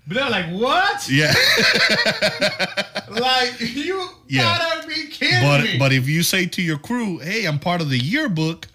But 0.08 0.15
they're 0.15 0.30
like, 0.30 0.50
what? 0.52 1.10
Yeah, 1.10 1.34
Like, 3.10 3.60
you 3.60 4.08
Yeah. 4.28 4.41
gotta 4.58 4.88
be 4.88 5.08
kidding 5.08 5.41
but 5.41 5.62
me. 5.63 5.78
but 5.78 5.91
if 5.93 6.08
you 6.08 6.24
say 6.24 6.46
to 6.46 6.62
your 6.62 6.78
crew, 6.78 7.20
"Hey, 7.20 7.46
I'm 7.46 7.60
part 7.60 7.82
of 7.82 7.89
the 7.89 7.98
yearbook," 7.98 8.68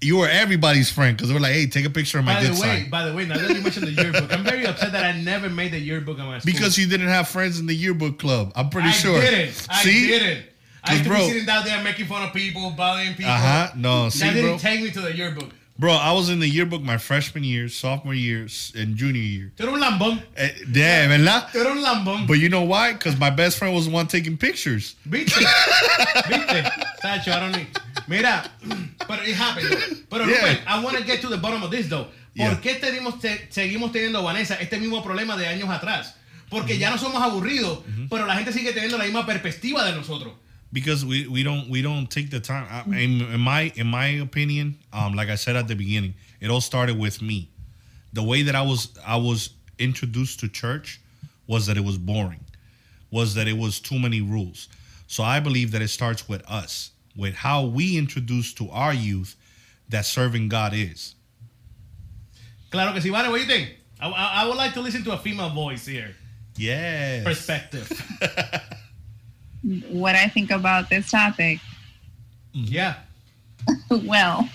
you 0.00 0.20
are 0.20 0.28
everybody's 0.28 0.90
friend 0.90 1.16
because 1.16 1.32
we're 1.32 1.40
like, 1.40 1.52
"Hey, 1.54 1.66
take 1.66 1.84
a 1.86 1.90
picture 1.90 2.18
of 2.18 2.24
my 2.24 2.34
by 2.34 2.40
good 2.42 2.54
the 2.56 2.60
way, 2.60 2.80
side." 2.82 2.90
by 2.90 3.04
the 3.06 3.14
way, 3.14 3.24
now 3.26 3.36
that 3.38 3.48
you 3.56 3.62
mentioned 3.62 3.86
the 3.86 3.92
yearbook, 3.92 4.32
I'm 4.32 4.44
very 4.44 4.66
upset 4.66 4.92
that 4.92 5.04
I 5.04 5.18
never 5.20 5.48
made 5.48 5.72
the 5.72 5.78
yearbook 5.78 6.18
on 6.18 6.26
my 6.26 6.38
school. 6.40 6.52
Because 6.52 6.76
you 6.78 6.86
didn't 6.88 7.08
have 7.08 7.28
friends 7.28 7.58
in 7.58 7.66
the 7.66 7.74
yearbook 7.74 8.18
club. 8.18 8.52
I'm 8.56 8.70
pretty 8.70 8.90
sure. 8.90 9.16
I 9.18 9.20
sure. 9.20 9.30
didn't. 9.30 9.66
I 9.70 9.82
See? 9.82 10.06
didn't. 10.08 10.44
I 10.84 10.92
used 10.92 11.04
to 11.04 11.10
bro- 11.10 11.18
be 11.18 11.28
sitting 11.28 11.46
down 11.46 11.64
there 11.64 11.82
making 11.82 12.06
fun 12.06 12.22
of 12.26 12.32
people, 12.32 12.70
bothering 12.70 13.14
people. 13.14 13.32
Uh 13.32 13.36
huh. 13.36 13.70
No, 13.76 14.04
That 14.04 14.12
see, 14.12 14.26
didn't 14.30 14.42
bro. 14.42 14.58
take 14.58 14.80
me 14.82 14.90
to 14.90 15.00
the 15.00 15.14
yearbook. 15.16 15.50
Bro, 15.78 15.92
I 15.94 16.10
was 16.12 16.28
in 16.28 16.40
the 16.40 16.48
yearbook 16.48 16.82
my 16.82 16.98
freshman 16.98 17.44
year, 17.44 17.68
sophomore 17.68 18.12
year, 18.14 18.48
and 18.74 18.96
junior 18.96 19.22
year. 19.22 19.52
Tú 19.56 19.62
eres 19.62 19.74
un 19.74 19.80
lambón. 19.80 20.20
Eh, 20.36 20.50
yeah, 20.72 21.06
¿verdad? 21.06 21.48
Tú 21.52 21.60
eres 21.60 21.70
un 21.72 21.82
lambón. 21.84 22.26
But 22.26 22.38
you 22.40 22.48
know 22.48 22.62
why? 22.64 22.94
Because 22.94 23.16
my 23.16 23.30
best 23.30 23.58
friend 23.58 23.72
was 23.76 23.84
the 23.86 23.92
one 23.92 24.08
taking 24.08 24.36
pictures. 24.36 24.96
¿Viste? 25.08 25.38
¿Viste? 26.28 26.64
Sacho, 27.00 27.30
I 27.30 27.38
don't 27.40 27.52
need. 27.56 27.68
Mira, 28.08 28.50
pero 29.06 29.22
it 29.22 29.34
happened. 29.36 30.04
Pero 30.10 30.24
Yeah. 30.26 30.34
Rupert, 30.40 30.60
I 30.66 30.82
want 30.82 30.96
to 30.98 31.04
get 31.04 31.20
to 31.20 31.28
the 31.28 31.36
bottom 31.38 31.62
of 31.62 31.70
this 31.70 31.88
though. 31.88 32.08
¿Por 32.36 32.46
Yeah. 32.46 32.60
qué 32.60 32.74
tenemos, 32.80 33.20
te- 33.20 33.46
seguimos 33.50 33.92
teniendo, 33.92 34.22
Vanessa, 34.22 34.54
este 34.56 34.78
mismo 34.80 35.02
problema 35.04 35.36
de 35.36 35.46
años 35.46 35.68
atrás? 35.70 36.14
Porque 36.50 36.78
ya 36.78 36.90
no 36.90 36.96
somos 36.98 37.22
aburridos, 37.22 37.80
pero 38.10 38.26
la 38.26 38.34
gente 38.34 38.52
sigue 38.52 38.72
teniendo 38.72 38.96
la 38.98 39.04
misma 39.04 39.26
perspectiva 39.26 39.84
de 39.84 39.92
nosotros. 39.92 40.32
Because 40.72 41.04
we, 41.04 41.26
we 41.26 41.42
don't 41.42 41.68
we 41.68 41.82
don't 41.82 42.10
take 42.10 42.30
the 42.30 42.40
time. 42.40 42.66
I, 42.70 42.82
in, 42.96 43.22
in 43.22 43.40
my 43.40 43.72
in 43.74 43.86
my 43.86 44.06
opinion, 44.06 44.78
um, 44.92 45.14
like 45.14 45.28
I 45.28 45.34
said 45.34 45.56
at 45.56 45.68
the 45.68 45.74
beginning, 45.74 46.14
it 46.40 46.50
all 46.50 46.60
started 46.60 46.98
with 46.98 47.22
me. 47.22 47.48
The 48.12 48.22
way 48.22 48.42
that 48.42 48.54
I 48.54 48.62
was 48.62 48.96
I 49.06 49.16
was 49.16 49.50
introduced 49.78 50.40
to 50.40 50.48
church 50.48 51.00
was 51.46 51.66
that 51.66 51.76
it 51.76 51.84
was 51.84 51.96
boring, 51.96 52.44
was 53.10 53.34
that 53.34 53.48
it 53.48 53.56
was 53.56 53.80
too 53.80 53.98
many 53.98 54.20
rules. 54.20 54.68
So 55.06 55.22
I 55.22 55.40
believe 55.40 55.72
that 55.72 55.80
it 55.80 55.88
starts 55.88 56.28
with 56.28 56.42
us, 56.50 56.90
with 57.16 57.34
how 57.34 57.64
we 57.64 57.96
introduce 57.96 58.52
to 58.54 58.68
our 58.70 58.92
youth 58.92 59.34
that 59.88 60.04
serving 60.04 60.48
God 60.48 60.72
is. 60.74 61.14
Claro 62.70 62.92
que 62.92 63.00
sí, 63.00 63.10
Vale, 63.10 63.30
what 63.30 63.36
do 63.36 63.40
you 63.40 63.46
think? 63.46 63.76
I, 63.98 64.10
I, 64.10 64.42
I 64.42 64.46
would 64.46 64.56
like 64.56 64.74
to 64.74 64.82
listen 64.82 65.02
to 65.04 65.12
a 65.12 65.18
female 65.18 65.48
voice 65.50 65.86
here. 65.86 66.14
Yes. 66.56 67.24
Perspective. 67.24 67.90
What 69.62 70.14
I 70.14 70.28
think 70.28 70.50
about 70.50 70.88
this 70.88 71.10
topic. 71.10 71.58
yeah. 72.52 72.96
well, 73.90 74.48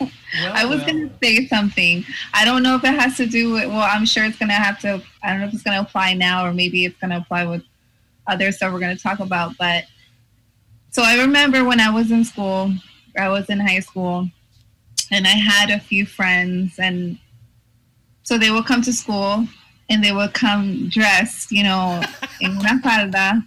I 0.52 0.66
was 0.66 0.80
well, 0.80 0.88
going 0.88 1.10
to 1.10 1.16
say 1.22 1.48
something. 1.48 2.04
I 2.34 2.46
don't 2.46 2.64
know 2.64 2.76
if 2.76 2.84
it 2.84 3.00
has 3.00 3.16
to 3.18 3.28
do 3.28 3.52
with, 3.52 3.68
well, 3.68 3.88
I'm 3.88 4.06
sure 4.06 4.26
it's 4.26 4.38
going 4.38 4.50
to 4.50 4.56
have 4.56 4.80
to, 4.80 5.04
I 5.22 5.30
don't 5.30 5.42
know 5.42 5.48
if 5.48 5.54
it's 5.54 5.62
going 5.62 5.78
to 5.78 5.88
apply 5.88 6.14
now 6.14 6.46
or 6.46 6.54
maybe 6.54 6.86
it's 6.86 6.98
going 7.00 7.12
to 7.12 7.18
apply 7.18 7.46
with 7.46 7.64
other 8.26 8.52
stuff 8.52 8.74
we're 8.74 8.80
going 8.80 8.96
to 8.96 9.04
talk 9.04 9.20
about. 9.20 9.56
But 9.58 9.86
so 10.90 11.04
I 11.04 11.20
remember 11.20 11.64
when 11.64 11.80
I 11.80 11.90
was 11.90 12.12
in 12.12 12.24
school, 12.24 12.72
I 13.18 13.30
was 13.30 13.50
in 13.50 13.60
high 13.60 13.80
school, 13.80 14.30
and 15.12 15.28
I 15.28 15.32
had 15.32 15.70
a 15.70 15.80
few 15.80 16.06
friends, 16.06 16.80
and 16.80 17.18
so 18.24 18.38
they 18.38 18.52
would 18.52 18.66
come 18.66 18.82
to 18.84 18.94
school 18.94 19.48
and 19.90 20.04
they 20.04 20.12
would 20.12 20.34
come 20.34 20.90
dressed, 20.90 21.52
you 21.52 21.64
know, 21.64 22.02
in 22.42 22.52
una 22.52 22.80
falda, 22.82 23.44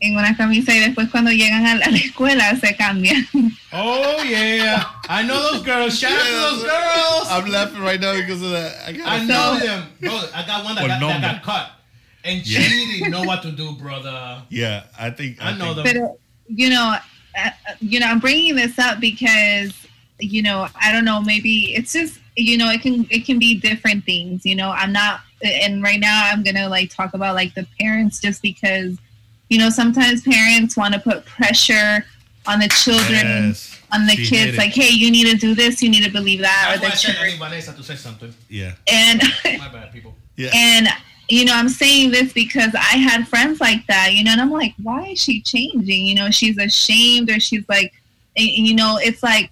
en 0.00 0.16
una 0.16 0.36
camisa, 0.36 0.74
y 0.74 0.80
después 0.80 1.08
cuando 1.10 1.30
llegan 1.30 1.64
a 1.66 1.74
la 1.76 1.86
a 1.86 1.90
la 1.90 1.96
escuela 2.04 2.56
se 2.60 2.76
cambian. 2.76 3.26
Oh, 3.72 4.22
yeah. 4.24 4.84
I 5.08 5.22
know 5.22 5.40
those 5.52 5.62
girls. 5.62 5.98
Shout 5.98 6.12
out 6.12 6.18
to 6.18 6.32
those 6.32 6.62
girls. 6.64 7.28
I'm 7.30 7.50
laughing 7.50 7.82
right 7.82 8.00
now 8.00 8.14
because 8.14 8.42
of 8.42 8.50
that. 8.50 8.74
I 8.86 9.18
I 9.20 9.24
know 9.24 9.58
them. 9.58 9.88
Bro, 10.00 10.20
I 10.34 10.46
got 10.46 10.64
one 10.64 10.74
that, 10.76 10.86
got, 10.88 11.00
that 11.00 11.20
got 11.20 11.42
cut. 11.42 11.70
And 12.24 12.44
she 12.44 12.54
Yeah. 12.54 12.68
didn't 12.68 13.10
know 13.12 13.22
what 13.22 13.42
to 13.42 13.52
do, 13.52 13.72
brother. 13.76 14.42
Yeah, 14.50 14.84
I 14.98 15.10
think 15.10 15.38
I 15.40 15.56
know 15.56 15.74
think- 15.74 15.86
them. 15.94 16.02
but 16.08 16.18
you 16.48 16.70
know 16.70 16.94
uh, 17.36 17.50
you 17.80 17.98
know 17.98 18.06
i'm 18.06 18.20
bringing 18.20 18.54
this 18.54 18.78
up 18.78 19.00
because 19.00 19.74
you 20.20 20.40
know 20.40 20.68
i 20.80 20.92
don't 20.92 21.04
know 21.04 21.20
maybe 21.20 21.74
it's 21.74 21.92
just 21.92 22.20
you 22.36 22.56
know 22.56 22.70
it 22.70 22.80
can 22.80 23.04
it 23.10 23.26
can 23.26 23.36
be 23.40 23.58
different 23.58 24.04
things 24.04 24.46
you 24.46 24.54
know 24.54 24.70
i'm 24.70 24.92
not 24.92 25.22
and 25.42 25.82
right 25.82 25.98
now 25.98 26.30
i'm 26.32 26.44
gonna 26.44 26.68
like 26.68 26.88
talk 26.88 27.14
about 27.14 27.34
like 27.34 27.52
the 27.56 27.66
parents 27.80 28.20
just 28.20 28.40
because 28.42 28.96
you 29.48 29.58
know 29.58 29.70
sometimes 29.70 30.22
parents 30.22 30.76
want 30.76 30.94
to 30.94 31.00
put 31.00 31.24
pressure 31.24 32.04
on 32.46 32.58
the 32.60 32.68
children 32.68 33.48
Yes. 33.48 33.78
on 33.92 34.06
the 34.06 34.12
She 34.16 34.26
kids 34.26 34.56
like 34.56 34.72
hey 34.72 34.90
you 34.90 35.10
need 35.10 35.26
to 35.30 35.36
do 35.36 35.54
this 35.54 35.82
you 35.82 35.88
need 35.90 36.04
to 36.04 36.10
believe 36.10 36.40
that 36.40 36.74
or 36.74 36.78
That's 36.80 36.82
why 36.82 36.86
I 36.88 36.90
the 36.90 36.96
said, 36.96 37.16
I 37.24 37.30
church 37.30 37.38
Vanessa 37.38 37.72
to 37.74 37.82
say 37.82 37.96
something. 37.96 38.34
Yeah. 38.48 38.72
and 38.90 39.22
My 39.58 39.68
bad, 39.72 39.92
people. 39.92 40.14
Yeah. 40.36 40.50
And 40.54 40.88
you 41.28 41.44
know, 41.44 41.54
I'm 41.54 41.68
saying 41.68 42.12
this 42.12 42.32
because 42.32 42.72
I 42.74 42.98
had 42.98 43.26
friends 43.26 43.60
like 43.60 43.84
that, 43.88 44.12
you 44.14 44.22
know, 44.22 44.30
and 44.30 44.40
I'm 44.40 44.50
like, 44.52 44.74
why 44.80 45.06
is 45.08 45.20
she 45.20 45.40
changing? 45.42 46.04
You 46.06 46.14
know, 46.14 46.30
she's 46.30 46.56
ashamed 46.56 47.28
or 47.30 47.40
she's 47.40 47.68
like, 47.68 47.92
and, 48.36 48.46
and, 48.48 48.64
you 48.64 48.76
know, 48.76 49.00
it's 49.02 49.24
like, 49.24 49.50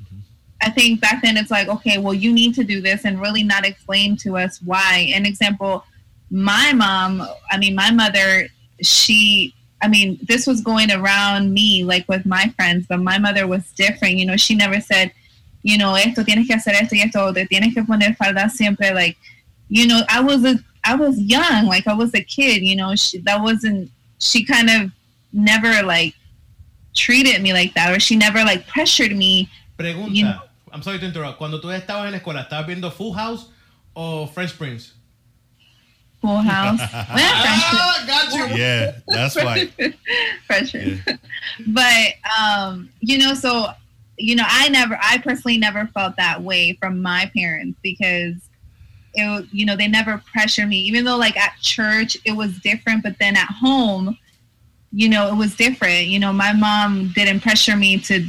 I 0.63 0.71
think 0.71 1.01
back 1.01 1.21
then 1.25 1.37
it's 1.37 1.51
like, 1.51 1.67
okay, 1.67 1.99
well, 1.99 2.15
you 2.15 2.33
need 2.33 2.55
to 2.55 2.63
do 2.63 2.81
this 2.81 3.05
and 3.05 3.21
really 3.21 3.43
not 3.43 3.67
explain 3.67 4.17
to 4.19 4.37
us 4.37 4.61
why. 4.63 5.11
An 5.17 5.27
example, 5.27 5.85
my 6.31 6.73
mom, 6.73 7.27
I 7.51 7.59
mean, 7.59 7.75
my 7.75 7.91
mother, 7.91 8.47
she, 8.81 9.53
I 9.85 9.89
mean, 9.89 10.19
this 10.23 10.47
was 10.47 10.61
going 10.63 10.91
around 10.91 11.53
me, 11.53 11.85
like 11.85 12.09
with 12.09 12.25
my 12.25 12.49
friends, 12.57 12.87
but 12.89 13.01
my 13.01 13.19
mother 13.19 13.47
was 13.47 13.65
different. 13.73 14.15
You 14.17 14.27
know, 14.27 14.37
she 14.37 14.55
never 14.55 14.81
said, 14.81 15.13
you 15.63 15.77
know, 15.79 15.95
esto 15.95 16.23
tienes 16.25 16.47
que 16.47 16.57
hacer 16.57 16.73
esto 16.75 16.95
y 16.97 17.03
esto, 17.03 17.33
te 17.33 17.47
tienes 17.47 17.75
que 17.75 17.83
poner 17.85 18.17
falda 18.17 18.49
siempre. 18.51 18.93
Like, 18.95 19.17
you 19.69 19.87
know, 19.87 20.01
I 20.09 20.21
was 20.21 20.45
a, 20.45 20.55
I 20.85 20.95
was 20.97 21.19
young, 21.19 21.67
like 21.67 21.87
I 21.87 21.95
was 21.95 22.13
a 22.15 22.23
kid. 22.23 22.63
You 22.63 22.77
know, 22.77 22.95
she 22.97 23.19
that 23.27 23.41
wasn't. 23.41 23.91
She 24.21 24.45
kind 24.45 24.69
of 24.71 24.91
never 25.33 25.83
like 25.83 26.15
treated 26.95 27.43
me 27.43 27.53
like 27.53 27.75
that, 27.75 27.95
or 27.95 28.01
she 28.01 28.17
never 28.17 28.45
like 28.45 28.67
pressured 28.67 29.13
me. 29.17 29.49
Pregunta. 29.79 30.11
You 30.15 30.25
know- 30.25 30.41
I'm 30.73 30.83
sorry 30.83 30.99
to 30.99 31.07
interrupt. 31.07 31.39
Cuando 31.39 31.61
tú 31.61 31.69
estabas 31.71 32.07
en 32.07 32.13
la 32.13 32.19
escuela, 32.19 32.43
¿estabas 32.49 32.67
viendo 32.67 32.91
Full 32.91 33.15
House 33.15 33.47
o 33.95 34.27
Fresh 34.27 34.55
Prince? 34.59 34.93
Full 36.25 36.39
House, 36.39 36.79
Well, 36.93 37.33
Ah, 37.37 38.05
got 38.07 38.33
you. 38.33 38.57
Yeah, 38.57 38.93
that's 39.09 39.37
why. 39.37 39.69
pressure. 40.47 40.99
But 41.67 42.15
um, 42.41 42.89
you 43.01 43.19
know, 43.19 43.35
so 43.35 43.67
you 44.17 44.35
know, 44.35 44.45
I 44.47 44.69
never, 44.71 44.99
I 45.03 45.19
personally 45.19 45.59
never 45.59 45.87
felt 45.93 46.17
that 46.17 46.41
way 46.43 46.79
from 46.81 47.03
my 47.03 47.31
parents 47.37 47.79
because 47.83 48.37
it, 49.15 49.27
wa- 49.29 49.47
you 49.53 49.67
know, 49.67 49.77
they 49.77 49.87
never 49.89 50.23
pressured 50.33 50.69
me. 50.69 50.79
Even 50.79 51.05
though 51.05 51.17
like 51.19 51.37
at 51.37 51.57
church 51.61 52.17
it 52.25 52.33
was 52.33 52.57
different, 52.61 53.03
but 53.03 53.19
then 53.19 53.37
at 53.37 53.49
home, 53.49 54.17
you 54.93 55.09
know, 55.11 55.29
it 55.29 55.37
was 55.37 55.55
different. 55.57 56.07
You 56.07 56.21
know, 56.21 56.33
my 56.33 56.55
mom 56.55 57.13
didn't 57.15 57.41
pressure 57.41 57.77
me 57.77 57.99
to 58.01 58.25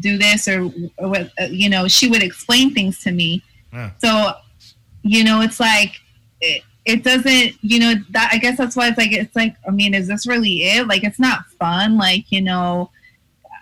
do 0.00 0.16
this 0.16 0.48
or, 0.48 0.70
or 0.96 1.08
what, 1.08 1.30
uh, 1.38 1.44
you 1.50 1.68
know, 1.68 1.88
she 1.88 2.08
would 2.08 2.22
explain 2.22 2.72
things 2.72 3.00
to 3.02 3.10
me. 3.12 3.42
Yeah. 3.72 3.90
So, 3.98 4.32
you 5.02 5.24
know, 5.24 5.42
it's 5.42 5.60
like 5.60 6.00
it, 6.40 6.62
it 6.84 7.02
doesn't, 7.02 7.56
you 7.62 7.78
know, 7.80 7.94
that 8.10 8.30
I 8.32 8.38
guess 8.38 8.58
that's 8.58 8.76
why 8.76 8.88
it's 8.88 8.98
like 8.98 9.12
it's 9.12 9.34
like 9.34 9.56
I 9.66 9.70
mean, 9.70 9.94
is 9.94 10.06
this 10.08 10.26
really 10.26 10.62
it? 10.64 10.86
Like 10.86 11.04
it's 11.04 11.18
not 11.18 11.46
fun. 11.58 11.96
Like 11.96 12.30
you 12.30 12.42
know, 12.42 12.90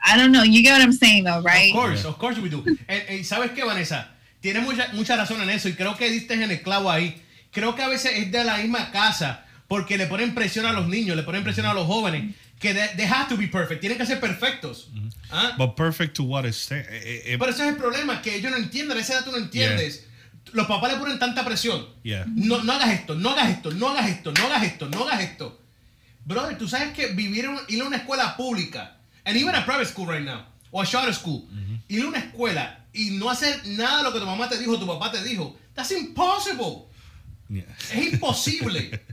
I 0.04 0.16
don't 0.16 0.32
know. 0.32 0.42
You 0.42 0.62
get 0.62 0.72
what 0.72 0.82
I'm 0.82 0.92
saying 0.92 1.24
though, 1.24 1.40
right? 1.42 1.72
Of 1.74 1.80
course, 1.80 2.02
Yeah. 2.04 2.10
of 2.10 2.18
course 2.18 2.38
we 2.38 2.48
do. 2.48 2.64
Eh, 2.88 3.04
eh, 3.08 3.24
¿Sabes 3.24 3.52
qué, 3.52 3.64
Vanessa? 3.64 4.08
Tienes 4.40 4.64
mucha, 4.64 4.88
mucha 4.94 5.16
razón 5.16 5.40
en 5.40 5.50
eso 5.50 5.68
y 5.68 5.74
creo 5.74 5.96
que 5.96 6.10
diste 6.10 6.34
en 6.34 6.42
el 6.50 6.62
clavo 6.62 6.90
ahí. 6.90 7.14
Creo 7.52 7.76
que 7.76 7.82
a 7.82 7.88
veces 7.88 8.12
es 8.16 8.32
de 8.32 8.42
la 8.44 8.56
misma 8.56 8.90
casa 8.90 9.44
porque 9.68 9.96
le 9.96 10.06
ponen 10.06 10.34
presión 10.34 10.66
a 10.66 10.72
los 10.72 10.88
niños, 10.88 11.16
le 11.16 11.22
ponen 11.22 11.44
presión 11.44 11.66
a 11.66 11.74
los 11.74 11.86
jóvenes 11.86 12.34
que 12.58 12.74
they, 12.74 12.88
they 12.96 13.06
have 13.06 13.28
to 13.28 13.36
be 13.36 13.46
perfect, 13.46 13.80
tienen 13.80 13.98
que 13.98 14.06
ser 14.06 14.18
perfectos. 14.20 14.88
¿Ah? 15.30 15.54
But 15.58 15.74
perfect 15.76 16.14
to 16.16 16.24
what 16.24 16.44
extent? 16.44 16.86
Eh, 16.90 17.22
eh, 17.26 17.36
Pero 17.38 17.50
ese 17.50 17.62
es 17.62 17.68
el 17.68 17.76
problema, 17.76 18.20
que 18.22 18.34
ellos 18.36 18.50
no 18.50 18.56
entienden, 18.56 18.96
a 18.98 19.00
esa 19.00 19.14
edad 19.14 19.24
tú 19.24 19.30
no 19.32 19.38
entiendes. 19.38 20.06
Los 20.52 20.66
papás 20.66 20.92
le 20.92 20.98
ponen 20.98 21.18
tanta 21.18 21.44
presión. 21.44 21.86
Yeah. 22.02 22.24
No, 22.28 22.62
no 22.62 22.72
hagas 22.72 22.90
esto, 22.90 23.14
no 23.14 23.30
hagas 23.30 23.50
esto, 23.50 23.70
no 23.72 23.88
hagas 23.88 24.08
esto, 24.08 24.32
no 24.32 24.44
hagas 24.46 24.62
esto, 24.64 24.88
no 24.88 25.02
hagas 25.04 25.20
esto. 25.20 25.60
Brother, 26.24 26.56
tú 26.58 26.68
sabes 26.68 26.92
que 26.92 27.08
vivir 27.08 27.44
en, 27.46 27.56
ir 27.68 27.82
a 27.82 27.84
una 27.86 27.96
escuela 27.96 28.36
pública, 28.36 28.96
and 29.24 29.36
even 29.36 29.54
a 29.54 29.64
private 29.64 29.86
school 29.86 30.06
right 30.06 30.24
now, 30.24 30.44
o 30.70 30.80
a 30.80 30.86
charter 30.86 31.14
school, 31.14 31.48
ir 31.88 32.02
a 32.04 32.06
una 32.08 32.18
escuela 32.18 32.84
y 32.92 33.10
no 33.10 33.28
hacer 33.30 33.66
nada 33.66 33.98
de 33.98 34.02
lo 34.04 34.12
que 34.12 34.20
tu 34.20 34.26
mamá 34.26 34.48
te 34.48 34.58
dijo, 34.58 34.78
tu 34.78 34.86
papá 34.86 35.10
te 35.10 35.22
dijo, 35.24 35.56
that's 35.74 35.90
impossible. 35.90 36.86
yeah. 37.48 37.64
Es 37.92 38.12
imposible. 38.12 39.00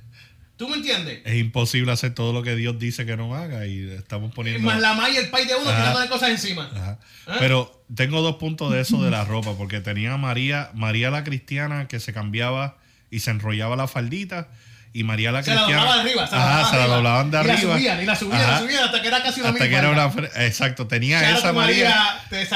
¿Tú 0.60 0.68
me 0.68 0.76
entiendes? 0.76 1.22
Es 1.24 1.36
imposible 1.36 1.90
hacer 1.94 2.14
todo 2.14 2.34
lo 2.34 2.44
que 2.44 2.54
Dios 2.56 2.78
dice 2.78 3.06
que 3.06 3.16
no 3.16 3.34
haga 3.34 3.66
y 3.66 3.90
estamos 3.92 4.34
poniendo. 4.36 4.60
Más 4.68 4.80
la 4.82 4.94
ma 4.94 5.10
y 5.10 5.16
el 5.16 5.30
pai 5.30 5.48
de 5.48 5.56
uno 5.56 5.70
Ajá. 5.70 5.78
tirándole 5.80 6.10
cosas 6.10 6.30
encima. 6.32 6.70
Ajá. 6.76 7.00
¿Ah? 7.28 7.36
Pero 7.40 7.82
tengo 7.96 8.22
dos 8.22 8.36
puntos 8.36 8.70
de 8.74 8.82
eso 8.82 9.02
de 9.02 9.10
la 9.10 9.24
ropa, 9.24 9.54
porque 9.58 9.80
tenía 9.80 10.14
a 10.14 10.18
María, 10.18 10.70
María 10.74 11.10
la 11.12 11.24
cristiana 11.24 11.88
que 11.88 12.02
se 12.02 12.12
cambiaba 12.12 12.76
y 13.10 13.22
se 13.22 13.32
enrollaba 13.32 13.78
la 13.78 13.88
faldita, 13.88 14.50
y 14.92 15.04
María 15.06 15.32
la 15.32 15.44
Se 15.44 15.52
la 15.54 15.64
cristiana. 15.64 15.82
doblaban 15.84 16.04
de 16.04 16.10
arriba. 16.12 16.28
Se 16.28 16.36
la 16.36 16.42
Ajá, 16.42 16.52
doblaban 16.52 16.72
se 16.72 16.78
la 16.78 16.96
doblaban 16.96 17.32
de 17.32 17.38
y 17.38 17.40
arriba. 17.40 17.54
la 17.54 17.78
subían, 17.78 18.02
y 18.02 18.06
la 18.06 18.16
subían, 18.18 18.42
Ajá. 18.42 18.52
la 18.52 18.60
subían 18.60 18.84
hasta 18.84 19.02
que 19.02 19.08
era 19.08 19.24
casi 19.24 19.40
una 19.40 19.50
Hasta 19.52 19.70
que 19.70 19.76
era 19.76 19.90
una. 19.92 20.12
Exacto, 20.46 20.88
tenía 20.88 21.38
esa 21.38 21.54
María. 21.54 22.20
te, 22.30 22.42
eh, 22.42 22.48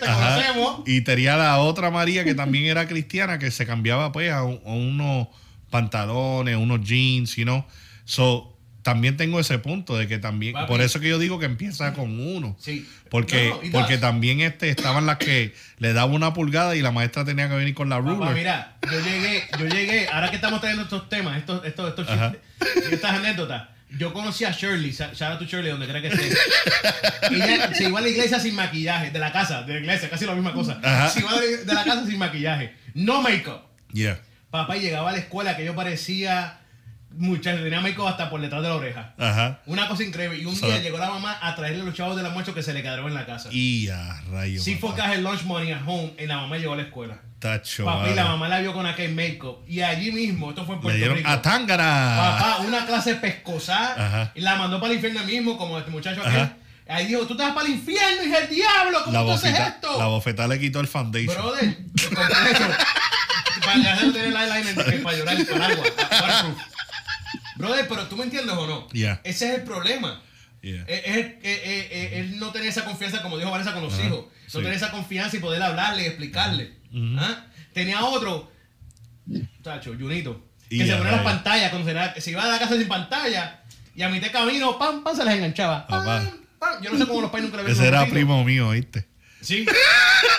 te 0.00 0.06
conocemos. 0.06 0.82
Y 0.86 1.02
tenía 1.02 1.36
la 1.36 1.58
otra 1.58 1.90
María 1.90 2.24
que 2.24 2.34
también 2.34 2.64
era 2.64 2.88
cristiana 2.88 3.38
que 3.38 3.50
se 3.50 3.66
cambiaba 3.66 4.10
pues 4.10 4.32
a, 4.32 4.42
un- 4.42 4.60
a 4.64 4.70
unos 4.70 5.28
pantalones, 5.72 6.56
unos 6.56 6.80
jeans, 6.86 7.34
you 7.34 7.42
know. 7.44 7.64
So, 8.04 8.48
también 8.82 9.16
tengo 9.16 9.38
ese 9.40 9.58
punto 9.58 9.96
de 9.96 10.06
que 10.08 10.18
también, 10.18 10.52
Papi. 10.54 10.66
por 10.66 10.80
eso 10.80 10.98
que 11.00 11.08
yo 11.08 11.18
digo 11.18 11.38
que 11.38 11.46
empieza 11.46 11.92
con 11.94 12.18
uno. 12.20 12.56
Sí. 12.60 12.86
Porque, 13.10 13.48
No, 13.50 13.56
no, 13.56 13.62
y 13.64 13.70
porque 13.70 13.96
también 13.98 14.40
este, 14.40 14.68
estaban 14.70 15.06
las 15.06 15.18
que 15.18 15.54
le 15.78 15.92
daba 15.92 16.12
una 16.12 16.32
pulgada 16.34 16.74
y 16.76 16.82
la 16.82 16.90
maestra 16.90 17.24
tenía 17.24 17.48
que 17.48 17.54
venir 17.54 17.74
con 17.74 17.88
la 17.88 17.96
Papá, 17.98 18.10
ruler. 18.10 18.34
mira, 18.34 18.76
yo 18.90 18.98
llegué, 19.00 19.44
yo 19.58 19.66
llegué, 19.66 20.08
ahora 20.08 20.30
que 20.30 20.36
estamos 20.36 20.60
trayendo 20.60 20.82
estos 20.84 21.08
temas, 21.08 21.38
estos, 21.38 21.64
estos, 21.64 21.88
estos 21.90 22.06
chistes 22.06 22.40
estas 22.92 23.12
anécdotas, 23.12 23.68
Yo 23.98 24.12
conocí 24.12 24.44
a 24.44 24.50
Shirley, 24.52 24.90
shout 24.90 25.20
out 25.22 25.38
to 25.38 25.44
Shirley, 25.44 25.70
donde 25.70 25.86
quiera 25.86 26.00
que 26.00 26.08
esté. 26.08 26.30
Ella 27.30 27.74
se 27.74 27.84
iba 27.88 27.98
a 27.98 28.02
la 28.02 28.08
iglesia 28.08 28.40
sin 28.40 28.54
maquillaje, 28.54 29.10
de 29.10 29.18
la 29.18 29.30
casa, 29.32 29.62
de 29.62 29.74
la 29.74 29.80
iglesia, 29.80 30.08
casi 30.10 30.24
la 30.26 30.34
misma 30.34 30.52
cosa. 30.52 30.80
Ajá. 30.82 31.08
Se 31.10 31.20
iba 31.20 31.38
de 31.40 31.72
la 31.74 31.84
casa 31.84 32.06
sin 32.06 32.18
maquillaje. 32.18 32.72
No 32.94 33.20
make-up. 33.22 33.60
Yeah. 33.92 34.18
Papá 34.52 34.76
llegaba 34.76 35.08
a 35.08 35.12
la 35.12 35.18
escuela 35.18 35.56
que 35.56 35.64
yo 35.64 35.74
parecía 35.74 36.58
muchacho, 37.16 37.62
make-up 37.82 38.06
hasta 38.06 38.28
por 38.28 38.38
detrás 38.40 38.62
de 38.62 38.68
la 38.68 38.74
oreja. 38.74 39.14
Ajá. 39.18 39.60
Una 39.64 39.88
cosa 39.88 40.04
increíble. 40.04 40.38
Y 40.38 40.44
un 40.44 40.54
día 40.60 40.78
llegó 40.78 40.98
la 40.98 41.08
mamá 41.08 41.38
a 41.40 41.54
traerle 41.56 41.82
los 41.82 41.94
chavos 41.94 42.16
del 42.16 42.26
almuerzo 42.26 42.52
que 42.52 42.62
se 42.62 42.74
le 42.74 42.82
quedaron 42.82 43.06
en 43.08 43.14
la 43.14 43.24
casa. 43.24 43.48
Y 43.50 43.88
a 43.88 44.20
rayos. 44.30 44.62
Sí 44.62 44.76
fue 44.76 44.90
el 45.14 45.22
lunch 45.24 45.44
money 45.44 45.72
at 45.72 45.80
home 45.86 46.12
y 46.18 46.26
la 46.26 46.36
mamá 46.36 46.58
llegó 46.58 46.74
a 46.74 46.76
la 46.76 46.82
escuela. 46.82 47.16
Tacho, 47.38 47.86
Papá 47.86 48.10
y 48.10 48.14
la 48.14 48.24
mamá 48.26 48.46
la 48.48 48.60
vio 48.60 48.74
con 48.74 48.86
aquel 48.86 49.14
make-up. 49.14 49.64
Y 49.66 49.80
allí 49.80 50.12
mismo, 50.12 50.50
esto 50.50 50.66
fue 50.66 50.74
en 50.74 50.80
Le 50.80 50.82
Puerto 50.82 50.98
dieron 50.98 51.16
Rico. 51.16 51.30
a 51.30 51.40
Tángara. 51.42 52.36
Papá, 52.38 52.58
una 52.66 52.84
clase 52.86 53.14
pescosa 53.14 53.94
Ajá. 53.96 54.32
y 54.34 54.42
la 54.42 54.56
mandó 54.56 54.78
para 54.78 54.92
el 54.92 54.96
infierno 54.98 55.24
mismo, 55.24 55.56
como 55.56 55.78
este 55.78 55.90
muchacho 55.90 56.20
aquel. 56.20 56.40
Ajá. 56.40 56.56
Ahí 56.88 57.06
dijo, 57.06 57.26
tú 57.26 57.34
te 57.36 57.42
vas 57.42 57.52
para 57.54 57.66
el 57.66 57.72
infierno, 57.72 58.22
hija 58.22 58.40
del 58.40 58.50
diablo, 58.50 58.98
¿cómo 59.04 59.12
La 59.18 59.24
tú 59.24 59.30
haces 59.32 59.58
esto? 59.58 59.98
la 59.98 60.06
bofeta 60.06 60.46
le 60.46 60.58
quitó 60.60 60.80
el 60.80 60.88
foundation. 60.88 61.34
Brother, 61.42 61.76
completo. 62.14 62.64
para 63.64 63.92
hacer 63.94 64.12
tener 64.12 64.28
el 64.28 64.36
eyeliner 64.36 65.02
para 65.02 65.16
llorar 65.18 65.46
con 65.46 65.62
agua. 65.62 65.84
waterproof. 65.84 66.58
Brother, 67.56 67.88
pero 67.88 68.06
tú 68.08 68.16
me 68.16 68.24
entiendes 68.24 68.54
o 68.56 68.66
no? 68.66 68.88
Yeah. 68.90 69.20
Ese 69.24 69.48
es 69.48 69.54
el 69.60 69.62
problema. 69.64 70.22
Yeah. 70.62 70.84
Es, 70.86 71.02
es- 71.04 71.26
es- 71.42 71.60
es- 71.64 71.86
es- 71.92 72.12
es 72.12 72.30
no 72.36 72.50
tener 72.50 72.68
esa 72.68 72.84
confianza, 72.84 73.22
como 73.22 73.38
dijo 73.38 73.50
Vanessa, 73.50 73.72
con 73.72 73.82
los 73.82 73.94
Ajá, 73.94 74.06
hijos. 74.06 74.24
No 74.26 74.30
sí. 74.46 74.58
tener 74.58 74.72
esa 74.74 74.90
confianza 74.90 75.36
y 75.36 75.40
poder 75.40 75.62
hablarle 75.62 76.02
y 76.02 76.06
explicarle. 76.06 76.72
¿Ah? 77.18 77.46
Tenía 77.72 78.04
otro, 78.04 78.50
chacho, 79.62 79.94
Junito, 79.98 80.44
que 80.68 80.86
se 80.86 80.94
ponía 80.96 81.12
las 81.12 81.22
pantallas 81.22 81.70
cuando 81.70 81.90
se, 82.20 82.30
iba 82.30 82.42
a 82.44 82.48
la 82.48 82.58
casa 82.58 82.76
sin 82.76 82.88
pantalla 82.88 83.60
y 83.94 84.02
a 84.02 84.08
mitad 84.08 84.26
de 84.26 84.32
camino, 84.32 84.78
pam, 84.78 85.02
pam, 85.02 85.16
se 85.16 85.24
les 85.24 85.34
enganchaba. 85.34 85.86
Pam, 85.86 86.04
pam. 86.58 86.82
Yo 86.82 86.90
no 86.90 86.98
sé 86.98 87.06
cómo 87.06 87.22
los 87.22 87.30
pais 87.30 87.44
nunca 87.44 87.62
le 87.62 87.70
Ese 87.72 87.86
era 87.88 88.06
primo 88.06 88.42
mío, 88.44 88.70
¿viste? 88.70 89.06
Sí. 89.42 89.66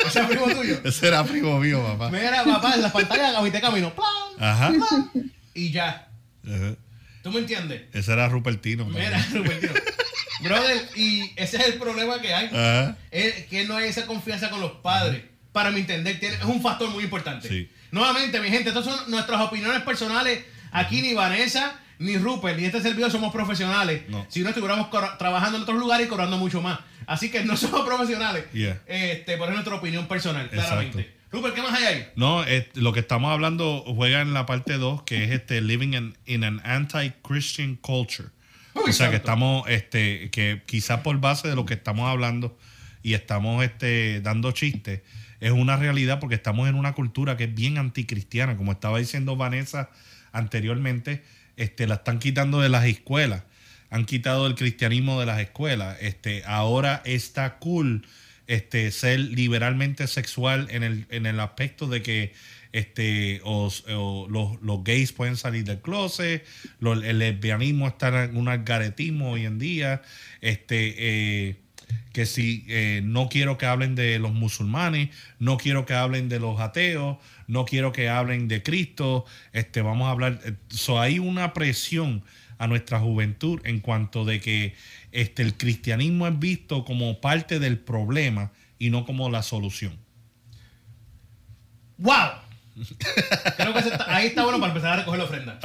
Ese 0.05 0.19
era 0.19 0.27
primo 0.27 0.45
tuyo. 0.47 0.81
Ese 0.85 1.07
era 1.07 1.23
primo 1.23 1.59
mío, 1.59 1.83
papá. 1.83 2.09
Mira, 2.09 2.43
papá, 2.43 2.75
en 2.75 2.81
las 2.81 2.91
pantallas 2.91 3.43
de 3.51 3.61
camino, 3.61 3.93
pam, 3.93 4.05
Ajá. 4.39 4.73
y 5.53 5.71
ya. 5.71 6.07
Ajá. 6.45 6.75
¿Tú 7.21 7.31
me 7.31 7.39
entiendes? 7.39 7.83
Ese 7.93 8.11
era 8.11 8.27
Rupertino. 8.27 8.85
Mira, 8.85 9.25
Rupertino. 9.33 9.73
Brother, 10.41 10.89
y 10.95 11.31
ese 11.35 11.57
es 11.57 11.67
el 11.67 11.73
problema 11.75 12.19
que 12.19 12.33
hay. 12.33 12.47
Ajá. 12.47 12.97
Es 13.11 13.45
que 13.45 13.65
no 13.65 13.77
hay 13.77 13.89
esa 13.89 14.05
confianza 14.05 14.49
con 14.49 14.59
los 14.61 14.71
padres. 14.73 15.23
Para 15.51 15.69
mi 15.69 15.81
entender, 15.81 16.17
es 16.21 16.43
un 16.45 16.61
factor 16.61 16.89
muy 16.89 17.03
importante. 17.03 17.47
Sí. 17.47 17.69
Nuevamente, 17.91 18.39
mi 18.39 18.49
gente, 18.49 18.69
estas 18.69 18.85
son 18.85 19.11
nuestras 19.11 19.39
opiniones 19.39 19.83
personales. 19.83 20.43
Aquí 20.71 21.01
ni 21.01 21.13
Vanessa 21.13 21.79
ni 22.03 22.17
Rupert 22.17 22.57
ni 22.59 22.65
este 22.65 22.81
servidor 22.81 23.11
somos 23.11 23.31
profesionales. 23.33 24.03
No. 24.09 24.25
Si 24.29 24.41
no 24.41 24.49
estuviéramos 24.49 24.89
trabajando 25.17 25.57
en 25.57 25.63
otros 25.63 25.79
lugares 25.79 26.05
y 26.07 26.09
cobrando 26.09 26.37
mucho 26.37 26.61
más. 26.61 26.79
Así 27.07 27.29
que 27.31 27.43
no 27.43 27.57
somos 27.57 27.85
profesionales. 27.85 28.45
Yeah. 28.53 28.81
Este, 28.85 29.37
por 29.37 29.47
es 29.47 29.53
nuestra 29.53 29.75
opinión 29.75 30.07
personal, 30.07 30.45
Exacto. 30.45 30.67
claramente. 30.67 31.13
Rupert, 31.31 31.55
¿qué 31.55 31.61
más 31.63 31.73
hay 31.73 31.83
ahí? 31.85 32.07
No, 32.15 32.43
es- 32.43 32.67
lo 32.75 32.93
que 32.93 32.99
estamos 32.99 33.31
hablando 33.31 33.83
juega 33.95 34.21
en 34.21 34.33
la 34.35 34.45
parte 34.45 34.73
2, 34.77 35.01
que 35.03 35.23
es 35.23 35.31
este 35.31 35.61
living 35.61 35.93
in, 35.93 36.17
in 36.27 36.43
an 36.43 36.61
anti-Christian 36.63 37.75
culture. 37.77 38.29
O 38.75 38.91
sea, 38.91 39.09
que 39.09 39.15
estamos, 39.17 39.67
este, 39.69 40.29
que 40.31 40.61
quizás 40.65 41.01
por 41.01 41.19
base 41.19 41.47
de 41.47 41.55
lo 41.55 41.65
que 41.65 41.73
estamos 41.75 42.09
hablando 42.09 42.57
y 43.01 43.13
estamos 43.13 43.63
este, 43.63 44.19
dando 44.21 44.51
chistes, 44.51 45.01
es 45.39 45.51
una 45.51 45.75
realidad 45.75 46.19
porque 46.19 46.35
estamos 46.35 46.67
en 46.69 46.75
una 46.75 46.93
cultura 46.93 47.35
que 47.37 47.43
es 47.45 47.53
bien 47.53 47.77
anticristiana. 47.77 48.55
Como 48.57 48.71
estaba 48.71 48.97
diciendo 48.99 49.35
Vanessa 49.35 49.89
anteriormente, 50.31 51.23
este, 51.57 51.87
la 51.87 51.95
están 51.95 52.19
quitando 52.19 52.61
de 52.61 52.69
las 52.69 52.85
escuelas. 52.85 53.43
Han 53.89 54.05
quitado 54.05 54.47
el 54.47 54.55
cristianismo 54.55 55.19
de 55.19 55.25
las 55.27 55.39
escuelas. 55.39 55.97
Este, 56.01 56.43
ahora 56.45 57.01
está 57.05 57.59
cool 57.59 58.05
este, 58.47 58.91
ser 58.91 59.19
liberalmente 59.19 60.07
sexual 60.07 60.67
en 60.71 60.83
el, 60.83 61.05
en 61.09 61.25
el 61.25 61.39
aspecto 61.39 61.87
de 61.87 62.01
que 62.01 62.33
este, 62.73 63.39
los, 63.45 63.83
los 63.87 64.83
gays 64.83 65.11
pueden 65.11 65.37
salir 65.37 65.63
del 65.63 65.79
closet, 65.79 66.43
lo- 66.79 66.93
el 66.93 67.19
lesbianismo 67.19 67.87
está 67.87 68.23
en 68.23 68.35
un 68.35 68.47
algaretismo 68.47 69.31
hoy 69.31 69.45
en 69.45 69.59
día, 69.59 70.01
este, 70.41 70.95
eh, 70.97 71.55
que 72.13 72.25
si 72.25 72.65
eh, 72.67 73.01
no 73.03 73.29
quiero 73.29 73.59
que 73.59 73.67
hablen 73.67 73.93
de 73.93 74.17
los 74.17 74.33
musulmanes, 74.33 75.09
no 75.37 75.57
quiero 75.57 75.85
que 75.85 75.93
hablen 75.93 76.29
de 76.29 76.39
los 76.39 76.59
ateos, 76.59 77.17
no 77.47 77.65
quiero 77.65 77.91
que 77.91 78.09
hablen 78.09 78.47
de 78.47 78.63
Cristo, 78.63 79.25
este, 79.51 79.81
vamos 79.81 80.07
a 80.07 80.11
hablar, 80.11 80.39
eh, 80.45 80.53
so, 80.69 80.99
hay 80.99 81.19
una 81.19 81.53
presión 81.53 82.23
a 82.57 82.67
nuestra 82.67 82.99
juventud 82.99 83.59
en 83.65 83.79
cuanto 83.79 84.25
de 84.25 84.39
que 84.39 84.75
este, 85.11 85.41
el 85.41 85.55
cristianismo 85.55 86.27
es 86.27 86.39
visto 86.39 86.85
como 86.85 87.19
parte 87.21 87.59
del 87.59 87.77
problema 87.77 88.51
y 88.79 88.89
no 88.89 89.05
como 89.05 89.29
la 89.29 89.43
solución. 89.43 89.97
¡Wow! 91.97 92.13
Creo 93.57 93.73
que 93.73 93.79
está- 93.79 94.05
ahí 94.15 94.27
está 94.27 94.43
bueno 94.43 94.59
para 94.59 94.71
empezar 94.73 94.93
a 94.93 94.95
recoger 94.97 95.19
la 95.19 95.25
ofrenda. 95.25 95.59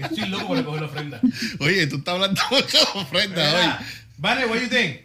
Estoy 0.00 0.28
loco 0.28 0.46
por 0.48 0.56
recoger 0.56 0.80
la 0.80 0.86
ofrenda. 0.86 1.20
Oye, 1.60 1.86
tú 1.86 1.96
estás 1.96 2.14
hablando 2.14 2.40
mucho 2.50 2.78
de 2.94 3.00
ofrenda 3.00 3.50
Mira, 3.50 3.80
Vale, 4.16 4.46
what 4.46 4.58
you 4.60 4.68
think? 4.68 4.96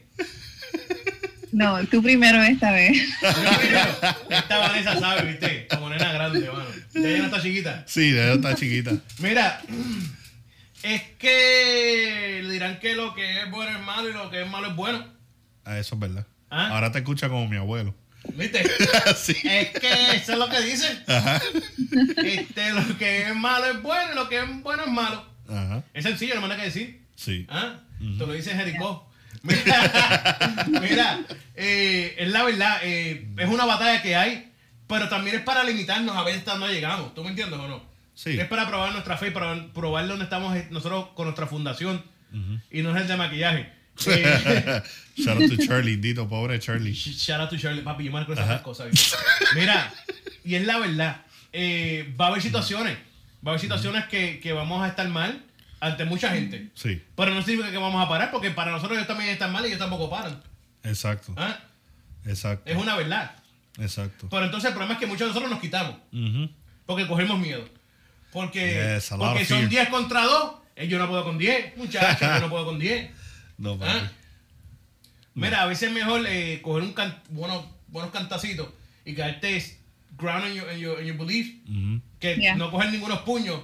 No, 1.53 1.85
tú 1.85 2.01
primero 2.01 2.41
esta 2.41 2.71
vez. 2.71 2.97
Yo 3.21 3.59
primero, 3.59 3.85
Esta 4.29 4.57
Vanessa 4.57 4.99
sabe, 4.99 5.21
viste, 5.31 5.67
como 5.69 5.87
nena 5.87 6.11
grande, 6.11 6.49
mano. 6.49 6.65
Ya 6.95 7.01
ella 7.01 7.17
no 7.19 7.25
está 7.25 7.41
chiquita. 7.43 7.83
Sí, 7.85 8.11
de 8.11 8.23
ella 8.23 8.33
está 8.33 8.55
chiquita. 8.55 8.91
Mira, 9.19 9.61
es 10.81 11.01
que 11.19 12.41
le 12.43 12.53
dirán 12.53 12.79
que 12.79 12.95
lo 12.95 13.13
que 13.13 13.41
es 13.43 13.51
bueno 13.51 13.77
es 13.77 13.85
malo 13.85 14.09
y 14.09 14.13
lo 14.13 14.31
que 14.31 14.41
es 14.41 14.49
malo 14.49 14.69
es 14.69 14.75
bueno. 14.75 15.05
Ah, 15.63 15.77
eso 15.77 15.93
es 15.93 16.01
verdad. 16.01 16.25
¿Ah? 16.49 16.69
Ahora 16.69 16.91
te 16.91 16.99
escucha 16.99 17.29
como 17.29 17.47
mi 17.47 17.57
abuelo. 17.57 17.93
¿Viste? 18.33 18.63
sí. 19.15 19.35
Es 19.43 19.69
que 19.79 20.15
eso 20.15 20.33
es 20.33 20.39
lo 20.39 20.49
que 20.49 20.59
dicen. 20.61 21.03
Ajá. 21.05 21.39
Este, 22.17 22.73
lo 22.73 22.97
que 22.97 23.27
es 23.27 23.35
malo 23.35 23.65
es 23.67 23.81
bueno 23.83 24.11
y 24.11 24.15
lo 24.15 24.27
que 24.27 24.39
es 24.39 24.61
bueno 24.63 24.85
es 24.85 24.91
malo. 24.91 25.23
Ajá. 25.47 25.83
Es 25.93 26.03
sencillo, 26.03 26.33
no 26.33 26.41
me 26.41 26.47
nada 26.47 26.59
que 26.59 26.65
decir. 26.65 27.05
Sí. 27.15 27.45
¿Ah? 27.47 27.81
Te 27.99 28.25
lo 28.25 28.33
dice 28.33 28.55
Jericó. 28.55 29.12
Mira, 29.41 30.57
mira 30.81 31.19
eh, 31.55 32.15
es 32.17 32.29
la 32.29 32.43
verdad, 32.43 32.79
eh, 32.83 33.27
es 33.37 33.49
una 33.49 33.65
batalla 33.65 34.01
que 34.01 34.15
hay, 34.15 34.51
pero 34.87 35.09
también 35.09 35.37
es 35.37 35.41
para 35.43 35.63
limitarnos 35.63 36.15
a 36.15 36.23
ver 36.23 36.35
hasta 36.35 36.57
dónde 36.57 36.73
llegamos. 36.73 37.13
¿Tú 37.13 37.23
me 37.23 37.29
entiendes 37.29 37.59
o 37.59 37.67
no? 37.67 37.83
Sí. 38.15 38.39
Es 38.39 38.47
para 38.47 38.67
probar 38.67 38.91
nuestra 38.91 39.17
fe, 39.17 39.31
para 39.31 39.67
probar 39.73 40.07
dónde 40.07 40.25
estamos 40.25 40.55
eh, 40.55 40.67
nosotros 40.71 41.09
con 41.15 41.25
nuestra 41.25 41.47
fundación 41.47 42.03
y 42.71 42.81
no 42.81 42.95
es 42.95 43.01
el 43.01 43.07
de 43.07 43.15
maquillaje. 43.15 43.71
Eh, 44.07 44.81
Shout 45.17 45.39
out 45.39 45.55
to 45.55 45.67
Charlie, 45.67 45.97
Dito, 45.97 46.27
pobre 46.27 46.59
Charlie. 46.59 46.93
Shout 46.93 47.39
out 47.39 47.49
to 47.51 47.57
Shirley, 47.57 47.83
papi, 47.83 48.05
yo 48.05 48.11
me 48.11 48.19
recuerdo 48.19 48.43
esas 48.43 48.61
cosas. 48.61 48.87
Mira, 49.55 49.93
y 50.43 50.55
es 50.55 50.65
la 50.65 50.79
verdad, 50.79 51.21
va 52.19 52.25
a 52.25 52.29
haber 52.29 52.41
situaciones, 52.41 52.97
va 53.45 53.45
a 53.45 53.49
haber 53.51 53.59
situaciones 53.59 54.05
que, 54.05 54.39
que 54.39 54.51
vamos 54.51 54.83
a 54.83 54.87
estar 54.87 55.07
mal 55.09 55.43
ante 55.83 56.05
mucha 56.05 56.29
gente. 56.29 56.69
Sí, 56.75 57.01
Pero 57.15 57.33
no 57.33 57.41
significa 57.41 57.71
que 57.71 57.77
vamos 57.77 58.03
a 58.05 58.07
parar, 58.09 58.31
porque 58.31 58.51
para 58.51 58.71
nosotros 58.71 58.97
ellos 58.97 59.07
también 59.07 59.29
están 59.31 59.51
mal 59.51 59.63
y 59.63 59.67
ellos 59.67 59.79
tampoco 59.79 60.09
paran. 60.09 60.41
exacto. 60.83 61.33
¿ah? 61.37 61.59
Exacto. 62.25 62.69
Es 62.71 62.77
una 62.77 62.95
verdad. 62.95 63.35
Exacto. 63.79 64.27
Pero 64.29 64.45
entonces 64.45 64.69
el 64.69 64.73
problema 64.75 64.93
es 64.93 64.99
que 64.99 65.07
muchos 65.07 65.21
de 65.21 65.27
nosotros 65.27 65.51
nos 65.51 65.59
quitamos, 65.59 65.95
porque 66.85 67.07
cogemos 67.07 67.37
miedo. 67.39 67.67
Porque, 68.31 68.95
Yes, 68.95 69.09
porque 69.09 69.45
son 69.45 69.59
fear. 69.59 69.69
10 69.69 69.89
contra 69.89 70.23
2, 70.23 70.53
eh, 70.75 70.87
yo 70.87 70.97
no 70.99 71.07
puedo 71.07 71.23
con 71.23 71.37
10, 71.37 71.77
muchachos, 71.77 72.19
yo 72.27 72.39
no 72.39 72.49
puedo 72.49 72.65
con 72.65 72.79
10. 72.79 73.09
No, 73.57 73.77
papi. 73.77 73.91
¿Ah? 73.95 74.11
Mira, 75.35 75.61
a 75.61 75.65
veces 75.67 75.89
es 75.89 75.93
mejor 75.93 76.25
eh, 76.27 76.59
coger 76.63 76.83
un 76.83 76.93
can- 76.93 77.21
buenos, 77.29 77.65
buenos 77.87 78.11
cantacitos 78.11 78.69
y 79.05 79.13
caerte 79.13 79.63
ground 80.17 80.47
in 80.47 80.53
your, 80.55 80.71
in 80.73 80.79
your, 80.79 80.99
in 81.01 81.07
your 81.07 81.17
belief 81.17 81.53
Ujú. 81.67 82.01
que 82.19 82.35
Yeah. 82.37 82.55
no 82.55 82.71
coger 82.71 82.91
ningunos 82.91 83.19
puños 83.19 83.59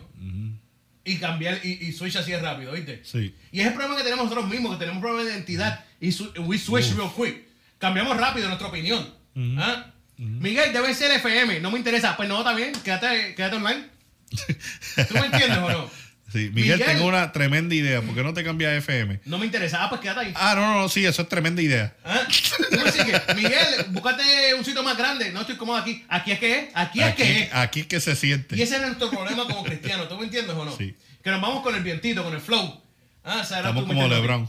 y 1.04 1.18
cambiar 1.18 1.60
y, 1.64 1.88
y 1.88 1.92
switch 1.92 2.16
así 2.18 2.32
de 2.32 2.40
rápido, 2.40 2.72
¿viste? 2.74 3.02
Sí. 3.04 3.34
Y 3.52 3.62
es 3.62 3.68
el 3.68 3.74
problema 3.74 3.98
que 3.98 4.04
tenemos 4.04 4.26
nosotros 4.26 4.50
mismos, 4.50 4.74
que 4.74 4.80
tenemos 4.80 5.02
problema 5.02 5.24
de 5.24 5.36
identidad 5.36 5.84
y 6.00 6.08
we 6.40 6.58
switch 6.58 6.96
real 6.96 7.12
quick. 7.16 7.48
Cambiamos 7.78 8.18
rápido 8.18 8.48
nuestra 8.48 8.68
opinión. 8.68 9.14
¿Ah? 9.58 9.92
Miguel, 10.18 10.74
debe 10.74 10.94
ser 10.94 11.12
FM, 11.12 11.62
no 11.62 11.72
me 11.72 11.78
interesa. 11.78 12.18
Pues 12.18 12.28
no, 12.28 12.40
está 12.40 12.54
bien, 12.54 12.74
quédate, 12.84 13.36
quédate 13.36 13.56
online. 13.56 13.86
¿Tú 15.08 15.14
me 15.14 15.26
entiendes 15.26 15.58
o 15.58 15.70
no? 15.70 15.90
Sí. 16.32 16.52
Miguel, 16.54 16.78
Miguel. 16.80 16.84
tengo 16.86 17.06
una 17.08 17.32
tremenda 17.32 17.74
idea. 17.76 18.02
¿Por 18.02 18.14
qué 18.16 18.24
no 18.24 18.34
te 18.34 18.44
cambias 18.44 18.72
a 18.72 18.76
FM? 18.78 19.22
No 19.26 19.38
me 19.38 19.46
interesa. 19.46 19.84
Ah, 19.84 19.90
pues 19.90 20.02
quédate 20.02 20.20
ahí. 20.22 20.34
Ah, 20.36 20.54
no, 20.56 20.62
no, 20.62 20.82
no, 20.82 20.90
sí, 20.90 21.06
eso 21.06 21.22
es 21.24 21.30
tremenda 21.30 21.62
idea. 21.62 21.94
¿Ah? 22.06 22.22
¿Tú 22.70 22.80
me 22.84 22.92
sigues? 22.92 23.22
Miguel, 23.36 23.86
búscate 23.90 24.54
un 24.54 24.64
sitio 24.64 24.84
más 24.84 24.98
grande. 24.98 25.32
No 25.32 25.42
estoy 25.42 25.56
cómodo 25.58 25.78
aquí. 25.78 26.06
Aquí 26.08 26.32
es 26.32 26.40
que 26.40 26.60
es. 26.60 26.66
Aquí 26.76 27.00
es 27.02 27.06
Aquí, 27.08 27.24
que 27.24 27.40
es. 27.44 27.50
aquí 27.54 27.80
es 27.82 27.88
que 27.88 28.00
se 28.00 28.16
siente. 28.16 28.56
Y 28.56 28.62
ese 28.62 28.76
es 28.76 28.82
nuestro 28.82 29.10
problema 29.10 29.44
como 29.46 29.64
cristianos. 29.64 30.08
¿Tú 30.08 30.18
me 30.18 30.26
entiendes 30.26 30.56
o 30.56 30.66
no? 30.66 30.76
Sí. 30.76 30.96
Que 31.24 31.32
nos 31.32 31.42
vamos 31.42 31.64
con 31.64 31.76
el 31.76 31.84
vientito, 31.84 32.24
con 32.24 32.34
el 32.34 32.42
flow. 32.42 32.82
Ah, 33.24 33.42
Estamos 33.42 33.86
como. 33.86 34.08
LeBron. 34.08 34.48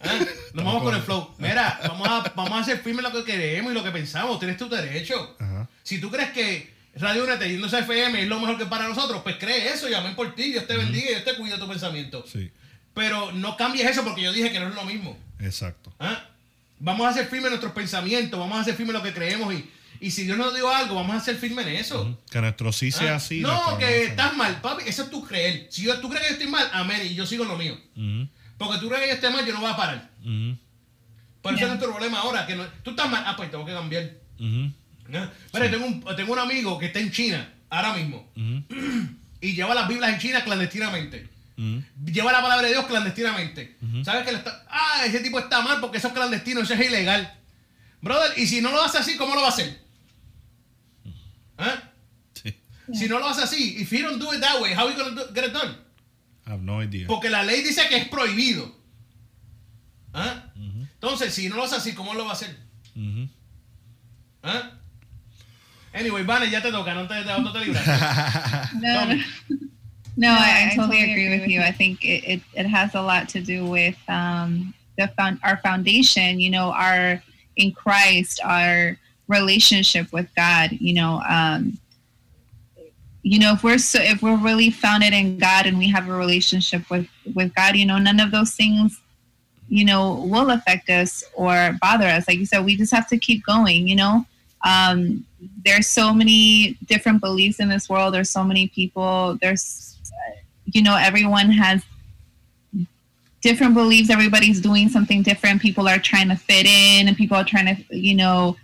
Ah, 0.00 0.08
Nos 0.54 0.64
vamos 0.64 0.82
con 0.82 0.94
el 0.94 1.02
flow. 1.02 1.34
Mira, 1.38 1.80
vamos 1.88 2.08
a, 2.08 2.32
vamos 2.34 2.52
a 2.52 2.60
hacer 2.60 2.78
firme 2.82 3.02
lo 3.02 3.10
que 3.12 3.24
queremos 3.24 3.72
y 3.72 3.74
lo 3.74 3.82
que 3.82 3.90
pensamos. 3.90 4.38
Tienes 4.38 4.56
tu 4.56 4.68
derecho. 4.68 5.36
Ajá. 5.40 5.68
Si 5.82 5.98
tú 6.00 6.10
crees 6.10 6.30
que 6.30 6.75
Radio 6.96 7.24
Únete 7.24 7.48
yéndose 7.48 7.76
a 7.76 7.80
FM 7.80 8.22
es 8.22 8.28
lo 8.28 8.40
mejor 8.40 8.56
que 8.58 8.66
para 8.66 8.88
nosotros, 8.88 9.20
pues 9.22 9.36
cree 9.36 9.68
eso 9.72 9.88
y 9.88 9.94
amén 9.94 10.14
por 10.14 10.34
ti, 10.34 10.50
Dios 10.52 10.66
te 10.66 10.76
bendiga 10.76 11.06
y 11.06 11.14
Dios 11.14 11.24
te 11.24 11.34
cuida 11.36 11.58
tu 11.58 11.68
pensamiento. 11.68 12.24
Sí, 12.26 12.50
Pero 12.94 13.32
no 13.32 13.56
cambies 13.56 13.86
eso 13.90 14.02
porque 14.04 14.22
yo 14.22 14.32
dije 14.32 14.50
que 14.50 14.58
no 14.60 14.68
es 14.68 14.74
lo 14.74 14.84
mismo. 14.84 15.18
exacto. 15.38 15.92
¿Ah? 16.00 16.24
Vamos 16.78 17.06
a 17.06 17.12
ser 17.12 17.24
firmes 17.26 17.46
en 17.46 17.50
nuestros 17.52 17.72
pensamientos, 17.72 18.38
vamos 18.38 18.58
a 18.58 18.64
ser 18.64 18.74
firmes 18.74 18.94
en 18.94 19.02
lo 19.02 19.02
que 19.02 19.14
creemos 19.14 19.52
y, 19.54 19.70
y 20.00 20.10
si 20.10 20.24
Dios 20.24 20.36
nos 20.38 20.54
dio 20.54 20.68
algo, 20.70 20.94
vamos 20.94 21.16
a 21.16 21.20
ser 21.20 21.36
firmes 21.36 21.66
en 21.66 21.76
eso. 21.76 22.18
Que 22.30 22.40
nuestro 22.40 22.70
sí 22.72 22.90
sea 22.92 23.12
¿Ah? 23.14 23.16
así. 23.16 23.40
no, 23.40 23.78
que 23.78 24.04
estás 24.04 24.34
mal, 24.36 24.60
papi, 24.60 24.84
eso 24.86 25.02
es 25.04 25.10
tu 25.10 25.22
creer. 25.26 25.68
Si 25.70 25.82
yo, 25.82 25.98
tú 26.00 26.08
crees 26.08 26.22
que 26.24 26.28
yo 26.30 26.34
estoy 26.34 26.50
mal, 26.50 26.68
amén, 26.72 27.00
y 27.04 27.14
yo 27.14 27.24
sigo 27.26 27.44
en 27.44 27.50
lo 27.50 27.56
mío. 27.58 27.78
Porque 28.58 28.78
tú 28.78 28.88
crees 28.88 29.02
que 29.02 29.08
yo 29.08 29.14
esté 29.14 29.30
mal, 29.30 29.44
yo 29.46 29.52
no 29.54 29.60
voy 29.60 29.70
a 29.70 29.76
parar. 29.76 30.10
eso 30.22 31.54
Yeah. 31.54 31.62
es 31.62 31.68
nuestro 31.68 31.90
problema 31.92 32.18
ahora, 32.20 32.44
que 32.46 32.56
no- 32.56 32.66
tú 32.82 32.90
estás 32.90 33.08
mal, 33.10 33.22
ah, 33.26 33.36
pues 33.36 33.50
tengo 33.50 33.64
que 33.64 33.72
cambiar. 33.72 34.10
Mira, 35.52 35.70
tengo, 35.70 35.86
un, 35.86 36.16
tengo 36.16 36.32
un 36.32 36.38
amigo 36.38 36.78
que 36.78 36.86
está 36.86 36.98
en 37.00 37.10
China, 37.12 37.52
ahora 37.70 37.94
mismo, 37.94 38.28
y 39.40 39.52
lleva 39.54 39.74
las 39.74 39.88
Biblias 39.88 40.12
en 40.14 40.18
China 40.18 40.44
clandestinamente. 40.44 41.28
Lleva 42.04 42.32
la 42.32 42.42
palabra 42.42 42.66
de 42.66 42.72
Dios 42.74 42.86
clandestinamente. 42.86 43.76
¿Sabes 44.04 44.24
que 44.24 44.32
le 44.32 44.38
está.? 44.38 44.64
Ah, 44.68 45.02
ese 45.06 45.20
tipo 45.20 45.38
está 45.38 45.62
mal 45.62 45.80
porque 45.80 45.98
eso 45.98 46.08
es 46.08 46.14
clandestino, 46.14 46.60
eso 46.60 46.74
es 46.74 46.80
ilegal. 46.86 47.32
Brother, 48.02 48.38
y 48.38 48.46
si 48.46 48.60
no 48.60 48.70
lo 48.70 48.82
hace 48.82 48.98
así, 48.98 49.16
¿cómo 49.16 49.34
lo 49.34 49.40
va 49.40 49.46
a 49.48 49.50
hacer? 49.50 49.80
¿Ah? 51.58 51.82
Sí. 52.34 52.54
Si 52.94 53.08
no 53.08 53.18
lo 53.18 53.26
hace 53.28 53.42
así, 53.42 53.76
if 53.80 53.90
he 53.92 54.02
don't 54.02 54.20
do 54.20 54.32
it 54.34 54.40
that 54.40 54.60
way, 54.60 54.74
how 54.74 54.86
are 54.86 54.94
you 54.94 55.02
gonna 55.02 55.14
do- 55.14 55.32
get 55.34 55.44
it 55.46 55.52
done? 55.52 55.74
I 56.46 56.50
have 56.50 56.62
no 56.62 56.82
idea. 56.82 57.06
Porque 57.06 57.30
la 57.30 57.42
ley 57.42 57.62
dice 57.62 57.88
que 57.88 57.96
es 57.96 58.08
prohibido. 58.08 58.76
¿Ah? 60.12 60.44
Entonces, 60.54 61.34
si 61.34 61.48
no 61.48 61.56
lo 61.56 61.64
hace 61.64 61.76
así, 61.76 61.94
¿cómo 61.94 62.14
lo 62.14 62.24
va 62.24 62.30
a 62.30 62.34
hacer? 62.34 62.56
Ujú. 62.94 63.28
Anyway, 65.96 66.22
Vane, 66.22 66.50
ya 66.50 66.60
te 66.60 66.70
toca, 66.70 66.94
no 66.94 67.06
te, 67.06 67.24
no 67.42 67.52
te 67.52 67.58
libras. 67.60 67.86
No, 68.74 69.04
no, 69.06 69.22
no 70.16 70.28
I, 70.28 70.70
I 70.70 70.76
totally 70.76 71.10
agree 71.10 71.38
with 71.38 71.48
you. 71.48 71.60
I 71.62 71.72
think 71.72 72.04
it, 72.04 72.22
it, 72.24 72.40
it 72.54 72.66
has 72.66 72.94
a 72.94 73.00
lot 73.00 73.30
to 73.30 73.40
do 73.40 73.64
with 73.64 73.96
um, 74.08 74.74
the 74.98 75.08
found, 75.16 75.40
our 75.42 75.56
foundation, 75.58 76.38
you 76.38 76.50
know, 76.50 76.70
our 76.72 77.22
in 77.56 77.72
Christ, 77.72 78.40
our 78.44 78.98
relationship 79.28 80.12
with 80.12 80.28
God, 80.36 80.72
you 80.72 80.94
know, 80.94 81.22
um, 81.28 81.78
you 83.22 83.40
know, 83.40 83.54
if 83.54 83.64
we're 83.64 83.78
so, 83.78 83.98
if 84.00 84.22
we're 84.22 84.36
really 84.36 84.70
founded 84.70 85.12
in 85.12 85.38
God 85.38 85.66
and 85.66 85.78
we 85.78 85.90
have 85.90 86.08
a 86.08 86.12
relationship 86.12 86.88
with, 86.90 87.08
with 87.34 87.52
God, 87.54 87.74
you 87.74 87.84
know, 87.84 87.98
none 87.98 88.20
of 88.20 88.30
those 88.30 88.52
things, 88.52 89.00
you 89.68 89.84
know, 89.84 90.24
will 90.26 90.50
affect 90.50 90.88
us 90.90 91.24
or 91.34 91.76
bother 91.80 92.06
us. 92.06 92.28
Like 92.28 92.38
you 92.38 92.46
said, 92.46 92.64
we 92.64 92.76
just 92.76 92.92
have 92.92 93.08
to 93.08 93.18
keep 93.18 93.44
going, 93.44 93.88
you 93.88 93.96
know, 93.96 94.24
um, 94.64 95.25
there's 95.64 95.86
so 95.86 96.12
many 96.12 96.78
different 96.86 97.20
beliefs 97.20 97.60
in 97.60 97.68
this 97.68 97.88
world. 97.88 98.14
There's 98.14 98.30
so 98.30 98.44
many 98.44 98.68
people. 98.68 99.38
There's, 99.40 99.98
you 100.66 100.82
know, 100.82 100.96
everyone 100.96 101.50
has 101.50 101.84
different 103.42 103.74
beliefs. 103.74 104.10
Everybody's 104.10 104.60
doing 104.60 104.88
something 104.88 105.22
different. 105.22 105.60
People 105.60 105.88
are 105.88 105.98
trying 105.98 106.28
to 106.28 106.36
fit 106.36 106.66
in, 106.66 107.08
and 107.08 107.16
people 107.16 107.36
are 107.36 107.44
trying 107.44 107.76
to, 107.76 107.96
you 107.96 108.14
know, 108.14 108.56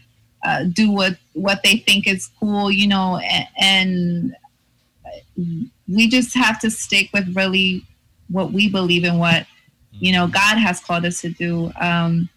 uh, 0.44 0.64
do 0.64 0.90
what 0.90 1.16
what 1.34 1.62
they 1.62 1.76
think 1.76 2.06
is 2.06 2.30
cool. 2.40 2.70
You 2.70 2.88
know, 2.88 3.18
and, 3.18 3.46
and 3.58 4.36
we 5.88 6.08
just 6.08 6.34
have 6.34 6.60
to 6.60 6.70
stick 6.70 7.10
with 7.12 7.36
really 7.36 7.84
what 8.28 8.52
we 8.52 8.68
believe 8.68 9.04
in, 9.04 9.18
what 9.18 9.46
you 9.92 10.12
know 10.12 10.26
God 10.26 10.56
has 10.56 10.80
called 10.80 11.04
us 11.04 11.20
to 11.20 11.28
do. 11.30 11.70
Um, 11.80 12.28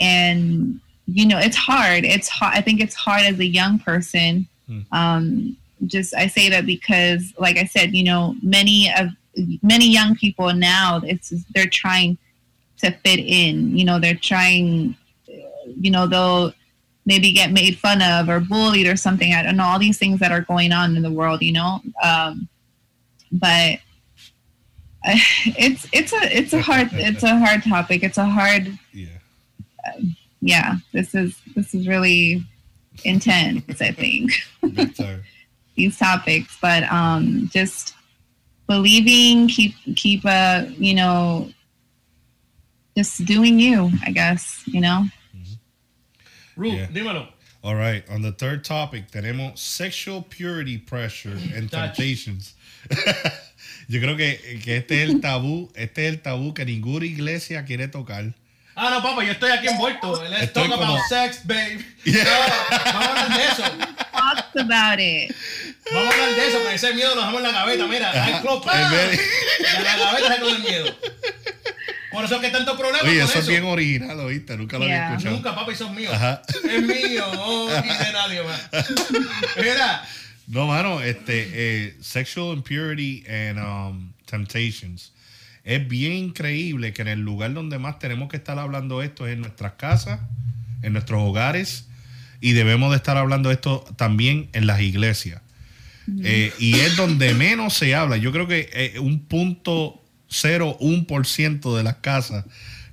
and 0.00 0.80
you 1.08 1.26
know 1.26 1.38
it's 1.38 1.56
hard. 1.56 2.04
It's 2.04 2.28
hard 2.28 2.54
i 2.54 2.60
think 2.60 2.80
it's 2.80 2.94
hard 2.94 3.22
as 3.22 3.38
a 3.40 3.46
young 3.46 3.78
person. 3.78 4.46
Um 4.92 5.56
just 5.86 6.12
i 6.14 6.26
say 6.26 6.48
that 6.50 6.66
because 6.66 7.32
like 7.38 7.56
i 7.56 7.64
said 7.64 7.94
you 7.94 8.02
know 8.02 8.34
many 8.42 8.92
of 8.98 9.06
many 9.62 9.88
young 9.88 10.16
people 10.16 10.52
now 10.52 11.00
it's 11.04 11.30
they're 11.54 11.66
trying 11.66 12.18
to 12.78 12.90
fit 12.90 13.20
in. 13.20 13.76
You 13.76 13.84
know 13.84 13.98
they're 13.98 14.14
trying 14.14 14.96
you 15.26 15.90
know 15.90 16.06
they'll 16.06 16.52
maybe 17.06 17.32
get 17.32 17.52
made 17.52 17.78
fun 17.78 18.02
of 18.02 18.28
or 18.28 18.40
bullied 18.40 18.86
or 18.86 18.96
something. 18.96 19.32
I 19.32 19.42
don't 19.42 19.56
know 19.56 19.64
all 19.64 19.78
these 19.78 19.98
things 19.98 20.20
that 20.20 20.32
are 20.32 20.42
going 20.42 20.72
on 20.72 20.96
in 20.96 21.02
the 21.02 21.10
world 21.10 21.42
you 21.42 21.52
know? 21.52 21.80
Um 22.02 22.48
but 23.32 23.78
it's 25.04 25.86
it's 25.92 26.12
a 26.12 26.36
it's 26.36 26.52
a 26.52 26.60
hard 26.60 26.88
it's 26.92 27.22
a 27.22 27.38
hard 27.38 27.62
topic. 27.62 28.02
It's 28.02 28.18
a 28.18 28.26
hard 28.26 28.78
Yeah. 28.92 29.18
Yeah 30.40 30.76
this 30.92 31.14
is 31.14 31.36
this 31.54 31.74
is 31.74 31.86
really 31.88 32.42
intense 33.04 33.80
i 33.80 33.90
think 33.90 34.32
these 35.76 35.98
topics 35.98 36.56
but 36.60 36.84
um 36.92 37.48
just 37.52 37.94
believing 38.66 39.48
keep 39.48 39.74
keep 39.96 40.24
uh 40.24 40.64
you 40.78 40.94
know 40.94 41.48
just 42.96 43.24
doing 43.24 43.58
you 43.58 43.90
i 44.04 44.10
guess 44.10 44.62
you 44.66 44.80
know 44.80 45.04
Ru, 46.56 46.72
Yeah. 46.72 46.86
dímelo. 46.88 47.28
All 47.62 47.74
right, 47.76 48.04
on 48.08 48.22
the 48.22 48.32
third 48.32 48.64
topic 48.64 49.10
tenemos 49.10 49.58
sexual 49.58 50.22
purity 50.22 50.78
pressure 50.78 51.36
and 51.54 51.70
temptations. 51.70 52.54
Yo 53.88 54.00
creo 54.00 54.16
que, 54.16 54.60
que 54.62 54.76
este 54.78 55.02
es 55.02 55.10
el 55.10 55.20
tabú, 55.20 55.70
este 55.76 56.06
es 56.06 56.14
el 56.14 56.20
tabú 56.22 56.54
que 56.54 56.64
ninguna 56.64 57.04
iglesia 57.04 57.64
quiere 57.64 57.88
tocar. 57.88 58.32
Ah, 58.80 58.90
no, 58.90 59.02
papá, 59.02 59.24
yo 59.24 59.32
estoy 59.32 59.50
aquí 59.50 59.66
envuelto. 59.66 60.22
Let's 60.24 60.42
Estoy 60.44 60.68
talk 60.68 60.78
como- 60.78 60.92
about 60.94 61.04
sex, 61.08 61.40
babe. 61.44 61.84
No, 62.04 62.12
vamos 62.84 63.06
a 63.08 63.10
hablar 63.24 63.36
de 63.38 63.44
eso. 63.44 63.62
talk 64.12 64.56
about 64.56 65.00
it 65.00 65.34
Vamos 65.92 66.08
a 66.08 66.12
hablar 66.14 66.30
de 66.36 66.48
eso, 66.48 66.58
que 66.68 66.74
ese 66.74 66.94
miedo 66.94 67.14
lo 67.14 67.20
dejamos 67.22 67.40
en 67.40 67.46
la 67.48 67.52
gaveta. 67.52 67.86
Mira, 67.86 68.24
hay 68.24 68.34
club, 68.40 68.64
¡pam! 68.64 68.92
En 68.94 69.14
Y 69.14 69.82
la 69.84 69.96
gaveta 69.96 70.34
se 70.34 70.40
con 70.40 70.54
el 70.54 70.62
miedo. 70.62 70.96
Por 72.12 72.24
eso 72.24 72.34
es 72.34 72.40
que 72.40 72.46
hay 72.46 72.52
tanto 72.52 72.76
problema 72.78 73.02
Oye, 73.08 73.18
con 73.20 73.24
eso 73.28 73.32
eso. 73.32 73.38
es 73.40 73.46
bien 73.48 73.64
original, 73.64 74.18
¿oíste? 74.20 74.56
Nunca 74.56 74.78
lo 74.78 74.84
había 74.84 75.08
escuchado. 75.10 75.34
Nunca, 75.36 75.54
papi, 75.54 75.72
eso 75.72 75.86
es 75.86 75.90
mío. 75.92 76.10
Ajá. 76.12 76.42
Es 76.48 76.82
mío 76.82 77.24
oh, 77.38 77.70
y 77.70 78.04
de 78.04 78.12
nadie 78.12 78.42
más. 78.42 78.60
Mira, 79.56 80.04
No, 80.46 80.66
mano, 80.66 81.00
este, 81.02 81.48
eh, 81.52 81.96
sexual 82.00 82.54
impurity 82.56 83.24
and 83.28 83.58
um, 83.58 84.12
temptations. 84.24 85.12
Es 85.68 85.86
bien 85.86 86.14
increíble 86.14 86.94
que 86.94 87.02
en 87.02 87.08
el 87.08 87.20
lugar 87.20 87.52
donde 87.52 87.78
más 87.78 87.98
tenemos 87.98 88.30
que 88.30 88.38
estar 88.38 88.58
hablando 88.58 89.02
esto 89.02 89.26
es 89.26 89.34
en 89.34 89.42
nuestras 89.42 89.72
casas, 89.72 90.18
en 90.80 90.94
nuestros 90.94 91.20
hogares, 91.20 91.88
y 92.40 92.52
debemos 92.52 92.88
de 92.88 92.96
estar 92.96 93.18
hablando 93.18 93.50
esto 93.50 93.84
también 93.96 94.48
en 94.54 94.66
las 94.66 94.80
iglesias. 94.80 95.42
Eh, 96.24 96.54
y 96.58 96.76
es 96.76 96.96
donde 96.96 97.34
menos 97.34 97.74
se 97.74 97.94
habla. 97.94 98.16
Yo 98.16 98.32
creo 98.32 98.48
que 98.48 98.70
eh, 98.72 98.98
un 98.98 99.26
punto 99.26 100.02
0,1% 100.30 101.76
de 101.76 101.82
las 101.82 101.96
casas 101.96 102.46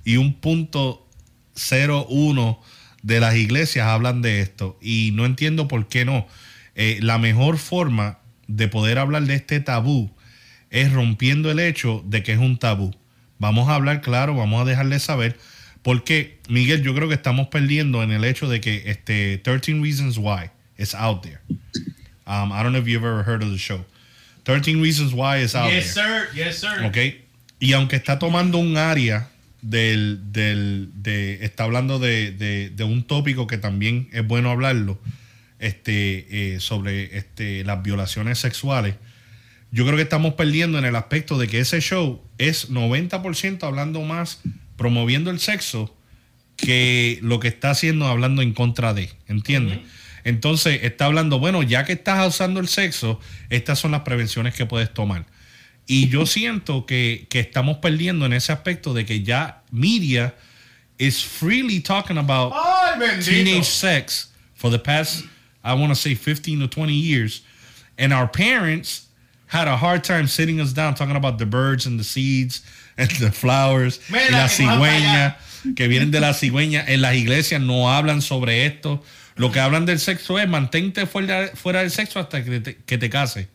y 0.04 0.18
un 0.18 0.34
punto 0.34 1.08
0,1 1.54 2.58
de 3.02 3.20
las 3.20 3.36
iglesias 3.36 3.86
hablan 3.86 4.20
de 4.20 4.42
esto. 4.42 4.78
Y 4.82 5.12
no 5.14 5.24
entiendo 5.24 5.66
por 5.66 5.88
qué 5.88 6.04
no. 6.04 6.26
Eh, 6.74 6.98
la 7.00 7.16
mejor 7.16 7.56
forma 7.56 8.18
de 8.48 8.68
poder 8.68 8.98
hablar 8.98 9.22
de 9.22 9.36
este 9.36 9.60
tabú 9.60 10.14
es 10.82 10.92
rompiendo 10.92 11.50
el 11.50 11.58
hecho 11.60 12.02
de 12.06 12.22
que 12.22 12.32
es 12.32 12.38
un 12.38 12.58
tabú. 12.58 12.94
Vamos 13.38 13.68
a 13.68 13.74
hablar 13.74 14.00
claro, 14.00 14.34
vamos 14.34 14.62
a 14.62 14.64
dejarle 14.64 14.98
saber. 14.98 15.38
Porque, 15.82 16.38
Miguel, 16.48 16.82
yo 16.82 16.94
creo 16.94 17.08
que 17.08 17.14
estamos 17.14 17.48
perdiendo 17.48 18.02
en 18.02 18.10
el 18.10 18.24
hecho 18.24 18.48
de 18.48 18.60
que 18.60 18.84
este 18.86 19.38
13 19.38 19.74
Reasons 19.82 20.18
Why 20.18 20.50
is 20.78 20.94
out 20.94 21.22
there. 21.22 21.38
Um, 22.26 22.50
I 22.52 22.62
don't 22.62 22.72
know 22.72 22.80
if 22.80 22.86
you've 22.88 23.04
ever 23.06 23.22
heard 23.24 23.42
of 23.42 23.50
the 23.50 23.58
show. 23.58 23.84
13 24.44 24.80
Reasons 24.82 25.12
Why 25.12 25.42
is 25.42 25.54
out 25.54 25.70
yes, 25.70 25.94
there. 25.94 26.26
sir, 26.32 26.34
yes, 26.34 26.58
sir. 26.58 26.84
¿Ok? 26.84 26.96
Y 27.60 27.72
aunque 27.74 27.96
está 27.96 28.18
tomando 28.18 28.58
un 28.58 28.76
área 28.76 29.28
del, 29.62 30.20
del 30.32 30.90
de, 30.94 31.44
está 31.44 31.64
hablando 31.64 31.98
de, 31.98 32.32
de- 32.32 32.70
de 32.70 32.84
un 32.84 33.04
tópico 33.04 33.46
que 33.46 33.58
también 33.58 34.08
es 34.12 34.26
bueno 34.26 34.50
hablarlo, 34.50 35.00
este, 35.58 36.54
eh, 36.54 36.60
sobre 36.60 37.16
este, 37.16 37.64
las 37.64 37.82
violaciones 37.82 38.38
sexuales, 38.38 38.96
yo 39.70 39.84
creo 39.84 39.96
que 39.96 40.02
estamos 40.02 40.34
perdiendo 40.34 40.78
en 40.78 40.84
el 40.84 40.96
aspecto 40.96 41.38
de 41.38 41.48
que 41.48 41.60
ese 41.60 41.80
show 41.80 42.22
es 42.38 42.70
90% 42.70 43.62
hablando 43.64 44.02
más, 44.02 44.40
promoviendo 44.76 45.30
el 45.30 45.40
sexo, 45.40 45.94
que 46.56 47.18
lo 47.22 47.40
que 47.40 47.48
está 47.48 47.70
haciendo 47.70 48.06
hablando 48.06 48.42
en 48.42 48.54
contra 48.54 48.94
de, 48.94 49.10
¿entiendes? 49.28 49.80
Entonces 50.24 50.80
está 50.82 51.04
hablando, 51.04 51.38
bueno, 51.38 51.62
ya 51.62 51.84
que 51.84 51.92
estás 51.92 52.26
usando 52.26 52.60
el 52.60 52.68
sexo, 52.68 53.20
estas 53.50 53.78
son 53.78 53.92
las 53.92 54.00
prevenciones 54.00 54.54
que 54.54 54.66
puedes 54.66 54.92
tomar. 54.92 55.26
Y 55.86 56.08
yo 56.08 56.26
siento 56.26 56.86
que, 56.86 57.26
que 57.28 57.40
estamos 57.40 57.78
perdiendo 57.78 58.26
en 58.26 58.32
ese 58.32 58.52
aspecto 58.52 58.94
de 58.94 59.04
que 59.04 59.22
ya 59.22 59.62
media 59.70 60.34
is 60.98 61.22
freely 61.22 61.80
talking 61.80 62.18
about 62.18 62.52
Ay, 62.54 63.20
teenage 63.20 63.66
sex 63.66 64.32
for 64.54 64.70
the 64.70 64.78
past, 64.78 65.24
I 65.62 65.74
want 65.74 65.90
to 65.90 65.94
say 65.94 66.14
15 66.14 66.60
to 66.60 66.68
20 66.68 66.92
years. 66.92 67.42
And 67.98 68.12
our 68.12 68.30
parents 68.30 69.05
had 69.48 69.68
a 69.68 69.76
hard 69.76 70.02
time 70.04 70.26
sitting 70.28 70.60
us 70.60 70.72
down 70.74 70.94
talking 70.94 71.16
about 71.16 71.38
the 71.38 71.46
birds 71.46 71.86
and 71.86 71.98
the 71.98 72.04
seeds 72.04 72.62
and 72.96 73.08
the 73.18 73.30
flowers 73.30 74.00
Mira, 74.08 74.24
y 74.28 74.32
la 74.32 74.48
cigüeña 74.48 75.36
que 75.76 75.88
vienen 75.88 76.10
de 76.10 76.20
la 76.20 76.32
cigüeña. 76.34 76.84
En 76.86 77.00
las 77.02 77.14
iglesias 77.14 77.60
no 77.60 77.90
hablan 77.92 78.22
sobre 78.22 78.66
esto. 78.66 79.02
Lo 79.36 79.50
que 79.52 79.60
hablan 79.60 79.84
del 79.84 79.98
sexo 79.98 80.38
es 80.38 80.48
mantente 80.48 81.06
fuera, 81.06 81.50
fuera 81.54 81.80
del 81.80 81.90
sexo 81.90 82.18
hasta 82.20 82.42
que 82.42 82.60
te, 82.60 82.76
que 82.76 82.98
te 82.98 83.10
cases. 83.10 83.46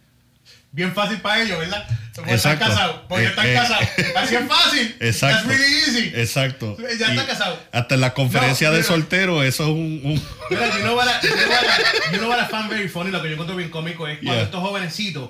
Bien 0.74 0.94
fácil 0.94 1.18
para 1.20 1.42
ellos, 1.42 1.60
¿verdad? 1.60 1.86
Porque 2.16 2.32
Exacto. 2.34 2.64
están 2.64 2.70
casados. 2.78 3.02
Porque 3.10 3.24
Eh, 3.26 3.28
están 3.28 3.48
eh, 3.48 3.54
casados. 3.54 3.88
Así 4.16 4.36
es 4.36 4.48
fácil. 4.48 4.96
Exacto. 5.02 5.48
That's 5.50 5.60
really 5.60 5.76
easy. 5.80 6.12
Exacto. 6.16 6.78
Ya 6.98 7.08
está 7.10 7.24
Y 7.24 7.28
casado. 7.28 7.60
Hasta 7.74 7.96
en 7.96 8.02
la 8.02 8.14
conferencia 8.14 8.68
No, 8.70 8.74
de 8.76 8.80
mira. 8.82 8.88
soltero, 8.88 9.44
eso 9.44 9.64
es 9.64 9.70
un. 9.70 10.02
un- 10.06 10.22
Mira, 10.50 10.68
you 10.78 10.82
know 10.84 10.96
what 10.96 11.08
I, 11.08 11.28
you 11.28 11.34
know 11.34 11.50
what 11.50 11.64
I- 11.64 12.12
you 12.14 12.18
know 12.20 12.30
what 12.30 12.40
I 12.40 12.48
found 12.50 12.70
very 12.70 12.88
funny, 12.88 13.12
lo 13.12 13.22
que 13.22 13.28
yo 13.28 13.34
encuentro 13.34 13.58
bien 13.58 13.70
cómico 13.70 14.08
es 14.08 14.20
cuando 14.20 14.34
Yeah. 14.34 14.44
estos 14.44 14.62
jovencitos 14.62 15.30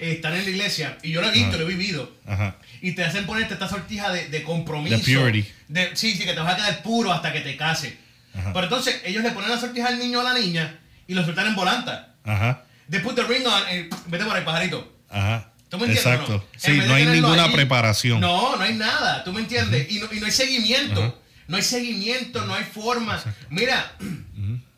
están 0.00 0.34
en 0.36 0.44
la 0.44 0.50
iglesia, 0.50 0.98
y 1.02 1.10
yo 1.10 1.20
lo 1.20 1.28
he 1.28 1.32
visto, 1.32 1.56
lo 1.58 1.64
he 1.64 1.68
vivido, 1.68 2.12
Ajá. 2.26 2.56
y 2.80 2.92
te 2.92 3.04
hacen 3.04 3.26
ponerte 3.26 3.54
esta 3.54 3.68
sortija 3.68 4.10
de, 4.12 4.28
de 4.28 4.42
compromiso. 4.42 4.96
De 4.96 5.02
purity. 5.18 5.48
De- 5.68 5.94
sí, 5.96 6.12
sí, 6.16 6.24
que 6.24 6.32
te 6.32 6.40
vas 6.40 6.54
a 6.54 6.56
quedar 6.56 6.82
puro 6.82 7.12
hasta 7.12 7.32
que 7.32 7.40
te 7.40 7.56
cases. 7.56 7.94
Ajá. 8.34 8.52
Pero 8.52 8.64
entonces 8.64 9.00
ellos 9.04 9.22
le 9.22 9.30
ponen 9.30 9.50
la 9.50 9.58
sortija 9.58 9.88
al 9.88 9.98
niño 9.98 10.18
o 10.18 10.20
a 10.26 10.32
la 10.32 10.38
niña 10.38 10.78
y 11.06 11.14
lo 11.14 11.22
sueltan 11.24 11.46
en 11.48 11.54
volanta. 11.54 12.14
Ajá. 12.24 12.64
They 12.90 13.00
put 13.00 13.14
the 13.14 13.22
ring 13.24 13.46
on, 13.46 13.62
eh, 13.70 13.88
vete 14.06 14.24
por 14.24 14.36
ahí, 14.36 14.44
pajarito. 14.44 14.96
Ajá. 15.08 15.52
¿Tú 15.68 15.78
me 15.78 15.86
entiendes? 15.86 16.04
Exacto. 16.12 16.32
no? 16.32 16.44
Sí, 16.56 16.72
no 16.86 16.94
hay 16.94 17.06
ninguna 17.06 17.44
allí, 17.44 17.54
preparación. 17.54 18.20
No, 18.20 18.56
no 18.56 18.62
hay 18.62 18.74
nada, 18.74 19.22
¿tú 19.22 19.32
me 19.32 19.40
entiendes? 19.40 19.90
y, 19.90 20.00
no, 20.00 20.08
y 20.12 20.18
no 20.18 20.26
hay 20.26 20.32
seguimiento. 20.32 21.22
No 21.46 21.56
hay 21.56 21.62
seguimiento, 21.62 22.44
no 22.46 22.54
hay 22.54 22.64
forma. 22.64 23.20
Mira, 23.48 23.92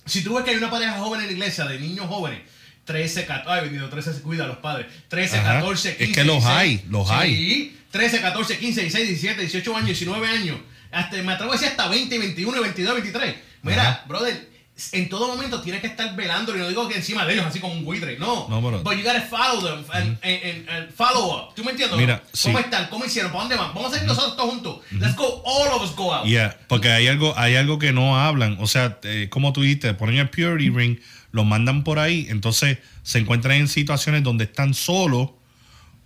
si 0.07 0.23
tú 0.25 0.35
ves 0.35 0.45
que 0.45 0.51
hay 0.51 0.57
una 0.57 0.71
pareja 0.71 0.93
joven 0.99 1.21
en 1.21 1.27
la 1.27 1.33
iglesia, 1.33 1.65
de 1.67 1.79
niños 1.79 2.07
jóvenes, 2.07 2.41
13, 2.85 3.27
14, 3.27 3.51
ay, 3.51 3.61
bendito, 3.69 3.89
13 3.89 4.13
se 4.15 4.21
cuida 4.23 4.45
a 4.45 4.49
los 4.49 4.57
padres, 4.59 4.87
13, 5.09 5.39
Ajá. 5.39 5.55
14, 5.55 5.91
Es 5.91 5.97
15. 5.99 6.13
que 6.15 6.25
los 6.25 6.37
16. 6.45 6.57
hay, 6.59 6.85
los 6.91 7.09
sí, 7.09 7.15
hay. 7.17 7.77
13, 7.91 8.21
14, 8.21 8.59
15, 8.59 8.81
16, 8.83 9.09
17, 9.09 9.41
18 9.43 9.77
años, 9.77 9.87
19 9.89 10.27
años. 10.27 10.57
Hasta, 10.91 11.23
me 11.23 11.33
atrevo 11.33 11.53
a 11.53 11.55
decir 11.55 11.69
hasta 11.69 11.89
20, 11.89 12.19
21, 12.19 12.61
22, 12.61 12.95
23. 12.95 13.35
Mira, 13.63 13.83
Ajá. 13.89 14.05
brother, 14.09 14.51
en 14.93 15.09
todo 15.09 15.29
momento 15.29 15.61
tienes 15.63 15.81
que 15.81 15.87
estar 15.87 16.17
velando. 16.17 16.57
Y 16.57 16.59
no 16.59 16.69
digo 16.69 16.89
que 16.89 16.97
encima 16.97 17.25
de 17.25 17.35
ellos, 17.35 17.47
así 17.47 17.61
como 17.61 17.75
un 17.75 17.85
buitre. 17.85 18.19
No. 18.19 18.49
No, 18.49 18.61
pero- 18.63 18.83
But 18.83 18.95
you 18.97 19.03
gotta 19.05 19.21
follow 19.23 19.63
them 19.63 19.85
and, 19.93 20.19
and- 20.23 20.45
and- 20.45 20.69
and 20.69 20.91
follow 20.93 21.35
up. 21.49 21.55
¿Tú 21.55 21.63
me 21.65 21.71
entiendes? 21.71 21.97
Mira, 21.99 22.19
¿Cómo 22.43 22.59
sí. 22.59 22.65
están? 22.65 22.89
¿Cómo 22.89 23.05
hicieron? 23.05 23.31
¿Para 23.31 23.45
dónde 23.45 23.57
van? 23.57 23.73
Vamos 23.75 23.93
a 23.93 23.95
salir 23.95 24.09
nosotros 24.09 24.37
todos 24.37 24.51
juntos. 24.51 24.81
Let's 24.91 25.15
go, 25.15 25.43
all 25.47 25.69
of 25.73 25.83
us 25.89 25.95
go 25.95 26.13
out. 26.13 26.27
Yeah, 26.27 26.59
porque 26.69 26.91
hay 26.91 27.07
algo, 27.07 27.33
hay 27.39 27.55
algo 27.57 27.79
que 27.79 27.93
no 27.93 28.19
hablan. 28.19 28.57
O 28.61 28.67
sea, 28.67 28.99
eh, 29.05 29.29
como 29.31 29.53
tú 29.53 29.63
dijiste, 29.63 29.95
ponen 29.95 30.17
el 30.19 30.29
purity 30.31 30.71
ring, 30.71 30.99
lo 31.33 31.45
mandan 31.45 31.83
por 31.85 31.99
ahí, 31.99 32.27
entonces 32.31 32.79
se 33.03 33.19
encuentran 33.19 33.57
en 33.57 33.69
situaciones 33.69 34.23
donde 34.23 34.45
están 34.45 34.75
solos 34.75 35.31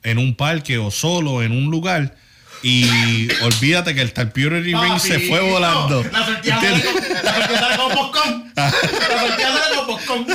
en 0.02 0.18
un 0.18 0.34
parque 0.36 0.78
o 0.78 0.90
solo 0.90 1.42
en 1.42 1.52
un 1.52 1.70
lugar. 1.70 2.16
Y 2.62 3.28
olvídate 3.42 3.94
que 3.94 4.00
el 4.00 4.12
tal 4.12 4.32
Purity 4.32 4.74
Ring 4.74 4.98
se 4.98 5.20
fue 5.20 5.40
volando. 5.40 6.02
Con- 6.02 6.12
la 6.12 6.24
sortija 6.26 6.60
sale 6.60 7.76
con 7.76 7.92
popcorn. 7.92 8.52
La 8.56 8.70
sortija 8.70 9.52
sale 9.52 9.76
con 9.76 9.86
popcorn. 9.86 10.26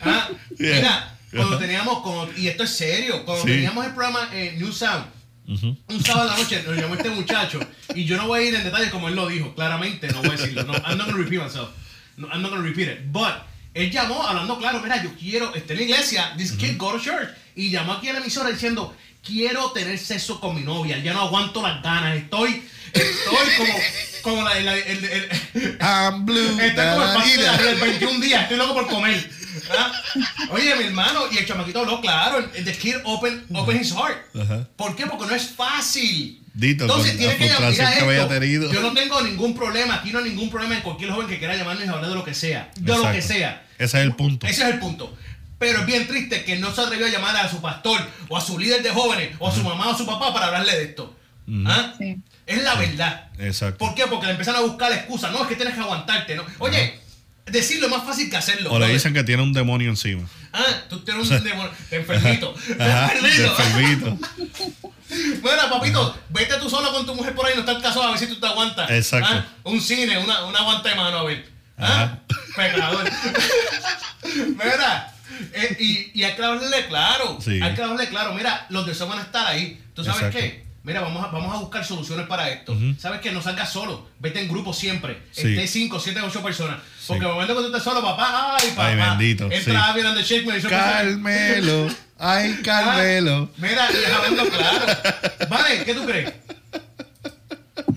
Ah, 0.00 0.28
Yeah. 0.58 0.76
Mira, 0.76 1.16
cuando 1.32 1.58
teníamos, 1.58 1.98
como- 2.02 2.28
y 2.36 2.46
esto 2.46 2.62
es 2.62 2.70
serio, 2.70 3.24
cuando 3.24 3.42
Sí. 3.44 3.50
teníamos 3.50 3.84
el 3.86 3.92
programa 3.92 4.28
eh, 4.32 4.54
New 4.56 4.72
Sound, 4.72 5.04
un 5.46 6.04
sábado 6.04 6.30
en 6.30 6.36
la 6.36 6.42
noche 6.42 6.62
nos 6.66 6.76
llamó 6.76 6.94
este 6.94 7.10
muchacho, 7.10 7.60
y 7.94 8.04
yo 8.04 8.16
no 8.16 8.28
voy 8.28 8.40
a 8.40 8.48
ir 8.48 8.54
en 8.54 8.62
detalles 8.64 8.90
como 8.90 9.08
él 9.08 9.14
lo 9.16 9.26
dijo, 9.26 9.52
claramente 9.54 10.06
no 10.08 10.22
voy 10.22 10.28
a 10.30 10.32
decirlo. 10.32 10.62
No, 10.64 10.74
I'm 10.74 10.96
not 10.96 11.06
going 11.06 11.16
to 11.16 11.22
repeat 11.22 11.42
myself. 11.42 11.70
No, 12.16 12.28
I'm 12.28 12.42
not 12.42 12.52
to 12.52 12.58
repeat 12.62 12.88
it. 12.88 13.12
But, 13.12 13.34
él 13.74 13.90
llamó 13.90 14.22
hablando 14.22 14.58
claro, 14.58 14.80
mira, 14.80 15.02
yo 15.02 15.10
quiero, 15.18 15.54
esté 15.54 15.72
en 15.72 15.78
la 15.80 15.84
iglesia, 15.84 16.34
this 16.36 16.52
kid 16.52 16.76
go 16.76 16.92
to 16.92 17.00
church, 17.00 17.28
y 17.56 17.70
llamó 17.70 17.94
aquí 17.94 18.08
a 18.08 18.12
la 18.12 18.20
emisora 18.20 18.50
diciendo, 18.50 18.94
quiero 19.24 19.70
tener 19.72 19.98
sexo 19.98 20.38
con 20.40 20.54
mi 20.54 20.62
novia, 20.62 20.98
ya 20.98 21.12
no 21.12 21.22
aguanto 21.22 21.60
las 21.62 21.82
ganas, 21.82 22.16
estoy, 22.16 22.62
estoy 22.92 23.48
como, 23.56 23.74
como 24.22 24.42
la, 24.48 24.60
la- 24.60 24.76
el, 24.78 25.04
el- 25.04 25.78
I'm 25.80 26.24
blue. 26.24 26.38
Estoy 26.60 26.84
como 26.86 27.02
el 27.04 27.14
pastel 27.14 27.36
de 27.38 27.42
da, 27.44 27.52
la 27.56 27.62
da. 27.64 27.72
vida, 27.72 27.84
21 27.84 28.20
días, 28.20 28.42
estoy 28.42 28.56
loco 28.58 28.74
por 28.74 28.86
comer. 28.88 29.30
¿Ah? 29.76 29.92
Oye, 30.50 30.74
mi 30.76 30.84
hermano, 30.84 31.22
y 31.32 31.38
el 31.38 31.46
chamaquito 31.46 31.80
habló 31.80 32.00
claro, 32.00 32.38
el- 32.54 32.64
the 32.64 32.72
kid 32.76 32.96
open, 33.04 33.44
open 33.54 33.80
his 33.80 33.92
heart. 33.92 34.18
Ajá. 34.40 34.68
¿Por 34.76 34.94
qué? 34.94 35.06
Porque 35.06 35.26
no 35.26 35.34
es 35.34 35.48
fácil. 35.50 36.43
Dito, 36.54 36.84
Entonces 36.84 37.10
con 37.10 37.18
tienes 37.18 37.40
la 37.40 37.70
que 37.70 37.76
llamar. 37.76 38.72
Yo 38.72 38.80
no 38.80 38.92
tengo 38.92 39.20
ningún 39.22 39.56
problema, 39.56 39.96
aquí 39.96 40.12
no 40.12 40.20
hay 40.20 40.30
ningún 40.30 40.50
problema 40.50 40.76
en 40.76 40.82
cualquier 40.82 41.10
joven 41.10 41.26
que 41.26 41.38
quiera 41.38 41.56
llamarnos 41.56 41.84
y 41.84 41.88
hablar 41.88 42.08
de 42.08 42.14
lo 42.14 42.24
que 42.24 42.32
sea. 42.32 42.70
De 42.76 42.96
lo 42.96 43.10
que 43.10 43.20
sea. 43.20 43.66
Ese 43.76 43.98
es 43.98 44.04
el 44.04 44.14
punto. 44.14 44.46
Ese 44.46 44.62
es 44.62 44.68
el 44.74 44.78
punto. 44.78 45.16
Pero 45.58 45.80
es 45.80 45.86
bien 45.86 46.06
triste 46.06 46.44
que 46.44 46.56
no 46.56 46.72
se 46.72 46.80
atrevió 46.80 47.06
a 47.06 47.10
llamar 47.10 47.36
a 47.36 47.48
su 47.50 47.60
pastor 47.60 48.00
o 48.28 48.36
a 48.36 48.40
su 48.40 48.58
líder 48.58 48.82
de 48.82 48.90
jóvenes 48.90 49.30
o 49.38 49.48
a 49.48 49.54
su 49.54 49.62
mamá 49.62 49.88
o 49.88 49.94
a 49.94 49.98
su 49.98 50.06
papá 50.06 50.32
para 50.32 50.46
hablarle 50.46 50.76
de 50.76 50.84
esto. 50.84 51.14
¿Ah? 51.66 51.92
Sí. 51.98 52.16
Es 52.46 52.62
la 52.62 52.74
verdad. 52.76 53.28
Exacto. 53.38 53.78
¿Por 53.78 53.94
qué? 53.94 54.06
Porque 54.06 54.26
le 54.26 54.32
empezaron 54.32 54.62
a 54.62 54.66
buscar 54.66 54.92
excusas. 54.92 55.32
No, 55.32 55.42
es 55.42 55.48
que 55.48 55.56
tienes 55.56 55.74
que 55.74 55.80
aguantarte, 55.80 56.36
¿no? 56.36 56.44
Oye, 56.58 56.98
decirlo 57.46 57.86
es 57.86 57.92
más 57.92 58.04
fácil 58.04 58.30
que 58.30 58.36
hacerlo. 58.36 58.70
O 58.70 58.78
le 58.78 58.88
dicen 58.88 59.12
que 59.12 59.24
tiene 59.24 59.42
un 59.42 59.52
demonio 59.52 59.90
encima. 59.90 60.28
Ah, 60.52 60.84
tú 60.88 61.00
tienes 61.00 61.28
un 61.30 61.42
demonio. 61.42 61.72
Te 61.90 61.96
enfermito. 61.96 62.54
Te 62.76 62.82
Ajá, 62.82 63.12
enfermito. 63.14 64.18
Bueno, 65.42 65.62
papito, 65.70 66.16
vete 66.30 66.56
tú 66.56 66.68
solo 66.68 66.92
con 66.92 67.06
tu 67.06 67.14
mujer 67.14 67.34
por 67.34 67.46
ahí, 67.46 67.54
no 67.54 67.60
estás 67.60 67.82
casado, 67.82 68.02
a 68.04 68.10
ver 68.10 68.18
si 68.18 68.26
tú 68.26 68.36
te 68.36 68.46
aguantas. 68.46 68.90
Exacto. 68.90 69.28
Ah, 69.32 69.44
Un 69.64 69.80
cine, 69.80 70.18
una, 70.18 70.44
una 70.44 70.58
aguanta 70.60 70.88
de 70.88 70.94
mano, 70.96 71.18
a 71.18 71.24
ver. 71.24 71.48
¿Ah? 71.78 72.18
Pecador. 72.56 73.04
Mira, 74.24 75.12
eh, 75.52 75.76
y, 75.80 76.10
y 76.20 76.24
hay 76.24 76.34
que 76.34 76.44
hablarle 76.44 76.86
claro. 76.86 77.38
Sí. 77.40 77.60
Hay 77.62 77.74
que 77.74 77.82
hablarle 77.82 78.08
claro. 78.08 78.32
Mira, 78.34 78.66
los 78.70 78.86
deseos 78.86 79.08
van 79.08 79.18
a 79.18 79.22
estar 79.22 79.46
ahí. 79.46 79.80
¿Tú 79.94 80.04
sabes 80.04 80.22
Exacto. 80.22 80.38
qué? 80.38 80.63
Mira, 80.84 81.00
vamos 81.00 81.24
a, 81.24 81.28
vamos 81.28 81.54
a 81.54 81.58
buscar 81.60 81.82
soluciones 81.82 82.26
para 82.26 82.50
esto. 82.50 82.76
¿Sabes 82.98 83.20
qué? 83.20 83.32
No 83.32 83.40
salgas 83.40 83.72
solo. 83.72 84.06
Vete 84.20 84.40
en 84.42 84.48
grupo 84.48 84.74
siempre. 84.74 85.18
Sí. 85.32 85.48
Esté 85.54 85.66
5, 85.66 85.98
7, 85.98 86.20
8 86.22 86.42
personas. 86.42 86.78
Porque 87.06 87.22
Sí. 87.22 87.26
el 87.26 87.32
momento 87.32 87.54
que 87.56 87.60
tú 87.62 87.66
estés 87.68 87.82
solo, 87.82 88.02
papá, 88.02 88.56
ay, 88.60 88.68
papá. 88.70 88.88
Ay, 88.88 88.96
bendito, 88.96 89.44
Entra 89.50 89.60
sí. 89.60 89.70
Abby 89.90 90.00
and 90.02 90.16
the 90.18 90.22
Shakeman 90.22 90.58
y 90.58 90.60
yo 90.60 90.68
Carmelo. 90.68 91.88
Ay, 92.18 92.54
Carmelo. 92.62 93.48
Ah, 93.50 93.56
Mira, 93.56 93.88
y 93.90 94.12
hablando 94.12 94.44
claro. 94.50 94.86
Vale, 95.48 95.84
¿qué 95.84 95.94
tú 95.94 96.04
crees? 96.04 96.32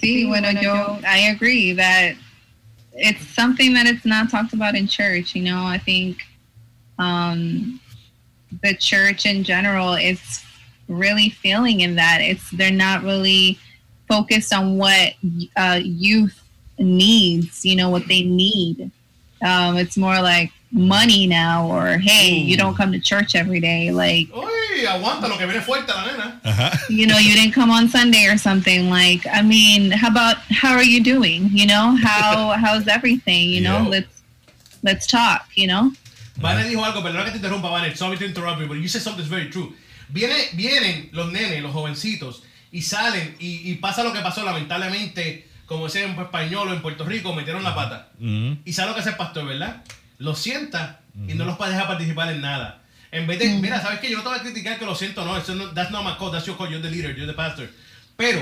Sí, 0.02 0.26
bueno, 0.26 0.52
yo, 0.62 0.98
I 1.04 1.28
agree 1.30 1.74
that 1.76 2.16
it's 2.94 3.26
something 3.36 3.74
that 3.74 3.86
it's 3.86 4.06
not 4.06 4.30
talked 4.32 4.54
about 4.54 4.76
in 4.76 4.88
church. 4.88 5.36
You 5.36 5.44
know, 5.44 5.66
I 5.68 5.78
think 5.78 6.18
um, 7.00 7.80
the 8.64 8.74
church 8.76 9.26
in 9.26 9.44
general 9.44 9.94
is 9.96 10.20
really 10.88 11.30
feeling 11.30 11.82
in 11.82 11.96
that. 11.96 12.20
It's 12.22 12.50
they're 12.52 12.72
not 12.72 13.04
really 13.04 13.60
focused 14.08 14.54
on 14.54 14.78
what 14.78 15.14
uh, 15.56 15.80
youth 15.84 16.42
needs. 16.80 17.66
You 17.66 17.76
know, 17.76 17.90
what 17.90 18.08
they 18.08 18.24
need. 18.24 18.92
Um, 19.42 19.78
it's 19.78 19.98
more 19.98 20.22
like 20.22 20.52
money 20.72 21.28
now, 21.28 21.68
or 21.68 21.98
hey, 21.98 22.32
you 22.34 22.58
don't 22.58 22.76
come 22.76 22.92
to 22.92 23.00
church 23.00 23.36
every 23.36 23.60
day. 23.60 23.92
Like 23.92 24.28
Uy, 24.30 24.86
aguanta 24.88 25.28
lo 25.30 25.38
que 25.38 25.46
viene 25.48 25.62
fuerte 25.62 25.90
la 25.90 26.06
nena. 26.06 26.42
Ajá. 26.44 26.78
you 26.90 27.06
know 27.08 27.18
you 27.18 27.34
didn't 27.34 27.54
come 27.54 27.70
on 27.72 27.88
sunday 27.90 28.26
or 28.28 28.38
something 28.38 28.90
like 28.90 29.26
i 29.28 29.42
mean 29.42 29.92
how 29.92 30.08
about 30.08 30.38
how 30.50 30.72
are 30.74 30.84
you 30.84 31.04
doing 31.04 31.50
you 31.52 31.66
know 31.66 31.98
how 32.02 32.52
how's 32.64 32.88
everything 32.88 33.50
you 33.50 33.60
know 33.60 33.82
Yeah. 33.82 33.90
let's 33.90 34.22
let's 34.84 35.08
talk 35.08 35.48
you 35.56 35.68
know 35.68 35.92
Vane 36.40 36.64
dijo 36.70 36.84
algo, 36.84 37.02
perdona 37.02 37.24
que 37.26 37.32
te 37.32 37.40
interrumpa, 37.40 37.70
Vane. 37.72 37.96
Sorry 37.96 38.16
to 38.18 38.26
interrupt 38.26 38.62
you, 38.62 38.68
but 38.68 38.78
you 38.78 38.88
said 38.88 39.02
something 39.02 39.18
that's 39.24 39.30
very 39.30 39.50
true. 39.50 39.74
Viene, 40.10 40.36
vienen 40.54 41.10
los 41.12 41.32
nenes, 41.32 41.62
los 41.62 41.74
jovencitos, 41.74 42.44
y 42.72 42.82
salen, 42.82 43.36
y, 43.40 43.70
y 43.70 43.76
pasa 43.76 44.04
lo 44.04 44.14
que 44.14 44.20
pasó, 44.20 44.44
lamentablemente, 44.44 45.48
como 45.66 45.86
decía 45.86 46.04
en 46.04 46.20
español 46.20 46.70
o 46.70 46.74
en 46.74 46.82
Puerto 46.82 47.06
Rico, 47.06 47.34
metieron 47.34 47.64
la 47.64 47.76
pata. 47.76 48.10
Ujú. 48.20 48.58
Y 48.64 48.74
sabe 48.74 48.90
lo 48.90 48.94
que 48.96 49.02
hace 49.02 49.12
el 49.12 49.18
pastor, 49.18 49.46
¿verdad? 49.46 49.84
Los 50.18 50.40
sienta 50.40 51.02
y 51.28 51.34
no 51.34 51.46
los 51.46 51.58
deja 51.58 51.88
participar 51.88 52.32
en 52.32 52.42
nada. 52.42 52.84
En 53.12 53.26
vez 53.26 53.40
de, 53.40 53.50
mira, 53.50 53.82
¿sabes 53.82 54.00
qué? 54.00 54.10
Yo 54.10 54.18
no 54.18 54.24
te 54.24 54.30
voy 54.30 54.38
a 54.38 54.42
criticar 54.42 54.78
que 54.78 54.86
lo 54.86 54.96
siento, 54.96 55.24
no, 55.26 55.38
eso 55.38 55.56
no, 55.56 55.72
that's 55.72 55.92
not 55.92 56.04
my 56.04 56.16
call, 56.18 56.32
that's 56.32 56.46
your 56.46 56.58
call, 56.58 56.70
you're 56.70 56.82
the 56.82 56.90
leader, 56.90 57.16
you're 57.16 57.26
the 57.26 57.34
pastor. 57.34 57.70
Pero 58.16 58.42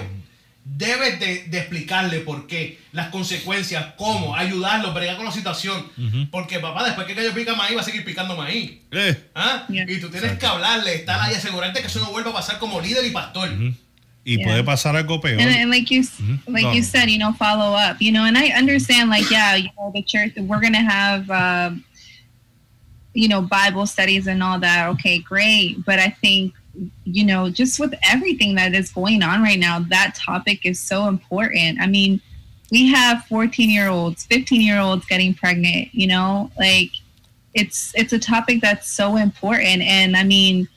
debes 0.67 1.19
de, 1.19 1.43
de 1.45 1.59
explicarle 1.59 2.19
por 2.21 2.47
qué, 2.47 2.79
las 2.91 3.09
consecuencias, 3.09 3.93
cómo, 3.97 4.35
ayudarlo, 4.35 4.93
bregar 4.93 5.15
con 5.15 5.25
la 5.25 5.31
situación. 5.31 5.85
Porque 6.31 6.59
papá, 6.59 6.83
después 6.83 7.05
que 7.07 7.15
yo 7.15 7.33
pica 7.33 7.53
maíz, 7.55 7.77
va 7.77 7.81
a 7.81 7.83
seguir 7.83 8.03
picando 8.03 8.35
maíz. 8.35 8.71
Eh. 8.91 9.15
¿Ah? 9.35 9.65
Yeah. 9.69 9.85
Y 9.89 9.99
tú 9.99 10.09
tienes 10.09 10.37
que 10.39 10.45
hablarle, 10.45 10.95
estar 10.95 11.21
ahí, 11.21 11.35
asegurarte 11.35 11.81
que 11.81 11.87
eso 11.87 11.99
no 11.99 12.11
vuelva 12.11 12.31
a 12.31 12.33
pasar 12.33 12.57
como 12.57 12.81
líder 12.81 13.05
y 13.05 13.11
pastor. 13.11 13.49
Y 14.27 14.37
Yeah. 14.37 14.43
puede 14.47 14.63
pasar 14.63 14.95
algo 14.95 15.21
peor. 15.21 15.39
and, 15.39 15.55
and 15.55 15.69
like 15.69 15.93
you 15.93 16.01
like 16.47 16.63
No. 16.65 16.73
you 16.73 16.81
said 16.81 17.07
you 17.09 17.19
know 17.19 17.31
follow 17.33 17.75
up 17.77 17.97
you 18.01 18.11
know 18.11 18.25
and 18.25 18.35
i 18.35 18.49
understand 18.57 19.11
like 19.11 19.29
yeah 19.29 19.55
you 19.55 19.69
know 19.77 19.91
the 19.93 20.01
church 20.01 20.33
we're 20.37 20.59
gonna 20.59 20.81
have 20.81 21.29
um, 21.29 21.83
you 23.13 23.27
know 23.27 23.43
bible 23.43 23.85
studies 23.85 24.25
and 24.25 24.41
all 24.41 24.59
that 24.59 24.89
okay 24.89 25.19
great 25.19 25.77
but 25.85 25.99
i 25.99 26.09
think 26.09 26.55
you 27.03 27.25
know 27.25 27.49
just 27.49 27.79
with 27.79 27.93
everything 28.03 28.55
that 28.55 28.73
is 28.73 28.91
going 28.91 29.23
on 29.23 29.41
right 29.41 29.59
now 29.59 29.79
that 29.79 30.15
topic 30.15 30.65
is 30.65 30.79
so 30.79 31.07
important 31.07 31.79
i 31.79 31.87
mean 31.87 32.19
we 32.71 32.87
have 32.91 33.23
14 33.25 33.69
year 33.69 33.89
olds 33.89 34.25
15 34.25 34.61
year 34.61 34.79
olds 34.79 35.05
getting 35.05 35.33
pregnant 35.33 35.93
you 35.93 36.07
know 36.07 36.51
like 36.57 36.89
it's 37.53 37.93
it's 37.95 38.13
a 38.13 38.19
topic 38.19 38.61
that's 38.61 38.89
so 38.89 39.15
important 39.15 39.81
and 39.81 40.17
i 40.17 40.23
mean 40.23 40.67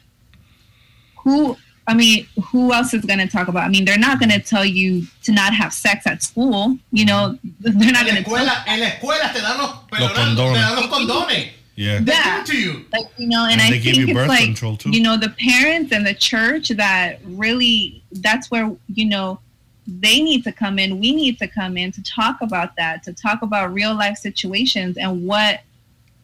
who 1.22 1.56
I 1.88 1.94
mean, 1.94 2.26
who 2.52 2.74
else 2.74 2.92
is 2.92 3.02
going 3.06 3.18
to 3.18 3.26
talk 3.26 3.48
about? 3.48 3.64
I 3.64 3.68
mean, 3.68 3.86
they're 3.86 3.98
not 3.98 4.18
going 4.20 4.30
to 4.30 4.40
tell 4.40 4.64
you 4.64 5.06
to 5.22 5.32
not 5.32 5.54
have 5.54 5.72
sex 5.72 6.06
at 6.06 6.22
school. 6.22 6.76
You 6.92 7.06
know, 7.06 7.38
mm-hmm. 7.42 7.78
they're 7.78 7.92
not 7.92 8.04
going 8.04 8.22
to 8.22 8.24
tell 8.24 8.34
escuela, 8.34 8.62
en 8.66 8.80
la 8.80 8.86
escuela 8.88 9.32
te 9.32 9.40
dan 9.40 9.56
los, 9.56 9.70
Los 9.70 10.12
perdonando, 10.12 10.52
te 10.52 10.58
dan 10.58 10.76
los 10.76 10.86
condones. 10.88 11.48
Yeah. 11.78 12.00
They 12.00 12.12
Yeah. 12.12 12.42
to 12.44 12.56
you. 12.56 12.72
like 12.92 13.06
you 13.18 13.28
know 13.28 13.44
and, 13.44 13.52
And 13.60 13.60
i 13.62 13.70
they 13.70 13.78
give 13.78 13.94
think 13.94 13.98
you 13.98 14.04
it's 14.08 14.18
birth 14.18 14.28
like 14.28 14.44
control, 14.50 14.76
too. 14.76 14.90
you 14.90 15.00
know 15.00 15.16
the 15.16 15.30
parents 15.50 15.92
and 15.94 16.04
the 16.04 16.14
church 16.30 16.66
that 16.82 17.20
really 17.24 18.02
that's 18.26 18.50
where 18.50 18.66
you 18.98 19.06
know 19.08 19.38
they 19.86 20.20
need 20.28 20.42
to 20.48 20.52
come 20.52 20.76
in 20.82 20.98
we 20.98 21.10
need 21.14 21.38
to 21.38 21.46
come 21.46 21.76
in 21.82 21.92
to 21.92 22.02
talk 22.02 22.36
about 22.42 22.70
that 22.76 23.02
to 23.04 23.12
talk 23.12 23.38
about 23.42 23.72
real 23.72 23.94
life 23.94 24.16
situations 24.18 24.96
and 24.98 25.10
what 25.30 25.54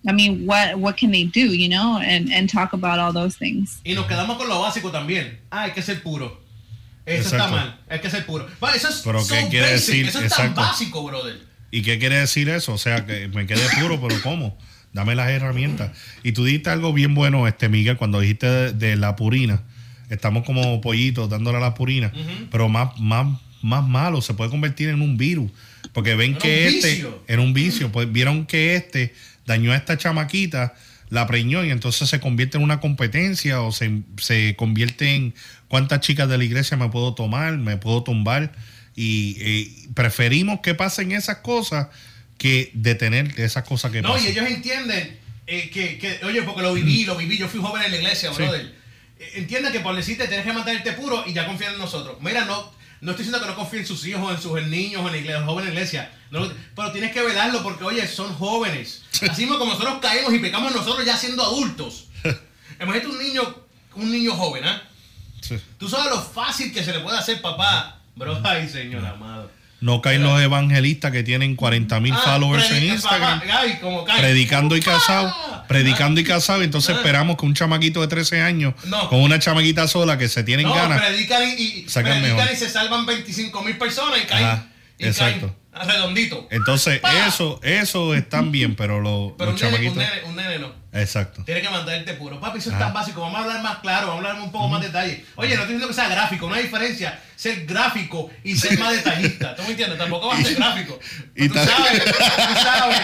i 0.09 0.13
mean 0.13 0.45
what 0.45 0.67
what 0.85 0.97
can 1.01 1.11
they 1.13 1.25
do 1.25 1.47
you 1.63 1.69
know 1.69 1.99
and 2.03 2.31
and 2.33 2.51
talk 2.51 2.73
about 2.75 2.99
all 2.99 3.13
those 3.13 3.37
things 3.37 3.81
Y 3.85 3.95
nos 3.95 4.07
quedamos 4.07 4.37
con 4.37 4.49
lo 4.49 4.61
básico 4.61 4.91
también. 4.91 5.39
Ah, 5.53 5.63
hay 5.67 5.71
que 5.73 5.83
ser 5.83 6.03
puro. 6.03 6.41
Eso 7.07 7.37
está 7.37 7.49
mal. 7.49 7.79
Hay 7.89 8.01
que 8.01 8.09
ser 8.11 8.25
puro. 8.27 8.47
Va, 8.63 8.75
eso 8.75 8.89
es 8.89 9.03
Pero 9.05 9.21
so 9.23 9.35
¿qué 9.35 9.47
quiere 9.51 9.71
basic. 9.73 9.87
decir? 9.95 10.09
Eso 10.09 10.21
es 10.21 10.33
tan 10.35 10.55
básico, 10.55 11.05
brother. 11.05 11.39
¿Y 11.71 11.83
qué 11.83 11.99
quiere 11.99 12.17
decir 12.17 12.49
eso? 12.49 12.73
O 12.73 12.79
sea, 12.79 13.05
que 13.07 13.29
me 13.29 13.47
quedé 13.47 13.61
puro, 13.81 14.01
pero 14.01 14.21
¿cómo? 14.23 14.57
Dame 14.95 15.17
las 15.17 15.29
herramientas. 15.29 15.91
Y 16.23 16.33
tú 16.33 16.45
dijiste 16.45 16.71
algo 16.71 16.93
bien 16.93 17.15
bueno, 17.15 17.47
este 17.47 17.69
Miguel, 17.69 17.97
cuando 17.97 18.21
dijiste 18.21 18.47
de, 18.47 18.73
de 18.73 18.97
la 18.97 19.17
purina. 19.17 19.63
Estamos 20.09 20.45
como 20.45 20.81
pollitos 20.81 21.29
dándole 21.29 21.59
a 21.59 21.61
la 21.61 21.75
purina, 21.75 22.13
pero 22.51 22.69
más, 22.69 22.99
más, 23.01 23.27
más 23.63 23.87
malo, 23.87 24.23
se 24.23 24.35
puede 24.35 24.51
convertir 24.51 24.89
en 24.91 25.03
un 25.03 25.17
virus. 25.17 25.51
Porque 25.93 26.15
ven 26.15 26.33
En 26.33 26.39
que 26.39 26.69
este, 26.69 26.91
vicio. 26.93 27.23
en 27.27 27.41
un 27.41 27.53
vicio, 27.53 27.91
pues 27.91 28.11
vieron 28.13 28.47
que 28.47 28.77
este 28.77 29.15
dañó 29.47 29.73
a 29.73 29.77
esta 29.77 29.99
chamaquita, 29.99 30.75
la 31.11 31.27
preñó 31.27 31.65
y 31.65 31.71
entonces 31.71 32.09
se 32.09 32.21
convierte 32.21 32.57
en 32.57 32.63
una 32.63 32.81
competencia 32.81 33.63
o 33.63 33.73
se, 33.73 34.03
se 34.19 34.55
convierte 34.57 35.15
en 35.15 35.35
cuántas 35.69 36.01
chicas 36.01 36.29
de 36.29 36.39
la 36.39 36.45
iglesia 36.45 36.77
me 36.77 36.89
puedo 36.89 37.15
tomar, 37.15 37.57
me 37.59 37.77
puedo 37.77 38.05
tumbar. 38.05 38.53
Y 38.95 39.37
eh, 39.41 39.89
preferimos 39.95 40.61
que 40.61 40.75
pasen 40.75 41.11
esas 41.13 41.39
cosas 41.39 41.89
que 42.45 42.71
detener 42.75 43.41
esas 43.41 43.65
cosas 43.65 43.91
que 43.91 44.03
No, 44.03 44.11
y 44.11 44.13
pasan. 44.13 44.29
ellos 44.33 44.47
entienden 44.49 45.19
eh, 45.47 45.71
que, 45.73 45.97
que, 45.97 46.21
oye, 46.27 46.43
porque 46.43 46.61
lo 46.61 46.75
viví, 46.75 47.07
lo 47.07 47.17
viví, 47.17 47.39
yo 47.39 47.49
fui 47.49 47.59
joven 47.59 47.85
en 47.85 47.91
la 47.93 47.97
iglesia, 47.97 48.31
Sí. 48.35 48.43
brother. 48.43 48.75
Eh, 49.19 49.31
Entienden 49.37 49.73
que 49.73 49.81
por 49.81 49.97
decirte 49.97 50.29
tienes 50.29 50.45
que 50.45 50.53
mantenerte 50.53 50.93
puro 50.93 51.25
y 51.27 51.33
ya 51.33 51.47
confían 51.47 51.73
en 51.73 51.79
nosotros. 51.79 52.19
Mira, 52.21 52.45
no, 52.45 52.71
no 53.01 53.13
estoy 53.13 53.25
diciendo 53.25 53.41
que 53.41 53.47
no 53.51 53.57
confíen 53.57 53.81
en 53.81 53.87
sus 53.87 54.05
hijos, 54.07 54.35
en 54.37 54.43
sus 54.43 54.63
niños, 54.67 55.01
en 55.07 55.13
la 55.13 55.17
iglesia, 55.17 55.39
los 55.41 55.49
jóvenes 55.49 55.69
en 55.71 55.75
la 55.75 55.81
iglesia. 55.81 56.13
No, 56.31 56.53
pero 56.77 56.93
tienes 56.93 57.13
que 57.13 57.23
velarlo 57.23 57.63
porque, 57.63 57.83
oye, 57.85 58.07
son 58.07 58.35
jóvenes. 58.35 59.05
Así 59.27 59.43
mismo 59.47 59.59
como 59.59 59.73
nosotros 59.73 60.01
caemos 60.03 60.35
y 60.35 60.39
pecamos 60.39 60.71
nosotros 60.75 61.07
ya 61.07 61.17
siendo 61.17 61.43
adultos. 61.43 62.09
Imagínate 62.79 63.07
un 63.07 63.19
niño, 63.19 63.55
un 63.95 64.13
niño 64.13 64.33
joven, 64.35 64.65
¿ah? 64.65 64.83
Sí. 65.41 65.57
Tú 65.79 65.89
sabes 65.89 66.11
lo 66.11 66.21
fácil 66.21 66.75
que 66.75 66.85
se 66.85 66.93
le 66.93 67.01
puede 67.01 67.17
hacer, 67.17 67.41
papá. 67.41 68.03
Bro, 68.17 68.39
ay, 68.45 68.69
señor 68.69 69.07
amado. 69.07 69.51
No 69.85 70.01
caen 70.01 70.23
los 70.23 70.41
evangelistas 70.41 71.13
que 71.13 71.23
tienen 71.23 71.57
40 71.57 72.01
mil 72.01 72.15
Ah, 72.15 72.23
followers 72.25 72.71
en 72.71 72.85
Instagram. 72.85 73.41
papá, 73.41 73.53
ay, 73.61 73.79
como 73.83 74.03
cae. 74.07 74.19
predicando 74.19 74.77
y 74.77 74.81
¡Papá! 74.81 74.93
casado, 74.99 75.35
predicando 75.69 76.21
y 76.23 76.25
casado, 76.25 76.63
entonces 76.63 76.95
Ah. 76.95 76.99
esperamos 77.01 77.37
que 77.37 77.45
un 77.45 77.53
chamaquito 77.53 78.01
de 78.01 78.09
13 78.09 78.41
años 78.41 78.73
No. 78.87 79.11
con 79.11 79.21
una 79.21 79.39
chamaquita 79.39 79.87
sola 79.87 80.17
que 80.17 80.29
se 80.29 80.43
tienen 80.43 80.67
No, 80.67 80.75
ganas. 80.75 81.03
predican 81.03 81.43
y, 81.59 81.83
predican 81.93 82.49
y 82.51 82.57
se 82.57 82.71
salvan 82.71 83.05
25 83.05 83.63
mil 83.63 83.77
personas 83.77 84.21
y 84.23 84.27
caen. 84.27 84.45
Ajá, 84.47 84.67
y 84.99 85.05
exacto. 85.07 85.49
caen 85.49 85.64
redondito. 85.75 86.47
Entonces, 86.51 87.01
eso, 87.27 87.61
eso 87.63 88.15
están 88.15 88.53
bien, 88.53 88.77
pero 88.77 89.01
los, 89.01 89.33
Pero 89.39 89.53
los 89.53 89.63
un 89.63 89.71
nene, 89.73 89.89
un, 89.89 89.97
nene, 89.97 90.23
un 90.25 90.37
nene 90.37 90.59
no. 90.59 90.85
Exacto. 90.93 91.43
Tiene 91.45 91.61
que 91.61 91.69
mantenerte 91.69 92.15
puro. 92.15 92.39
Papi, 92.39 92.59
eso 92.59 92.71
es 92.71 92.79
tan 92.79 92.93
básico. 92.93 93.21
Vamos 93.21 93.41
a 93.41 93.43
hablar 93.43 93.63
más 93.63 93.79
claro, 93.79 94.07
vamos 94.07 94.25
a 94.25 94.29
hablar 94.29 94.45
un 94.45 94.53
poco 94.53 94.69
más 94.69 94.81
detalle. 94.81 95.25
Oye, 95.35 95.57
no 95.57 95.63
estoy 95.63 95.75
diciendo 95.75 95.89
que 95.89 95.95
sea 95.95 96.09
gráfico, 96.09 96.47
una 96.47 96.59
diferencia 96.59 97.21
ser 97.37 97.67
gráfico 97.67 98.31
y 98.43 98.57
ser 98.57 98.79
más 98.79 98.93
detallista. 98.93 99.55
¿Tú 99.55 99.63
me 99.65 99.71
entiendes? 99.71 99.99
Tampoco 99.99 100.29
va 100.29 100.39
a 100.39 100.43
ser 100.43 100.55
gráfico. 100.55 100.99
y 101.35 101.49
tú 101.49 101.55
sabes, 101.55 102.05
tú 102.05 102.61
sabes. 102.63 103.01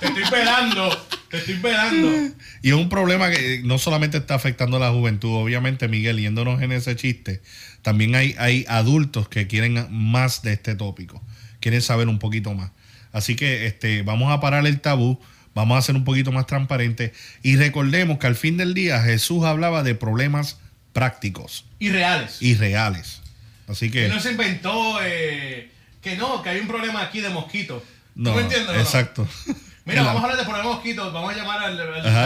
Te 0.00 0.06
estoy 0.06 0.24
velando, 0.30 1.06
te 1.30 1.36
estoy 1.38 1.54
velando. 1.54 2.34
Y 2.62 2.68
es 2.68 2.74
un 2.74 2.88
problema 2.88 3.30
que 3.30 3.62
no 3.64 3.78
solamente 3.78 4.18
está 4.18 4.34
afectando 4.34 4.76
a 4.76 4.80
la 4.80 4.90
juventud, 4.90 5.34
obviamente, 5.34 5.88
Miguel, 5.88 6.20
yéndonos 6.20 6.62
en 6.62 6.72
ese 6.72 6.96
chiste, 6.96 7.42
también 7.82 8.14
hay, 8.14 8.34
hay 8.38 8.64
adultos 8.68 9.28
que 9.28 9.46
quieren 9.46 9.86
más 9.90 10.42
de 10.42 10.52
este 10.52 10.74
tópico, 10.74 11.22
quieren 11.62 11.80
saber 11.80 12.08
un 12.08 12.18
poquito 12.18 12.52
más. 12.52 12.70
Así 13.12 13.36
que 13.36 13.66
este, 13.66 14.02
vamos 14.02 14.30
a 14.30 14.40
parar 14.40 14.66
el 14.66 14.80
tabú, 14.80 15.18
vamos 15.54 15.78
a 15.78 15.82
ser 15.82 15.94
un 15.96 16.04
poquito 16.04 16.32
más 16.32 16.46
transparentes 16.46 17.12
y 17.42 17.56
recordemos 17.56 18.18
que 18.18 18.26
al 18.26 18.36
fin 18.36 18.56
del 18.58 18.74
día 18.74 19.00
Jesús 19.02 19.44
hablaba 19.44 19.82
de 19.82 19.94
problemas 19.94 20.58
prácticos 20.92 21.64
Y 21.78 21.90
reales. 21.90 22.36
y 22.40 22.54
reales. 22.54 23.22
Así 23.68 23.90
que... 23.90 24.02
Que 24.02 24.08
no 24.08 24.20
se 24.20 24.32
inventó 24.32 24.98
eh, 25.02 25.70
que 26.02 26.16
no, 26.16 26.42
que 26.42 26.50
hay 26.50 26.60
un 26.60 26.68
problema 26.68 27.02
aquí 27.02 27.20
de 27.20 27.30
mosquitos. 27.30 27.82
¿Tú 27.82 27.88
no, 28.22 28.34
me 28.34 28.42
entiendes? 28.42 28.94
o 28.94 29.22
no? 29.22 29.28
Mira, 29.84 30.02
vamos 30.02 30.22
a 30.22 30.26
hablar 30.30 30.46
de 30.46 30.52
de 30.52 30.62
mosquitos. 30.62 31.12
Vamos 31.12 31.32
a 31.32 31.36
llamar 31.36 31.62
al, 31.64 31.76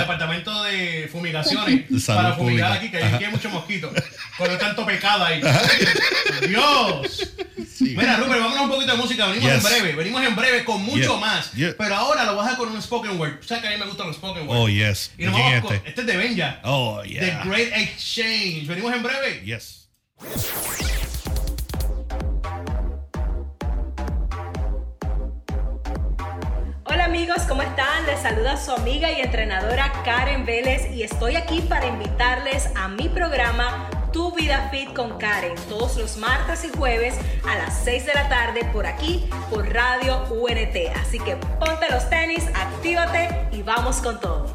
departamento 0.00 0.62
de 0.64 1.08
fumigaciones 1.10 1.84
Salud 2.02 2.22
para 2.22 2.34
fumigar 2.34 2.68
pública. 2.70 2.72
aquí, 2.74 2.90
que 2.90 3.14
aquí 3.16 3.24
hay 3.24 3.30
muchos 3.30 3.52
mosquitos. 3.52 3.92
Con 4.36 4.58
tanto 4.58 4.84
pecado 4.84 5.24
ahí. 5.24 5.40
Dios. 6.46 7.32
Mira, 7.80 8.16
Rupert, 8.16 8.40
vámonos 8.40 8.64
un 8.64 8.70
poquito 8.70 8.92
de 8.92 8.98
música. 8.98 9.26
Venimos 9.26 9.50
Yes. 9.52 9.64
en 9.64 9.70
breve. 9.70 9.96
Venimos 9.96 10.22
en 10.26 10.36
breve 10.36 10.64
con 10.64 10.82
mucho 10.82 11.18
Yeah. 11.18 11.20
más. 11.20 11.52
Yeah. 11.52 11.74
Pero 11.78 11.94
ahora 11.96 12.24
lo 12.24 12.34
voy 12.34 12.46
a 12.48 12.56
con 12.56 12.68
un 12.70 12.82
spoken 12.82 13.18
word. 13.18 13.42
¿Sabes 13.44 13.62
que 13.62 13.68
a 13.68 13.72
mí 13.72 13.78
me 13.78 13.86
gustan 13.86 14.06
los 14.08 14.16
spoken 14.16 14.46
word? 14.48 14.58
Oh, 14.58 14.68
yes. 14.68 15.12
Y 15.18 15.24
nos 15.24 15.34
¿De 15.34 15.40
quién 15.40 15.52
vamos 15.52 15.54
es 15.54 15.62
con- 15.62 15.74
este? 15.76 15.88
este 15.88 16.00
es 16.02 16.06
de 16.06 16.16
Benja. 16.16 16.60
Oh, 16.64 17.00
The 17.02 17.08
yeah. 17.08 17.42
Great 17.44 17.72
Exchange. 17.74 18.66
Venimos 18.66 18.92
en 18.94 19.02
breve. 19.02 19.42
Yes. 19.44 19.88
Amigos, 27.06 27.42
¿cómo 27.48 27.62
están? 27.62 28.04
Les 28.06 28.18
saluda 28.18 28.56
su 28.56 28.72
amiga 28.72 29.12
y 29.12 29.20
entrenadora 29.20 29.92
Karen 30.04 30.44
Vélez 30.44 30.90
y 30.92 31.04
estoy 31.04 31.36
aquí 31.36 31.60
para 31.60 31.86
invitarles 31.86 32.68
a 32.74 32.88
mi 32.88 33.08
programa 33.08 33.88
Tu 34.12 34.34
Vida 34.34 34.68
Fit 34.72 34.92
con 34.92 35.16
Karen 35.16 35.54
todos 35.68 35.96
los 35.98 36.16
martes 36.16 36.64
y 36.64 36.76
jueves 36.76 37.14
a 37.48 37.54
las 37.54 37.78
6 37.84 38.06
de 38.06 38.14
la 38.14 38.28
tarde 38.28 38.64
por 38.72 38.88
aquí 38.88 39.30
por 39.50 39.72
Radio 39.72 40.24
UNT. 40.30 40.76
Así 41.00 41.20
que 41.20 41.36
ponte 41.36 41.88
los 41.92 42.10
tenis, 42.10 42.44
actívate 42.52 43.28
y 43.52 43.62
vamos 43.62 43.98
con 43.98 44.20
todo. 44.20 44.52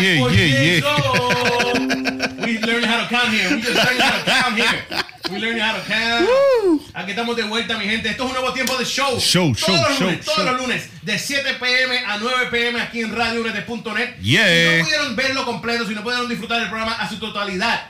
Yeah, 0.00 0.24
back. 0.24 0.34
yeah, 0.36 0.44
yeah, 0.44 0.80
for 0.80 0.88
yeah. 0.88 1.78
Diego. 1.78 2.46
we 2.46 2.58
learning 2.60 2.88
how 2.88 3.02
to 3.02 3.08
count 3.08 3.28
here. 3.30 3.50
We 3.50 3.60
just 3.62 3.76
learning 3.76 4.00
how 4.00 4.18
to 4.18 4.24
count 4.24 4.54
here. 4.56 5.02
We 5.30 5.38
learning 5.38 5.60
how 5.60 5.76
to 5.76 5.82
count. 5.86 6.28
Aquí 6.94 7.10
estamos 7.12 7.36
de 7.36 7.42
vuelta, 7.44 7.78
mi 7.78 7.86
gente. 7.86 8.08
Esto 8.10 8.24
es 8.24 8.30
un 8.30 8.34
nuevo 8.34 8.52
tiempo 8.52 8.76
de 8.76 8.84
show. 8.84 9.18
Show, 9.18 9.54
todos 9.54 9.60
show, 9.60 9.72
los 9.74 9.98
show, 9.98 10.06
lunes, 10.06 10.24
todos 10.24 10.38
show. 10.38 10.44
los 10.46 10.60
lunes, 10.60 10.88
de 11.02 11.18
7 11.18 11.54
pm 11.58 11.98
a 12.06 12.18
9 12.18 12.46
pm 12.50 12.80
aquí 12.80 13.00
en 13.00 13.14
radiounete.net. 13.14 14.18
Yeah. 14.20 14.44
Si 14.46 14.78
no 14.78 14.84
pudieron 14.84 15.16
verlo 15.16 15.44
completo, 15.44 15.86
si 15.86 15.94
no 15.94 16.02
pudieron 16.02 16.28
disfrutar 16.28 16.60
del 16.60 16.68
programa 16.68 16.92
a 16.92 17.08
su 17.08 17.18
totalidad, 17.18 17.80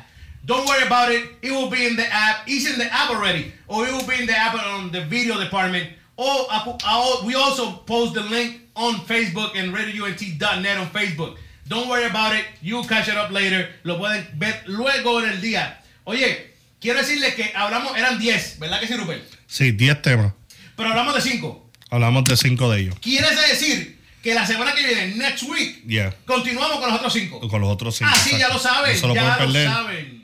don't 0.45 0.67
worry 0.67 0.85
about 0.85 1.11
it. 1.11 1.25
It 1.43 1.51
will 1.51 1.69
be 1.71 1.87
in 1.87 1.97
the 1.97 2.07
app. 2.07 2.47
It's 2.47 2.67
in 2.71 2.79
the 2.79 2.87
app 2.93 3.11
already. 3.11 3.53
Or 3.67 3.87
it 3.87 3.93
will 3.93 4.07
be 4.07 4.21
in 4.21 4.27
the 4.27 4.37
app 4.37 4.55
on 4.55 4.93
the 4.93 5.01
video 5.03 5.39
department. 5.41 5.89
Or 6.17 6.47
we 7.25 7.35
also 7.35 7.73
post 7.87 8.15
the 8.15 8.23
link 8.23 8.61
on 8.77 8.95
Facebook 9.07 9.57
and 9.57 9.75
radiount.net 9.75 10.79
on 10.79 10.87
Facebook. 10.91 11.37
Don't 11.67 11.89
worry 11.89 12.05
about 12.05 12.35
it. 12.37 12.45
You'll 12.63 12.87
catch 12.87 13.09
it 13.09 13.15
up 13.17 13.31
later. 13.31 13.79
Lo 13.85 13.99
pueden 13.99 14.29
ver 14.35 14.63
luego 14.67 15.23
en 15.23 15.31
el 15.31 15.41
día. 15.41 15.81
Oye, 16.05 16.55
quiero 16.81 16.99
decirles 17.01 17.35
que 17.35 17.53
hablamos, 17.55 17.97
eran 17.97 18.19
10, 18.19 18.59
¿verdad 18.59 18.81
que 18.81 18.87
sí, 18.87 18.95
Rupert? 18.95 19.23
Sí, 19.47 19.73
10 19.73 20.03
temas. 20.03 20.33
Pero 20.77 20.91
hablamos 20.91 21.15
de 21.15 21.21
5. 21.23 21.71
Hablamos 21.91 22.25
de 22.25 22.37
5 22.37 22.71
de 22.73 22.81
ellos. 22.81 22.97
Quiere 23.01 23.29
decir 23.49 23.99
que 24.23 24.35
la 24.35 24.47
semana 24.47 24.75
que 24.75 24.85
viene, 24.87 25.15
next 25.15 25.45
week, 25.45 25.83
Yeah. 25.87 26.15
continuamos 26.27 26.79
con 26.81 26.89
los 26.91 26.97
otros 26.99 27.13
5. 27.13 27.49
Con 27.49 27.61
los 27.61 27.71
otros 27.71 27.97
5. 27.97 28.11
Ah, 28.13 28.19
sí, 28.19 28.37
ya 28.39 28.49
lo 28.49 28.59
saben. 28.59 29.01
No 29.03 29.15
ya 29.15 29.39
lo 29.39 29.53
saben. 29.53 30.24